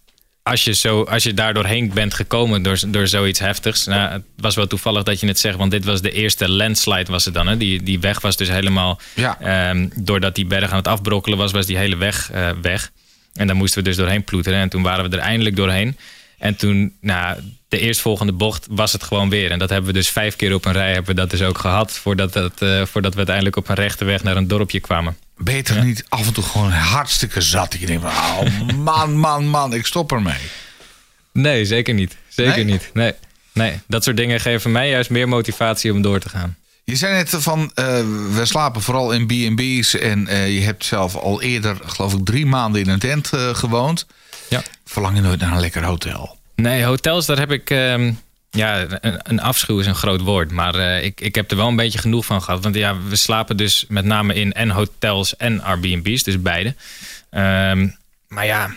als 0.43 0.65
je, 0.65 0.73
zo, 0.75 1.03
als 1.03 1.23
je 1.23 1.35
daar 1.35 1.55
doorheen 1.55 1.91
bent 1.95 2.15
gekomen 2.15 2.63
door, 2.63 2.79
door 2.87 3.07
zoiets 3.07 3.39
heftigs. 3.39 3.85
Nou, 3.87 4.13
het 4.13 4.23
was 4.37 4.55
wel 4.55 4.67
toevallig 4.67 5.03
dat 5.03 5.21
je 5.21 5.27
het 5.27 5.39
zegt, 5.39 5.57
want 5.57 5.71
dit 5.71 5.85
was 5.85 6.01
de 6.03 6.11
eerste 6.13 6.49
landslide 6.51 7.11
was 7.13 7.25
het 7.25 7.35
dan. 7.35 7.47
Hè? 7.47 7.57
Die, 7.57 7.83
die 7.83 8.01
weg 8.01 8.21
was 8.21 8.37
dus 8.37 8.49
helemaal, 8.49 9.01
Ja. 9.15 9.39
ehm, 9.41 9.89
doordat 9.95 10.35
die 10.35 10.47
berg 10.47 10.71
aan 10.71 10.77
het 10.77 10.89
afbrokkelen 10.89 11.39
was, 11.39 11.53
was 11.53 11.67
die 11.67 11.77
hele 11.77 11.97
weg 11.97 12.31
eh, 12.33 12.51
weg. 12.63 12.91
En 13.35 13.47
daar 13.47 13.57
moesten 13.57 13.83
we 13.83 13.89
dus 13.89 13.97
doorheen 13.97 14.25
ploeteren. 14.25 14.59
En 14.61 14.69
toen 14.69 14.83
waren 14.83 15.11
we 15.11 15.17
er 15.17 15.23
eindelijk 15.23 15.57
doorheen. 15.57 15.97
En 16.39 16.57
toen, 16.57 16.97
nou, 17.01 17.39
de 17.69 17.79
eerstvolgende 17.79 18.33
bocht 18.33 18.67
was 18.71 18.93
het 18.93 19.03
gewoon 19.03 19.29
weer. 19.29 19.51
En 19.51 19.59
dat 19.59 19.69
hebben 19.71 19.87
we 19.93 19.99
dus 19.99 20.09
vijf 20.11 20.37
keer 20.37 20.55
op 20.55 20.65
een 20.65 20.73
rij 20.73 20.93
hebben 20.93 21.15
we 21.15 21.21
dat 21.21 21.31
dus 21.31 21.43
ook 21.43 21.59
gehad. 21.59 21.93
Voordat, 21.93 22.33
dat, 22.33 22.63
eh, 22.63 22.83
voordat 22.87 23.11
we 23.13 23.17
uiteindelijk 23.17 23.57
op 23.57 23.69
een 23.69 23.75
rechte 23.75 24.05
weg 24.05 24.23
naar 24.23 24.37
een 24.37 24.49
dorpje 24.49 24.81
kwamen. 24.81 25.17
Toch 25.63 25.85
niet 25.85 26.05
af 26.09 26.27
en 26.27 26.33
toe 26.33 26.45
gewoon 26.45 26.71
hartstikke 26.71 27.41
zat? 27.41 27.77
Denkt 27.87 28.03
van, 28.03 28.11
oh 28.11 28.77
man, 28.77 29.17
man, 29.17 29.47
man, 29.49 29.75
ik 29.75 29.87
stop 29.87 30.13
ermee. 30.13 30.39
Nee, 31.33 31.65
zeker 31.65 31.95
niet. 31.95 32.17
Zeker 32.29 32.55
Nee? 32.55 32.65
niet. 32.65 32.91
Nee. 32.93 33.13
nee, 33.53 33.81
dat 33.87 34.05
soort 34.05 34.17
dingen 34.17 34.41
geven 34.41 34.73
mij 34.73 34.89
juist 34.89 35.11
meer 35.11 35.29
motivatie 35.29 35.93
om 35.93 36.03
door 36.03 36.21
te 36.21 36.29
gaan. 36.29 36.57
Je 36.85 36.97
zei 36.97 37.13
net 37.15 37.29
van, 37.31 37.71
eh, 37.75 37.85
we 38.35 38.41
slapen 38.45 38.83
vooral 38.83 39.13
in 39.13 39.27
B&B's. 39.27 39.95
En 39.99 40.27
eh, 40.27 40.55
je 40.55 40.61
hebt 40.61 40.85
zelf 40.85 41.17
al 41.17 41.43
eerder, 41.43 41.77
geloof 41.87 42.13
ik, 42.15 42.25
drie 42.25 42.47
maanden 42.47 42.81
in 42.81 42.89
een 42.89 42.99
tent 42.99 43.33
eh, 43.33 43.55
gewoond. 43.55 44.07
Ja. 44.49 44.63
Verlang 44.85 45.17
je 45.17 45.23
nooit 45.23 45.41
naar 45.41 45.53
een 45.53 45.61
lekker 45.61 45.85
hotel? 45.85 46.39
Nee, 46.57 46.85
hotels, 46.85 47.27
daar 47.27 47.39
heb 47.39 47.51
ik. 47.53 47.71
ehm, 47.71 48.13
ja, 48.51 48.87
een, 49.01 49.21
een 49.23 49.41
afschuw 49.41 49.79
is 49.81 49.87
een 49.87 49.95
groot 49.95 50.21
woord. 50.21 50.51
Maar 50.51 50.75
ik, 51.03 51.21
ik 51.21 51.35
heb 51.35 51.51
er 51.51 51.57
wel 51.57 51.69
een 51.69 51.77
beetje 51.77 51.99
genoeg 51.99 52.25
van 52.27 52.43
gehad. 52.43 52.63
Want 52.63 52.75
ja, 52.75 52.97
we 53.09 53.17
slapen 53.17 53.57
dus 53.57 53.85
met 53.89 54.05
name 54.05 54.35
in 54.35 54.53
en 54.53 54.71
hotels 54.71 55.37
en 55.37 55.61
Airbnb's, 55.63 56.23
dus 56.23 56.43
beide. 56.43 56.75
Ehm, 57.31 57.89
maar 58.29 58.47
ja, 58.47 58.75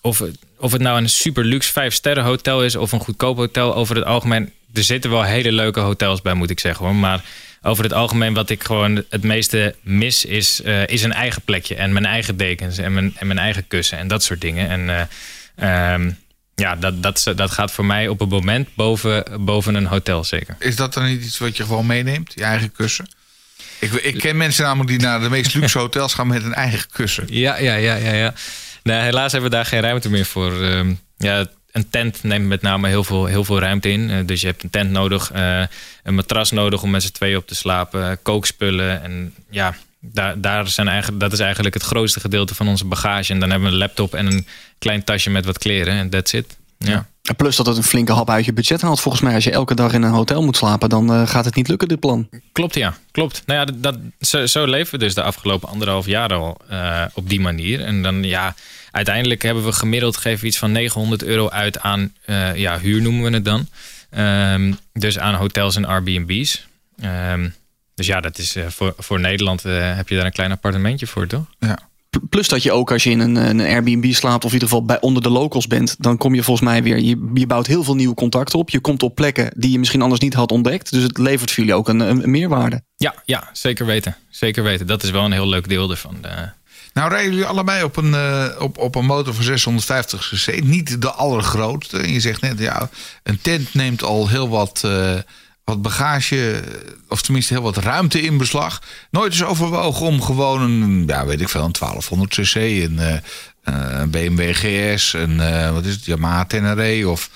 of, 0.00 0.18
het- 0.18 0.38
of 0.58 0.72
het 0.72 0.80
nou 0.80 0.98
een 0.98 1.08
super 1.08 1.44
luxe 1.44 1.72
vijf 1.72 1.94
sterren 1.94 2.24
hotel 2.24 2.64
is 2.64 2.76
of 2.76 2.92
een 2.92 3.00
goedkoop 3.00 3.36
hotel, 3.36 3.74
over 3.74 3.96
het 3.96 4.04
algemeen. 4.04 4.52
Er 4.74 4.82
zitten 4.82 5.10
wel 5.10 5.22
hele 5.22 5.52
leuke 5.52 5.80
hotels 5.80 6.22
bij, 6.22 6.34
moet 6.34 6.50
ik 6.50 6.60
zeggen 6.60 6.84
hoor. 6.84 6.94
Maar 6.94 7.24
over 7.62 7.84
het 7.84 7.92
algemeen, 7.92 8.34
wat 8.34 8.50
ik 8.50 8.64
gewoon 8.64 9.04
het 9.08 9.22
meeste 9.22 9.74
mis, 9.82 10.24
is, 10.24 10.62
eh, 10.62 10.86
is 10.86 11.02
een 11.02 11.12
eigen 11.12 11.42
plekje. 11.42 11.74
En 11.74 11.92
mijn 11.92 12.06
eigen 12.06 12.36
dekens 12.36 12.78
en 12.78 12.92
mijn, 12.94 13.14
en 13.16 13.26
mijn 13.26 13.38
eigen 13.38 13.66
kussen 13.66 13.98
en 13.98 14.08
dat 14.08 14.22
soort 14.22 14.40
dingen. 14.40 14.68
En 14.68 15.08
eh, 15.56 15.92
ehm, 15.92 16.10
ja, 16.54 16.76
dat, 16.76 17.02
dat, 17.02 17.32
dat 17.36 17.50
gaat 17.50 17.72
voor 17.72 17.84
mij 17.84 18.08
op 18.08 18.20
een 18.20 18.28
moment 18.28 18.68
boven, 18.74 19.24
boven 19.44 19.74
een 19.74 19.86
hotel 19.86 20.24
zeker. 20.24 20.56
Is 20.58 20.76
dat 20.76 20.94
dan 20.94 21.04
niet 21.04 21.24
iets 21.24 21.38
wat 21.38 21.56
je 21.56 21.64
gewoon 21.64 21.86
meeneemt? 21.86 22.32
Je 22.34 22.42
eigen 22.42 22.72
kussen? 22.72 23.08
Ik, 23.78 23.92
ik 23.92 24.18
ken 24.18 24.36
mensen 24.36 24.64
namelijk 24.64 24.88
die 24.90 24.98
naar 24.98 25.20
de 25.20 25.30
meest 25.30 25.54
luxe 25.54 25.78
hotels 25.78 26.14
gaan 26.14 26.26
met 26.26 26.44
een 26.44 26.54
eigen 26.54 26.90
kussen. 26.92 27.24
Ja, 27.28 27.58
ja, 27.58 27.74
ja, 27.74 27.94
ja. 27.94 28.12
ja. 28.12 28.34
Nee, 28.86 29.00
helaas 29.00 29.32
hebben 29.32 29.50
we 29.50 29.56
daar 29.56 29.66
geen 29.66 29.80
ruimte 29.80 30.10
meer 30.10 30.24
voor. 30.24 30.62
Ehm, 30.62 30.94
ja, 31.16 31.46
een 31.70 31.90
tent 31.90 32.22
neemt 32.22 32.46
met 32.46 32.62
name 32.62 32.88
heel 32.88 33.04
veel, 33.04 33.24
heel 33.24 33.44
veel 33.44 33.58
ruimte 33.58 33.90
in. 33.90 34.10
Eh, 34.10 34.26
dus 34.26 34.40
je 34.40 34.46
hebt 34.46 34.62
een 34.62 34.70
tent 34.70 34.90
nodig, 34.90 35.30
eh, 35.32 35.62
een 36.02 36.14
matras 36.14 36.50
nodig 36.50 36.82
om 36.82 36.90
met 36.90 37.02
z'n 37.02 37.12
tweeën 37.12 37.36
op 37.36 37.46
te 37.46 37.54
slapen, 37.54 38.18
kookspullen. 38.22 39.02
En 39.02 39.34
ja, 39.50 39.74
daar, 40.00 40.40
daar 40.40 40.68
zijn 40.68 40.88
eigenlijk, 40.88 41.20
dat 41.20 41.32
is 41.32 41.38
eigenlijk 41.38 41.74
het 41.74 41.82
grootste 41.82 42.20
gedeelte 42.20 42.54
van 42.54 42.68
onze 42.68 42.84
bagage. 42.84 43.32
En 43.32 43.40
dan 43.40 43.50
hebben 43.50 43.68
we 43.68 43.74
een 43.74 43.80
laptop 43.80 44.14
en 44.14 44.26
een 44.26 44.46
klein 44.78 45.04
tasje 45.04 45.30
met 45.30 45.44
wat 45.44 45.58
kleren. 45.58 45.94
En 45.94 46.10
that's 46.10 46.32
it. 46.32 46.56
Ja. 46.78 47.06
En 47.22 47.36
Plus 47.36 47.56
dat 47.56 47.66
het 47.66 47.76
een 47.76 47.82
flinke 47.82 48.12
hap 48.12 48.30
uit 48.30 48.44
je 48.44 48.52
budget 48.52 48.82
haalt. 48.82 49.00
Volgens 49.00 49.22
mij, 49.22 49.34
als 49.34 49.44
je 49.44 49.50
elke 49.50 49.74
dag 49.74 49.92
in 49.92 50.02
een 50.02 50.12
hotel 50.12 50.42
moet 50.42 50.56
slapen, 50.56 50.88
dan 50.88 51.12
eh, 51.12 51.26
gaat 51.26 51.44
het 51.44 51.54
niet 51.54 51.68
lukken, 51.68 51.88
dit 51.88 52.00
plan. 52.00 52.28
Klopt, 52.52 52.74
ja. 52.74 52.96
Klopt. 53.10 53.42
Nou 53.46 53.58
ja, 53.58 53.64
dat, 53.64 53.82
dat, 53.82 53.98
zo, 54.20 54.46
zo 54.46 54.64
leven 54.64 54.98
we 54.98 55.04
dus 55.04 55.14
de 55.14 55.22
afgelopen 55.22 55.68
anderhalf 55.68 56.06
jaar 56.06 56.34
al 56.34 56.56
op 57.14 57.28
die 57.28 57.40
manier. 57.40 57.80
En 57.80 58.02
dan 58.02 58.22
ja, 58.22 58.54
uiteindelijk 58.96 59.42
hebben 59.42 59.64
we 59.64 59.72
gemiddeld 59.72 60.16
gegeven 60.16 60.40
we 60.40 60.46
iets 60.46 60.58
van 60.58 60.72
900 60.72 61.22
euro 61.22 61.48
uit 61.48 61.78
aan 61.80 62.12
eh, 62.24 62.56
ja, 62.56 62.78
huur 62.78 63.02
noemen 63.02 63.22
we 63.22 63.30
het 63.30 63.44
dan. 63.44 63.66
Ehm, 64.10 64.72
dus 64.92 65.18
aan 65.18 65.34
hotels 65.34 65.76
en 65.76 65.84
Airbnb's. 65.84 66.66
Ehm, 67.00 67.48
dus 67.94 68.06
ja, 68.06 68.20
dat 68.20 68.38
is 68.38 68.56
eh, 68.56 68.66
voor, 68.68 68.94
voor 68.98 69.20
Nederland 69.20 69.64
eh, 69.64 69.96
heb 69.96 70.08
je 70.08 70.16
daar 70.16 70.24
een 70.24 70.32
klein 70.32 70.52
appartementje 70.52 71.06
voor, 71.06 71.26
toch? 71.26 71.44
Ja. 71.58 71.78
Plus 72.28 72.48
dat 72.48 72.62
je 72.62 72.72
ook 72.72 72.92
als 72.92 73.02
je 73.04 73.10
in 73.10 73.20
een, 73.20 73.36
een 73.36 73.60
Airbnb 73.60 74.12
slaapt, 74.12 74.44
of 74.44 74.52
in 74.52 74.54
ieder 74.54 74.68
geval 74.68 74.84
bij 74.84 75.00
onder 75.00 75.22
de 75.22 75.30
locals 75.30 75.66
bent, 75.66 75.96
dan 75.98 76.16
kom 76.16 76.34
je 76.34 76.42
volgens 76.42 76.68
mij 76.68 76.82
weer. 76.82 76.98
Je, 76.98 77.30
je 77.34 77.46
bouwt 77.46 77.66
heel 77.66 77.84
veel 77.84 77.94
nieuwe 77.94 78.14
contacten 78.14 78.58
op. 78.58 78.70
Je 78.70 78.80
komt 78.80 79.02
op 79.02 79.14
plekken 79.14 79.50
die 79.56 79.70
je 79.70 79.78
misschien 79.78 80.02
anders 80.02 80.20
niet 80.20 80.34
had 80.34 80.52
ontdekt. 80.52 80.90
Dus 80.90 81.02
het 81.02 81.18
levert 81.18 81.50
voor 81.50 81.64
jullie 81.64 81.78
ook 81.78 81.88
een, 81.88 82.00
een, 82.00 82.30
meerwaarde. 82.30 82.82
Ja, 82.96 83.14
ja, 83.24 83.50
zeker 83.52 83.86
weten. 83.86 84.16
Zeker 84.28 84.62
weten. 84.62 84.86
Dat 84.86 85.02
is 85.02 85.10
wel 85.10 85.24
een 85.24 85.32
heel 85.32 85.48
leuk 85.48 85.68
deel 85.68 85.90
ervan. 85.90 86.16
Nou 86.96 87.08
rijden 87.08 87.30
jullie 87.30 87.46
allebei 87.46 87.82
op 87.82 87.96
een, 87.96 88.14
eh, 88.14 88.46
op, 88.58 88.78
op 88.78 88.94
een 88.94 89.04
motor 89.04 89.34
van 89.34 89.44
650 89.44 90.32
cc. 90.34 90.62
Niet 90.62 91.02
de 91.02 91.10
allergrootste. 91.10 91.98
En 91.98 92.12
je 92.12 92.20
zegt 92.20 92.40
net, 92.40 92.58
ja, 92.58 92.90
een 93.22 93.40
tent 93.40 93.74
neemt 93.74 94.02
al 94.02 94.28
heel 94.28 94.48
wat, 94.48 94.82
eh, 94.84 95.14
wat 95.64 95.82
bagage... 95.82 96.52
eh, 96.52 96.60
of 97.08 97.22
tenminste 97.22 97.52
heel 97.54 97.62
wat 97.62 97.76
ruimte 97.76 98.20
in 98.20 98.36
beslag. 98.36 98.82
Nooit 99.10 99.32
eens 99.32 99.44
overwogen 99.44 100.06
om 100.06 100.22
gewoon 100.22 100.60
een, 100.60 101.04
ja, 101.06 101.26
weet 101.26 101.40
ik 101.40 101.48
veel, 101.48 101.64
een 101.64 101.72
1200 101.72 102.34
cc... 102.34 102.54
een, 102.54 104.10
BMW 104.10 104.54
GS, 104.54 105.12
een, 105.12 105.36
wat 105.72 105.84
is 105.84 105.94
het, 105.94 106.04
Yamaha 106.04 106.44
Tenere... 106.44 107.08
of 107.08 107.30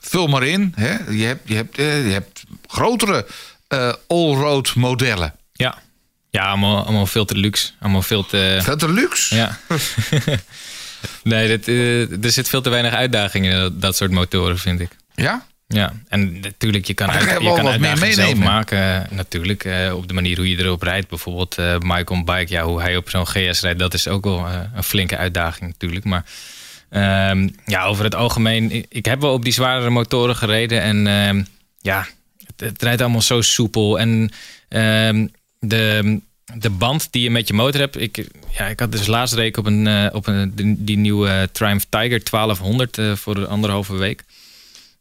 vul 0.00 0.26
maar 0.26 0.42
in. 0.42 0.72
Hè? 0.76 1.10
Je, 1.10 1.24
hebt, 1.24 1.48
je, 1.48 1.54
hebt, 1.54 1.76
je 1.76 1.82
hebt 2.12 2.42
grotere 2.66 3.26
all-road 4.06 4.74
modellen. 4.74 5.34
ja, 5.52 5.78
ja 6.30 6.42
allemaal, 6.48 6.84
allemaal 6.84 7.06
veel 7.06 7.24
te 7.24 7.36
luxe. 7.36 7.70
Allemaal 7.80 8.02
veel 8.02 8.26
te... 8.26 8.62
Dat 8.64 8.82
een 8.82 8.92
luxe? 8.92 9.34
Ja. 9.34 9.58
nee, 11.22 11.48
dit, 11.48 11.68
eh, 11.68 12.24
er 12.24 12.32
zit 12.32 12.48
veel 12.48 12.60
te 12.60 12.70
weinig 12.70 12.92
uitdaging 12.92 13.44
in 13.44 13.50
dat, 13.50 13.80
dat 13.80 13.96
soort 13.96 14.10
motoren, 14.10 14.58
vind 14.58 14.80
ik. 14.80 14.90
Ja? 15.14 15.46
Ja, 15.66 15.92
en 16.08 16.40
natuurlijk, 16.40 16.84
je 16.84 16.94
kan, 16.94 17.10
uit, 17.10 17.42
je 17.42 17.52
kan 17.54 17.68
uitdagingen 17.68 18.14
zelf 18.14 18.34
maken. 18.34 19.04
eh, 19.04 19.10
natuurlijk, 19.10 19.64
eh, 19.64 19.94
op 19.94 20.08
de 20.08 20.14
manier 20.14 20.36
hoe 20.36 20.50
je 20.50 20.58
erop 20.58 20.82
rijdt. 20.82 21.08
Bijvoorbeeld 21.08 21.56
Mike 21.82 22.12
on 22.12 22.24
Bike, 22.24 22.52
ja, 22.52 22.62
hoe 22.64 22.80
hij 22.80 22.96
op 22.96 23.10
zo'n 23.10 23.26
GS 23.26 23.60
rijdt, 23.60 23.78
dat 23.78 23.94
is 23.94 24.08
ook 24.08 24.24
wel 24.24 24.46
een 24.74 24.82
flinke 24.82 25.16
uitdaging 25.16 25.70
natuurlijk. 25.70 26.04
Maar 26.04 26.24
ehm, 26.90 27.48
ja, 27.64 27.84
over 27.84 28.04
het 28.04 28.14
algemeen, 28.14 28.70
ik, 28.70 28.86
ik 28.88 29.04
heb 29.04 29.20
wel 29.20 29.32
op 29.32 29.44
die 29.44 29.52
zwaardere 29.52 29.90
motoren 29.90 30.36
gereden. 30.36 30.82
En 30.82 31.06
ehm, 31.06 31.42
ja, 31.80 32.06
het, 32.46 32.60
het 32.60 32.82
rijdt 32.82 33.00
allemaal 33.00 33.22
zo 33.22 33.40
soepel. 33.40 33.98
En 33.98 34.30
ehm, 34.68 35.26
de, 35.58 36.20
de 36.54 36.70
band 36.70 37.08
die 37.10 37.22
je 37.22 37.30
met 37.30 37.48
je 37.48 37.54
motor 37.54 37.80
hebt. 37.80 38.00
Ik, 38.00 38.26
ja, 38.50 38.66
ik 38.66 38.80
had 38.80 38.92
dus 38.92 39.06
laatst 39.06 39.34
reek 39.34 39.56
op, 39.56 39.66
een, 39.66 39.86
eh, 39.86 40.06
op 40.12 40.26
een, 40.26 40.52
die, 40.78 40.98
nieuwe 40.98 41.48
Triumph 41.52 41.84
Tiger 41.88 42.30
1200 42.30 42.98
eh, 42.98 43.14
voor 43.14 43.34
de 43.34 43.46
anderhalve 43.46 43.96
week. 43.96 44.24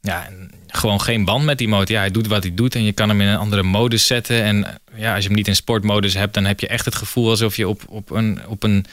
Ja, 0.01 0.29
gewoon 0.67 1.01
geen 1.01 1.25
band 1.25 1.45
met 1.45 1.57
die 1.57 1.67
motor. 1.67 1.91
Ja, 1.91 1.99
hij 1.99 2.11
doet 2.11 2.27
wat 2.27 2.43
hij 2.43 2.53
doet 2.55 2.75
en 2.75 2.83
je 2.83 2.91
kan 2.91 3.09
hem 3.09 3.21
in 3.21 3.27
een 3.27 3.37
andere 3.37 3.63
modus 3.63 4.07
zetten. 4.07 4.43
En 4.43 4.65
eh, 4.65 4.73
ja, 4.95 5.13
als 5.13 5.21
je 5.21 5.27
hem 5.27 5.37
niet 5.37 5.47
in 5.47 5.55
sportmodus 5.55 6.13
hebt, 6.13 6.33
dan 6.33 6.45
heb 6.45 6.59
je 6.59 6.67
echt 6.67 6.85
het 6.85 6.95
gevoel 6.95 7.29
alsof 7.29 7.55
je 7.55 7.67
op, 7.67 7.83
op 7.87 8.09
een, 8.09 8.39
op 8.47 8.63
een 8.63 8.85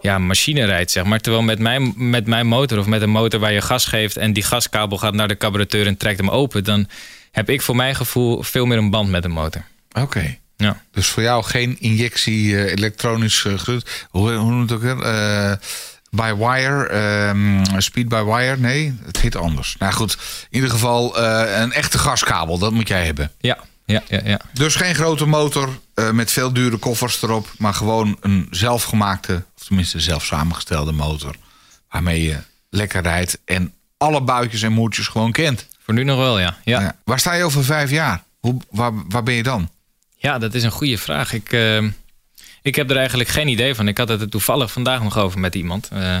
ja, 0.00 0.18
machine 0.18 0.64
rijdt, 0.64 0.90
zeg 0.90 1.04
maar. 1.04 1.20
Terwijl 1.20 1.44
met 1.44 1.58
mijn, 1.58 1.92
met 1.96 2.26
mijn 2.26 2.46
motor 2.46 2.78
of 2.78 2.86
met 2.86 3.02
een 3.02 3.10
motor 3.10 3.40
waar 3.40 3.52
je 3.52 3.60
gas 3.60 3.86
geeft 3.86 4.16
en 4.16 4.32
die 4.32 4.42
gaskabel 4.42 4.98
gaat 4.98 5.14
naar 5.14 5.28
de 5.28 5.36
carburateur 5.36 5.86
en 5.86 5.96
trekt 5.96 6.18
hem 6.18 6.30
open, 6.30 6.64
dan 6.64 6.88
heb 7.30 7.50
ik 7.50 7.62
voor 7.62 7.76
mijn 7.76 7.94
gevoel 7.94 8.42
veel 8.42 8.66
meer 8.66 8.78
een 8.78 8.90
band 8.90 9.10
met 9.10 9.22
de 9.22 9.28
motor. 9.28 9.64
Oké. 9.92 10.38
Ja. 10.62 10.82
Dus 10.90 11.06
voor 11.06 11.22
jou 11.22 11.44
geen 11.44 11.80
injectie 11.80 12.56
eh, 12.56 12.72
elektronisch 12.72 13.44
uh, 13.44 13.58
hoe, 14.10 14.32
hoe 14.32 14.50
noemt 14.50 14.70
het 14.70 14.78
ook 14.78 14.84
weer? 14.84 15.02
Eh, 15.02 15.52
by 16.10 16.34
wire, 16.34 16.86
ehm, 16.86 17.80
speed 17.80 18.08
by 18.08 18.22
wire. 18.22 18.56
Nee, 18.56 18.98
het 19.04 19.20
heet 19.20 19.36
anders. 19.36 19.76
Nou 19.78 19.92
goed, 19.92 20.12
in 20.50 20.54
ieder 20.54 20.70
geval 20.70 21.18
een 21.18 21.72
echte 21.72 21.98
gaskabel, 21.98 22.58
dat 22.58 22.72
moet 22.72 22.88
jij 22.88 23.04
hebben. 23.04 23.32
Ja, 23.40 23.58
ja, 23.84 24.02
ja, 24.08 24.20
ja. 24.24 24.40
Dus 24.52 24.74
geen 24.74 24.94
grote 24.94 25.26
motor 25.26 25.68
met 26.12 26.30
veel 26.30 26.52
dure 26.52 26.76
koffers 26.76 27.22
erop, 27.22 27.52
maar 27.58 27.74
gewoon 27.74 28.16
een 28.20 28.46
zelfgemaakte, 28.50 29.44
of 29.58 29.64
tenminste 29.64 30.00
zelf 30.00 30.24
samengestelde 30.24 30.92
motor. 30.92 31.34
Waarmee 31.90 32.22
je 32.22 32.36
lekker 32.70 33.02
rijdt 33.02 33.38
en 33.44 33.74
alle 33.96 34.22
buitjes 34.22 34.62
en 34.62 34.72
moertjes 34.72 35.08
gewoon 35.08 35.32
kent. 35.32 35.66
Voor 35.84 35.94
nu 35.94 36.04
nog 36.04 36.18
wel, 36.18 36.38
ja. 36.38 36.56
Ja, 36.64 36.80
Ja. 36.80 36.96
Waar 37.04 37.18
sta 37.18 37.32
je 37.32 37.44
over 37.44 37.64
vijf 37.64 37.90
jaar? 37.90 38.22
Hoe, 38.40 38.56
waar, 38.70 38.92
waar 39.08 39.22
ben 39.22 39.34
je 39.34 39.42
dan? 39.42 39.70
Ja 40.22 40.38
dat 40.38 40.54
is 40.54 40.62
een 40.62 40.70
goede 40.70 40.98
vraag. 40.98 41.32
Ik, 41.32 41.52
eh, 41.52 41.84
ik 42.62 42.74
heb 42.74 42.90
er 42.90 42.96
eigenlijk 42.96 43.28
geen 43.28 43.48
idee 43.48 43.74
van. 43.74 43.88
Ik 43.88 43.98
had 43.98 44.08
het 44.08 44.20
er 44.20 44.28
toevallig 44.28 44.72
vandaag 44.72 45.02
nog 45.02 45.18
over 45.18 45.40
met 45.40 45.54
iemand. 45.54 45.88
Eh, 45.92 46.18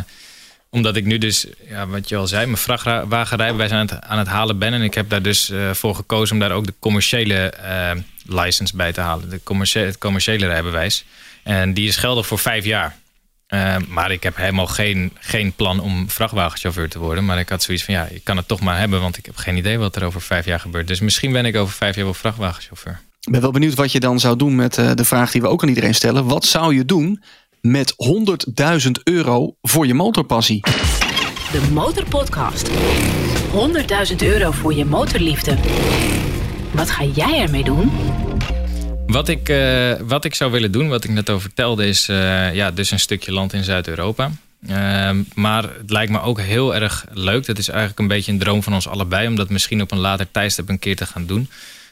omdat 0.70 0.96
ik 0.96 1.04
nu 1.04 1.18
dus, 1.18 1.46
ja, 1.68 1.86
wat 1.86 2.08
je 2.08 2.16
al 2.16 2.26
zei, 2.26 2.44
mijn 2.46 2.56
vrachtwagenrijbewijs 2.56 3.70
aan 3.70 3.78
het, 3.78 4.00
aan 4.00 4.18
het 4.18 4.26
halen 4.26 4.58
ben. 4.58 4.72
En 4.72 4.82
ik 4.82 4.94
heb 4.94 5.08
daar 5.08 5.22
dus 5.22 5.50
eh, 5.50 5.70
voor 5.70 5.94
gekozen 5.94 6.34
om 6.34 6.40
daar 6.40 6.52
ook 6.52 6.66
de 6.66 6.74
commerciële 6.78 7.50
eh, 7.50 7.90
license 8.26 8.76
bij 8.76 8.92
te 8.92 9.00
halen. 9.00 9.28
De 9.28 9.40
commerciële, 9.42 9.86
het 9.86 9.98
commerciële 9.98 10.46
rijbewijs. 10.46 11.04
En 11.42 11.74
die 11.74 11.88
is 11.88 11.96
geldig 11.96 12.26
voor 12.26 12.38
vijf 12.38 12.64
jaar. 12.64 13.00
Uh, 13.48 13.76
maar 13.88 14.10
ik 14.10 14.22
heb 14.22 14.36
helemaal 14.36 14.66
geen, 14.66 15.16
geen 15.20 15.52
plan 15.52 15.80
om 15.80 16.10
vrachtwagenchauffeur 16.10 16.88
te 16.88 16.98
worden. 16.98 17.24
Maar 17.24 17.38
ik 17.38 17.48
had 17.48 17.62
zoiets 17.62 17.84
van, 17.84 17.94
ja, 17.94 18.06
ik 18.06 18.24
kan 18.24 18.36
het 18.36 18.48
toch 18.48 18.60
maar 18.60 18.78
hebben... 18.78 19.00
want 19.00 19.16
ik 19.16 19.26
heb 19.26 19.36
geen 19.36 19.56
idee 19.56 19.78
wat 19.78 19.96
er 19.96 20.04
over 20.04 20.20
vijf 20.20 20.44
jaar 20.44 20.60
gebeurt. 20.60 20.86
Dus 20.86 21.00
misschien 21.00 21.32
ben 21.32 21.44
ik 21.44 21.56
over 21.56 21.74
vijf 21.74 21.94
jaar 21.94 22.04
wel 22.04 22.14
vrachtwagenchauffeur. 22.14 23.00
Ik 23.26 23.32
ben 23.32 23.40
wel 23.40 23.50
benieuwd 23.50 23.74
wat 23.74 23.92
je 23.92 24.00
dan 24.00 24.20
zou 24.20 24.36
doen 24.36 24.54
met 24.54 24.78
uh, 24.78 24.90
de 24.94 25.04
vraag 25.04 25.30
die 25.30 25.40
we 25.40 25.48
ook 25.48 25.62
aan 25.62 25.68
iedereen 25.68 25.94
stellen. 25.94 26.24
Wat 26.24 26.44
zou 26.44 26.74
je 26.74 26.84
doen 26.84 27.22
met 27.60 27.94
100.000 28.84 28.90
euro 29.04 29.56
voor 29.62 29.86
je 29.86 29.94
motorpassie? 29.94 30.60
De 31.52 31.68
Motorpodcast. 31.72 32.70
100.000 32.70 34.16
euro 34.16 34.50
voor 34.50 34.74
je 34.74 34.84
motorliefde. 34.84 35.56
Wat 36.72 36.90
ga 36.90 37.04
jij 37.04 37.40
ermee 37.40 37.64
doen? 37.64 37.90
Wat 39.06 39.28
ik, 39.28 39.48
uh, 39.48 39.92
wat 40.00 40.24
ik 40.24 40.34
zou 40.34 40.50
willen 40.50 40.72
doen, 40.72 40.88
wat 40.88 41.04
ik 41.04 41.10
net 41.10 41.28
al 41.28 41.40
vertelde, 41.40 41.86
is 41.86 42.08
uh, 42.08 42.54
ja, 42.54 42.70
dus 42.70 42.90
een 42.90 43.00
stukje 43.00 43.32
land 43.32 43.52
in 43.52 43.64
Zuid-Europa. 43.64 44.30
Ehm, 44.66 45.22
maar 45.34 45.62
het 45.62 45.90
lijkt 45.90 46.12
me 46.12 46.20
ook 46.20 46.40
heel 46.40 46.74
erg 46.74 47.06
leuk. 47.12 47.46
Dat 47.46 47.58
is 47.58 47.68
eigenlijk 47.68 47.98
een 47.98 48.08
beetje 48.08 48.32
een 48.32 48.38
droom 48.38 48.62
van 48.62 48.74
ons 48.74 48.88
allebei. 48.88 49.26
Om 49.26 49.36
dat 49.36 49.50
misschien 49.50 49.82
op 49.82 49.90
een 49.90 49.98
later 49.98 50.30
tijdstip 50.30 50.68
een 50.68 50.78
keer 50.78 50.96
te 50.96 51.06
gaan 51.06 51.26
doen. 51.26 51.48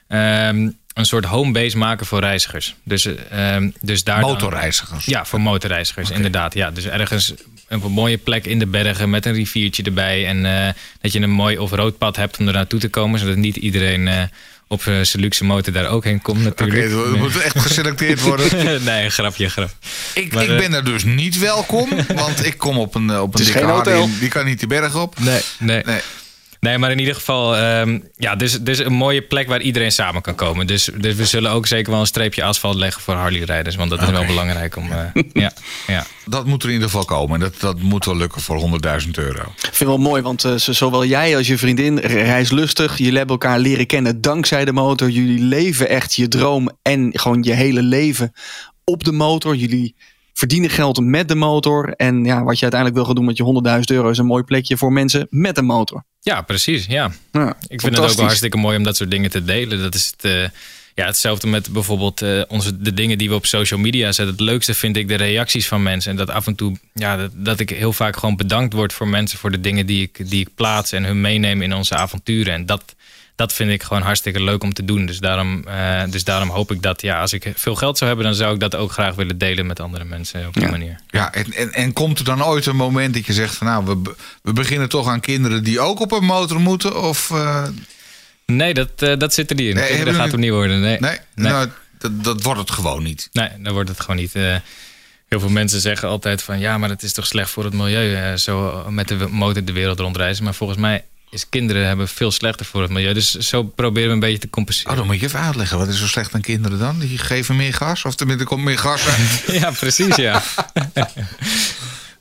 Ehm, 0.09 0.69
een 0.95 1.05
soort 1.05 1.25
homebase 1.25 1.77
maken 1.79 2.07
voor 2.07 2.21
reizigers. 2.21 2.75
Dus, 2.83 3.07
ehm, 3.31 3.71
dus 3.81 4.05
daar 4.05 4.21
dan- 4.21 4.31
Motorreizigers. 4.31 5.05
ja, 5.05 5.25
voor 5.25 5.41
motorreizigers, 5.41 6.11
inderdaad. 6.11 6.55
Ja, 6.55 6.71
dus 6.71 6.85
ergens 6.87 7.35
een 7.69 7.81
mooie 7.81 8.17
plek 8.19 8.47
in 8.47 8.59
de 8.59 8.67
bergen 8.67 9.11
met 9.11 9.27
een 9.27 9.33
riviertje 9.33 9.83
erbij. 9.83 10.27
En 10.27 10.67
eh, 10.67 10.73
dat 11.01 11.13
je 11.13 11.21
een 11.21 11.31
mooi 11.31 11.59
off-road 11.59 11.99
pad 11.99 12.17
hebt 12.17 12.39
om 12.39 12.47
er 12.47 12.53
naartoe 12.53 12.81
te 12.81 12.89
komen. 12.89 13.19
Zodat 13.21 13.37
niet 13.37 13.57
iedereen 13.57 14.09
eh, 14.09 14.23
op 14.69 14.87
eh, 14.87 14.95
zijn 15.03 15.23
luxe 15.23 15.45
motor 15.45 15.73
daar 15.73 15.89
ook 15.89 16.05
heen 16.05 16.23
komt 16.23 16.47
Oké, 16.47 16.49
natuurlijk. 16.65 17.11
het 17.11 17.19
moet 17.19 17.41
echt 17.41 17.59
geselecteerd 17.61 18.21
worden. 18.21 18.85
nee, 18.85 19.11
grapje, 19.11 19.49
grap. 19.49 19.71
Ik, 20.15 20.33
Maar, 20.35 20.43
ik 20.43 20.49
eh, 20.51 20.57
ben 20.57 20.73
er 20.73 20.85
dus 20.85 21.05
niet 21.05 21.39
welkom, 21.39 21.89
want 22.15 22.45
ik 22.47 22.59
kom 22.59 22.79
op 22.79 22.95
een, 22.95 23.11
eh, 23.11 23.21
op 23.23 23.39
een 23.39 23.45
dikke 23.45 23.65
hotel. 23.65 24.09
Die 24.21 24.29
kan 24.29 24.45
niet 24.45 24.61
de 24.61 24.67
berg 24.67 24.97
op. 24.97 25.19
Nee, 25.21 25.41
nee. 25.59 25.83
Nee. 25.85 26.01
Nee, 26.61 26.79
maar 26.79 26.91
in 26.91 26.99
ieder 26.99 27.15
geval, 27.15 27.57
ehm, 27.57 27.99
ja, 28.17 28.37
dus, 28.37 28.61
dus 28.61 28.79
een 28.79 28.93
mooie 28.93 29.23
plek 29.23 29.49
waar 29.49 29.61
iedereen 29.61 29.93
samen 29.93 30.23
kan 30.23 30.35
komen. 30.35 30.67
Dus, 30.67 30.91
dus 31.01 31.15
we 31.15 31.25
zullen 31.27 31.51
ook 31.51 31.67
zeker 31.67 31.91
wel 31.91 32.01
een 32.01 32.07
streepje 32.07 32.43
asfalt 32.45 32.75
leggen 32.77 33.03
voor 33.03 33.15
Harley-rijders. 33.15 33.77
Want 33.77 33.91
dat 33.91 34.03
is 34.03 34.11
wel 34.11 34.25
belangrijk 34.27 34.77
om. 34.77 34.93
eh, 34.93 35.23
ja, 35.33 35.53
ja. 35.87 36.07
Dat 36.27 36.47
moet 36.47 36.63
er 36.63 36.69
in 36.69 36.75
ieder 36.75 36.89
geval 36.91 37.05
komen. 37.05 37.35
En 37.35 37.41
dat, 37.41 37.61
dat 37.61 37.81
moet 37.81 38.05
wel 38.05 38.17
lukken 38.17 38.41
voor 38.41 38.61
100.000 39.05 39.11
euro. 39.11 39.41
Ik 39.41 39.61
vind 39.61 39.79
het 39.79 39.89
wel 39.89 39.99
mooi, 39.99 40.23
want 40.23 40.45
eh, 40.45 40.55
zo- 40.55 40.73
zowel 40.73 41.05
jij 41.05 41.37
als 41.37 41.47
je 41.47 41.59
vriendin 41.59 41.99
reislustig. 41.99 42.99
Jullie 42.99 43.17
hebben 43.19 43.39
elkaar 43.41 43.59
leren 43.59 43.87
kennen 43.87 44.21
dankzij 44.21 44.65
de 44.65 44.73
motor. 44.73 45.09
Jullie 45.11 45.41
leven 45.45 45.89
echt 45.89 46.15
je 46.15 46.29
droom 46.29 46.71
en 46.83 47.11
gewoon 47.13 47.43
je 47.43 47.53
hele 47.53 47.83
leven 47.83 48.33
op 48.85 49.05
de 49.05 49.13
motor. 49.13 49.55
Jullie 49.57 49.95
verdienen 50.41 50.71
geld 50.71 51.01
met 51.01 51.29
de 51.29 51.35
motor. 51.35 51.93
En 51.97 52.25
ja, 52.25 52.43
wat 52.43 52.57
je 52.57 52.63
uiteindelijk 52.63 52.95
wil 52.95 53.05
gaan 53.05 53.15
doen 53.15 53.25
met 53.25 53.37
je 53.37 53.81
100.000 53.91 53.97
euro 53.97 54.11
is 54.11 54.19
een 54.19 54.27
mooi 54.27 54.43
plekje 54.43 54.77
voor 54.77 54.93
mensen 54.93 55.27
met 55.31 55.59
een 55.59 55.65
motor. 55.65 56.05
ja, 56.21 56.43
precies. 56.43 56.87
Ja. 56.87 57.11
Ja, 57.33 57.49
Ik 57.69 57.81
vind 57.81 57.97
het 57.97 58.05
ook 58.05 58.13
wel 58.13 58.25
hartstikke 58.25 58.57
mooi 58.57 58.77
om 58.77 58.83
dat 58.83 58.97
soort 58.97 59.11
dingen 59.11 59.31
te 59.31 59.45
delen. 59.45 59.79
Dat 59.79 59.95
is 59.95 60.13
het, 60.17 60.25
eh, 60.25 60.49
ja, 60.95 61.07
hetzelfde 61.07 61.47
met 61.47 61.73
bijvoorbeeld 61.73 62.23
eh, 62.23 62.43
onze, 62.49 62.83
de 62.83 62.95
dingen 62.95 63.19
die 63.19 63.29
we 63.29 63.35
op 63.35 63.47
social 63.47 63.81
media 63.81 64.13
zetten. 64.13 64.35
Het 64.35 64.45
leukste 64.45 64.75
vind 64.75 64.97
ik 64.97 65.09
de 65.09 65.15
reacties 65.15 65.69
van 65.69 65.83
mensen. 65.83 66.11
En 66.11 66.17
dat 66.17 66.31
af 66.31 66.47
en 66.47 66.55
toe, 66.55 66.77
ja, 66.95 67.17
dat, 67.17 67.31
dat 67.35 67.61
ik 67.61 67.71
heel 67.71 67.93
vaak 67.93 68.17
gewoon 68.17 68.37
bedankt 68.37 68.75
word 68.75 68.93
voor 68.93 69.09
mensen 69.09 69.39
voor 69.39 69.51
de 69.51 69.61
dingen 69.61 69.87
die 69.87 70.03
ik, 70.03 70.31
die 70.31 70.41
ik 70.41 70.55
plaats 70.55 70.93
en 70.93 71.05
hun 71.05 71.21
meeneem 71.21 71.63
in 71.63 71.75
onze 71.75 71.95
avonturen. 71.95 72.55
En 72.55 72.67
dat, 72.67 72.95
dat 73.37 73.53
vind 73.53 73.71
ik 73.71 73.83
gewoon 73.83 74.03
hartstikke 74.03 74.43
leuk 74.43 74.63
om 74.63 74.73
te 74.73 74.85
doen. 74.85 75.07
Dus 75.07 75.19
daarom, 75.19 75.65
eh, 75.67 76.03
dus 76.11 76.25
daarom 76.25 76.49
hoop 76.49 76.71
ik 76.73 76.83
dat, 76.83 77.03
ja, 77.03 77.21
als 77.21 77.33
ik 77.33 77.53
veel 77.57 77.75
geld 77.75 77.99
zou 77.99 78.09
hebben, 78.11 78.29
dan 78.29 78.37
zou 78.39 78.55
ik 78.55 78.61
dat 78.61 78.75
ook 78.75 78.93
graag 78.93 79.15
willen 79.15 79.39
delen 79.39 79.67
met 79.67 79.81
andere 79.81 80.05
mensen 80.05 80.47
op 80.47 80.55
die 80.55 80.63
Ja. 80.63 80.71
manier. 80.71 81.01
Ja, 81.11 81.33
en, 81.33 81.53
en, 81.53 81.73
en 81.73 81.93
komt 81.93 82.19
er 82.19 82.25
dan 82.25 82.45
ooit 82.45 82.67
een 82.67 82.77
moment 82.77 83.15
dat 83.15 83.27
je 83.27 83.33
zegt 83.33 83.55
van 83.55 83.67
nou, 83.67 83.85
we, 83.85 84.15
we 84.43 84.53
beginnen 84.53 84.89
toch 84.89 85.09
aan 85.09 85.21
kinderen 85.21 85.65
die 85.65 85.81
ook 85.81 86.01
op 86.01 86.13
een 86.13 86.25
motor 86.25 86.61
moeten? 86.61 87.03
Of 87.03 87.31
eh, 87.31 87.67
Nee, 88.47 88.75
dat, 88.75 88.89
eh, 88.97 89.17
dat 89.19 89.35
zit 89.35 89.51
er 89.51 89.57
niet 89.57 89.69
in. 89.69 89.75
Nee, 89.75 90.05
dat 90.05 90.15
gaat 90.15 90.31
hem 90.31 90.41
niet 90.41 90.51
worden. 90.51 90.81
Nee, 90.81 90.99
nee, 91.01 91.19
Nee. 91.35 91.53
Nou, 91.53 91.69
dat, 91.99 92.25
dat 92.25 92.43
wordt 92.43 92.61
het 92.61 92.71
gewoon 92.71 93.03
niet. 93.03 93.29
Nee, 93.33 93.49
dan 93.59 93.73
wordt 93.73 93.89
het 93.89 94.01
gewoon 94.01 94.17
niet. 94.17 94.35
eh, 94.35 94.57
heel 95.29 95.41
veel 95.41 95.49
mensen 95.49 95.81
zeggen 95.81 96.09
altijd 96.09 96.43
van 96.43 96.59
ja, 96.59 96.79
maar 96.79 96.89
het 96.89 97.03
is 97.03 97.13
toch 97.13 97.27
slecht 97.27 97.51
voor 97.51 97.65
het 97.65 97.73
milieu. 97.75 98.37
zo 98.37 98.85
met 98.89 99.09
de 99.09 99.15
motor 99.31 99.65
de 99.65 99.73
wereld 99.73 99.99
rondreizen. 100.01 100.45
Maar 100.45 100.55
volgens 100.55 100.79
mij 100.79 101.05
is 101.31 101.49
kinderen 101.49 101.87
hebben 101.87 102.09
veel 102.09 102.31
slechter 102.31 102.67
voor 102.67 102.83
het 102.83 102.91
milieu. 102.91 103.13
Dus 103.15 103.31
zo 103.31 103.63
proberen 103.63 104.09
we 104.09 104.15
een 104.15 104.21
beetje 104.21 104.39
te 104.39 104.47
Oh, 104.47 104.53
compenseren. 104.53 104.97
dan 104.97 105.07
moet 105.07 105.21
je 105.21 105.27
even 105.27 105.41
uitleggen. 105.41 105.79
Wat 105.79 105.89
is 105.89 105.99
zo 105.99 106.07
slecht 106.07 106.35
aan 106.35 106.41
kinderen 106.41 106.79
dan? 106.79 106.99
Die 106.99 107.19
geven 107.19 107.57
meer 107.57 107.75
gas? 107.75 108.05
Of 108.05 108.15
tenminste, 108.15 108.45
er 108.45 108.51
komt 108.51 108.65
meer 108.65 108.79
gas 108.79 109.07
uit? 109.07 109.45
Ja, 109.61 109.71
precies, 109.71 110.17
ja. 110.17 110.43
ja. 110.95 111.11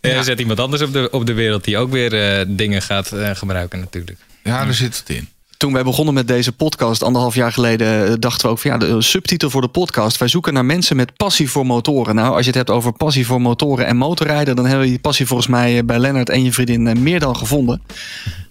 Er 0.01 0.24
zet 0.24 0.39
iemand 0.39 0.60
anders 0.60 0.82
op 0.82 0.93
de, 0.93 1.07
op 1.12 1.26
de 1.26 1.34
wereld 1.34 1.64
die 1.64 1.78
ook 1.78 1.91
weer 1.91 2.39
eh, 2.39 2.45
dingen 2.47 2.82
gaat 2.82 3.12
eh, 3.12 3.36
gebruiken 3.36 3.80
natuurlijk. 3.80 4.20
Ja, 4.43 4.66
daar 4.66 4.74
zit 4.74 4.97
het 4.97 5.10
in. 5.10 5.30
Toen 5.60 5.74
wij 5.74 5.84
begonnen 5.84 6.14
met 6.14 6.28
deze 6.28 6.51
podcast, 6.51 7.03
anderhalf 7.03 7.36
jaar 7.36 7.51
geleden, 7.51 8.07
eh, 8.07 8.14
dachten 8.20 8.45
we 8.45 8.51
ook 8.51 8.60
van 8.60 8.72
ja, 8.72 8.78
de 8.78 9.01
subtitel 9.01 9.49
voor 9.49 9.62
de 9.62 9.68
podcast. 9.68 10.18
Wij 10.18 10.28
zoeken 10.28 10.53
naar 10.53 10.66
mensen 10.66 10.95
met 10.95 11.18
passie 11.18 11.49
voor 11.49 11.66
motoren. 11.66 12.16
Nou, 12.16 12.32
als 12.32 12.39
je 12.39 12.47
het 12.47 12.55
hebt 12.55 12.70
over 12.70 12.93
passie 12.93 13.26
voor 13.26 13.41
motoren 13.41 13.86
en 13.86 13.97
motorrijden, 13.97 14.55
dan 14.55 14.66
hebben 14.66 14.84
we 14.84 14.89
die 14.89 14.99
passie 14.99 15.26
volgens 15.26 15.47
mij 15.47 15.78
eh, 15.78 15.84
bij 15.84 15.99
Lennart 15.99 16.30
en 16.30 16.43
je 16.43 16.53
vriendin 16.53 16.88
eh, 16.88 16.95
meer 16.95 17.20
dan 17.20 17.36
gevonden. 17.36 17.82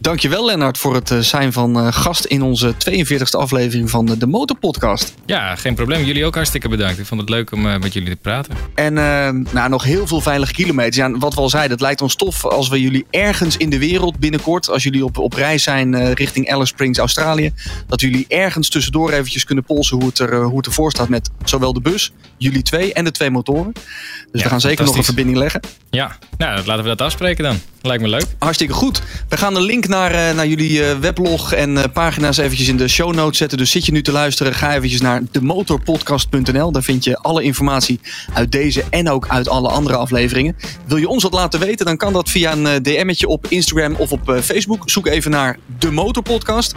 Dankjewel 0.01 0.45
Lennart 0.45 0.79
voor 0.79 0.95
het 0.95 1.11
eh, 1.11 1.19
zijn 1.19 1.53
van 1.53 1.79
eh, 1.79 1.93
gast 1.93 2.25
in 2.25 2.43
onze 2.43 2.75
42e 2.75 3.31
aflevering 3.31 3.91
van 3.91 4.07
de, 4.07 4.27
Motorpodcast. 4.27 5.15
Ja, 5.27 5.55
geen 5.55 5.75
probleem. 5.75 6.05
Jullie 6.05 6.25
ook 6.25 6.35
hartstikke 6.35 6.69
bedankt. 6.69 6.99
Ik 6.99 7.07
vond 7.07 7.21
het 7.21 7.31
leuk 7.31 7.53
om 7.53 7.67
eh, 7.67 7.79
met 7.79 7.93
jullie 7.93 8.09
te 8.09 8.17
praten. 8.17 8.55
En 8.75 8.99
eh, 8.99 9.53
nou, 9.53 9.69
nog 9.69 9.85
heel 9.85 10.07
veel 10.07 10.21
veilige 10.21 10.53
kilometers. 10.53 10.97
Ja, 10.97 11.19
wat 11.19 11.35
we 11.35 11.41
al 11.41 11.49
zeiden, 11.49 11.73
het 11.73 11.81
lijkt 11.81 12.03
ons 12.03 12.15
tof 12.15 12.45
als 12.45 12.69
we 12.69 12.81
jullie 12.81 13.07
ergens 13.11 13.57
in 13.57 13.71
de 13.71 13.79
wereld 13.79 14.19
binnenkort, 14.19 14.71
als 14.71 14.83
jullie 14.83 15.05
op, 15.05 15.19
op 15.19 15.33
reis 15.33 15.63
zijn 15.63 15.95
eh, 15.95 16.13
richting 16.13 16.51
Alice 16.51 16.67
Springs, 16.67 16.98
Australië, 17.01 17.53
dat 17.87 18.01
jullie 18.01 18.25
ergens 18.29 18.69
tussendoor 18.69 19.13
eventjes 19.13 19.45
kunnen 19.45 19.65
polsen 19.65 19.97
hoe 19.97 20.07
het, 20.07 20.19
er, 20.19 20.33
eh, 20.33 20.45
hoe 20.45 20.57
het 20.57 20.67
ervoor 20.67 20.91
staat 20.91 21.09
met 21.09 21.31
zowel 21.45 21.73
de 21.73 21.81
bus, 21.81 22.13
jullie 22.37 22.63
twee 22.63 22.93
en 22.93 23.05
de 23.05 23.11
twee 23.11 23.31
motoren. 23.31 23.73
Dus 23.73 23.85
Ja, 24.33 24.43
we 24.43 24.49
gaan 24.49 24.61
zeker 24.61 24.85
nog 24.85 24.97
een 24.97 25.05
verbinding 25.05 25.39
leggen. 25.39 25.61
Ja, 25.91 26.17
nou, 26.39 26.65
laten 26.67 26.83
we 26.83 26.89
dat 26.89 27.01
afspreken 27.03 27.45
dan. 27.45 27.61
Lijkt 27.83 28.03
me 28.03 28.09
leuk. 28.09 28.25
Hartstikke 28.39 28.73
goed. 28.73 29.03
We 29.29 29.37
gaan 29.37 29.57
een 29.57 29.63
link 29.63 29.87
naar, 29.89 30.11
eh, 30.11 30.35
naar 30.35 30.47
jullie 30.47 30.85
eh, 30.85 30.99
weblog 30.99 31.53
en 31.53 31.93
pagina's 31.93 32.37
eventjes 32.37 32.69
in 32.69 32.77
de 32.77 32.89
show 32.89 33.15
notes 33.15 33.39
zetten. 33.39 33.59
Dus 33.59 33.71
zit 33.71 33.87
je 33.87 33.93
nu 33.93 34.03
te 34.03 34.13
luisteren, 34.13 34.55
ga 34.55 34.75
eventjes 34.75 35.01
naar 35.01 35.23
demotorpodcast.nl. 35.31 36.73
Daar 36.73 36.83
vind 36.83 37.05
je 37.05 37.19
alle 37.19 37.43
informatie 37.43 38.01
uit 38.35 38.53
deze 38.53 38.85
en 38.91 39.11
ook 39.11 39.29
uit 39.29 39.49
alle 39.49 39.69
andere 39.69 39.97
afleveringen. 39.97 40.57
Wil 40.87 40.97
je 40.97 41.09
ons 41.09 41.23
wat 41.23 41.33
laten 41.33 41.61
weten, 41.61 41.87
dan 41.87 41.97
kan 41.97 42.13
dat 42.13 42.31
via 42.31 42.53
een 42.53 42.83
DM'tje 42.83 43.29
op 43.29 43.47
Instagram 43.49 43.95
of 43.95 44.13
op 44.13 44.39
Facebook. 44.43 44.91
Zoek 44.91 45.07
even 45.07 45.31
naar 45.31 45.59
De 45.79 45.91
Motorpodcast. 45.91 46.75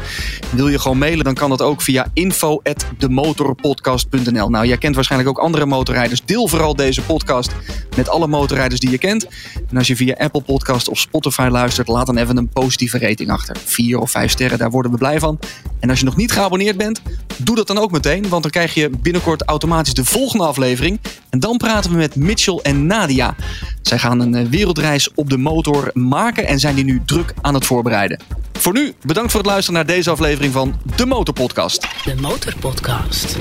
Wil 0.50 0.68
je 0.68 0.80
gewoon 0.80 0.98
mailen, 0.98 1.24
dan 1.24 1.34
kan 1.34 1.50
dat 1.50 1.62
ook 1.62 1.82
via 1.82 2.08
info.demotorpodcast.nl. 2.14 4.50
Nou, 4.50 4.68
jij 4.68 4.78
kent 4.78 4.96
waarschijnlijk 4.96 5.30
ook 5.30 5.40
andere 5.44 5.66
motorrijders. 5.66 6.22
Deel 6.26 6.48
vooral 6.48 6.76
deze 6.76 7.02
podcast 7.02 7.52
met 7.96 8.10
alle 8.10 8.28
motorrijders 8.28 8.80
die 8.80 8.90
je 8.90 8.98
kent. 8.98 9.28
En 9.70 9.78
als 9.78 9.88
je 9.88 9.96
via 9.96 10.16
Apple 10.18 10.42
Podcast 10.42 10.88
of 10.88 11.00
Spotify 11.00 11.48
luistert, 11.52 11.88
laat 11.88 12.06
dan 12.06 12.18
even 12.18 12.38
een 12.38 12.50
positieve 12.50 13.00
rating 13.00 13.32
achter. 13.32 13.56
Vier 13.66 14.00
of 14.00 14.12
vijf 14.12 14.32
sterren, 14.32 14.58
daar 14.58 14.72
worden 14.72 14.92
we 14.92 14.98
blij 14.98 15.20
van. 15.20 15.40
En 15.80 15.90
als 15.90 16.00
je 16.00 16.06
nog 16.06 16.16
niet 16.16 16.32
geabonneerd 16.32 16.78
bent, 16.78 17.02
doe 17.38 17.56
dat 17.56 17.68
dan 17.68 17.78
ook 17.78 17.92
meteen. 17.92 18.30
Want 18.30 18.42
dan 18.42 18.52
krijg 18.52 18.74
je 18.74 18.90
binnenkort 19.02 19.44
automatisch 19.44 19.94
de 19.94 20.06
volgende 20.06 20.46
aflevering. 20.46 21.00
En 21.30 21.40
dan 21.40 21.58
praten 21.58 21.92
we 21.92 21.98
met 21.98 22.16
Mitchell 22.16 22.60
en 22.62 22.86
Nadia. 22.86 23.36
Zij 23.82 23.98
gaan 23.98 24.20
een 24.20 24.36
eh, 24.36 24.46
wereldreis 24.46 25.14
op 25.14 25.30
de 25.30 25.38
motor 25.38 25.90
maken 25.94 26.48
en 26.48 26.60
zijn 26.60 26.76
die 26.76 26.84
nu 26.84 27.02
druk 27.06 27.34
aan 27.42 27.54
het 27.54 27.66
voorbereiden. 27.66 28.20
Voor 28.62 28.74
nu, 28.74 28.94
bedankt 29.02 29.32
voor 29.32 29.40
het 29.40 29.50
luisteren 29.50 29.86
naar 29.86 29.96
deze 29.96 30.01
aflevering 30.08 30.54
van 30.54 30.76
De 30.96 31.06
Motorpodcast. 31.06 31.88
De 32.04 32.16
Motorpodcast. 32.22 33.38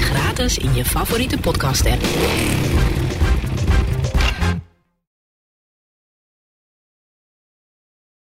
Gratis 0.00 0.58
in 0.58 0.74
je 0.74 0.84
favoriete 0.84 1.38
podcast 1.38 1.86
app. 1.86 2.99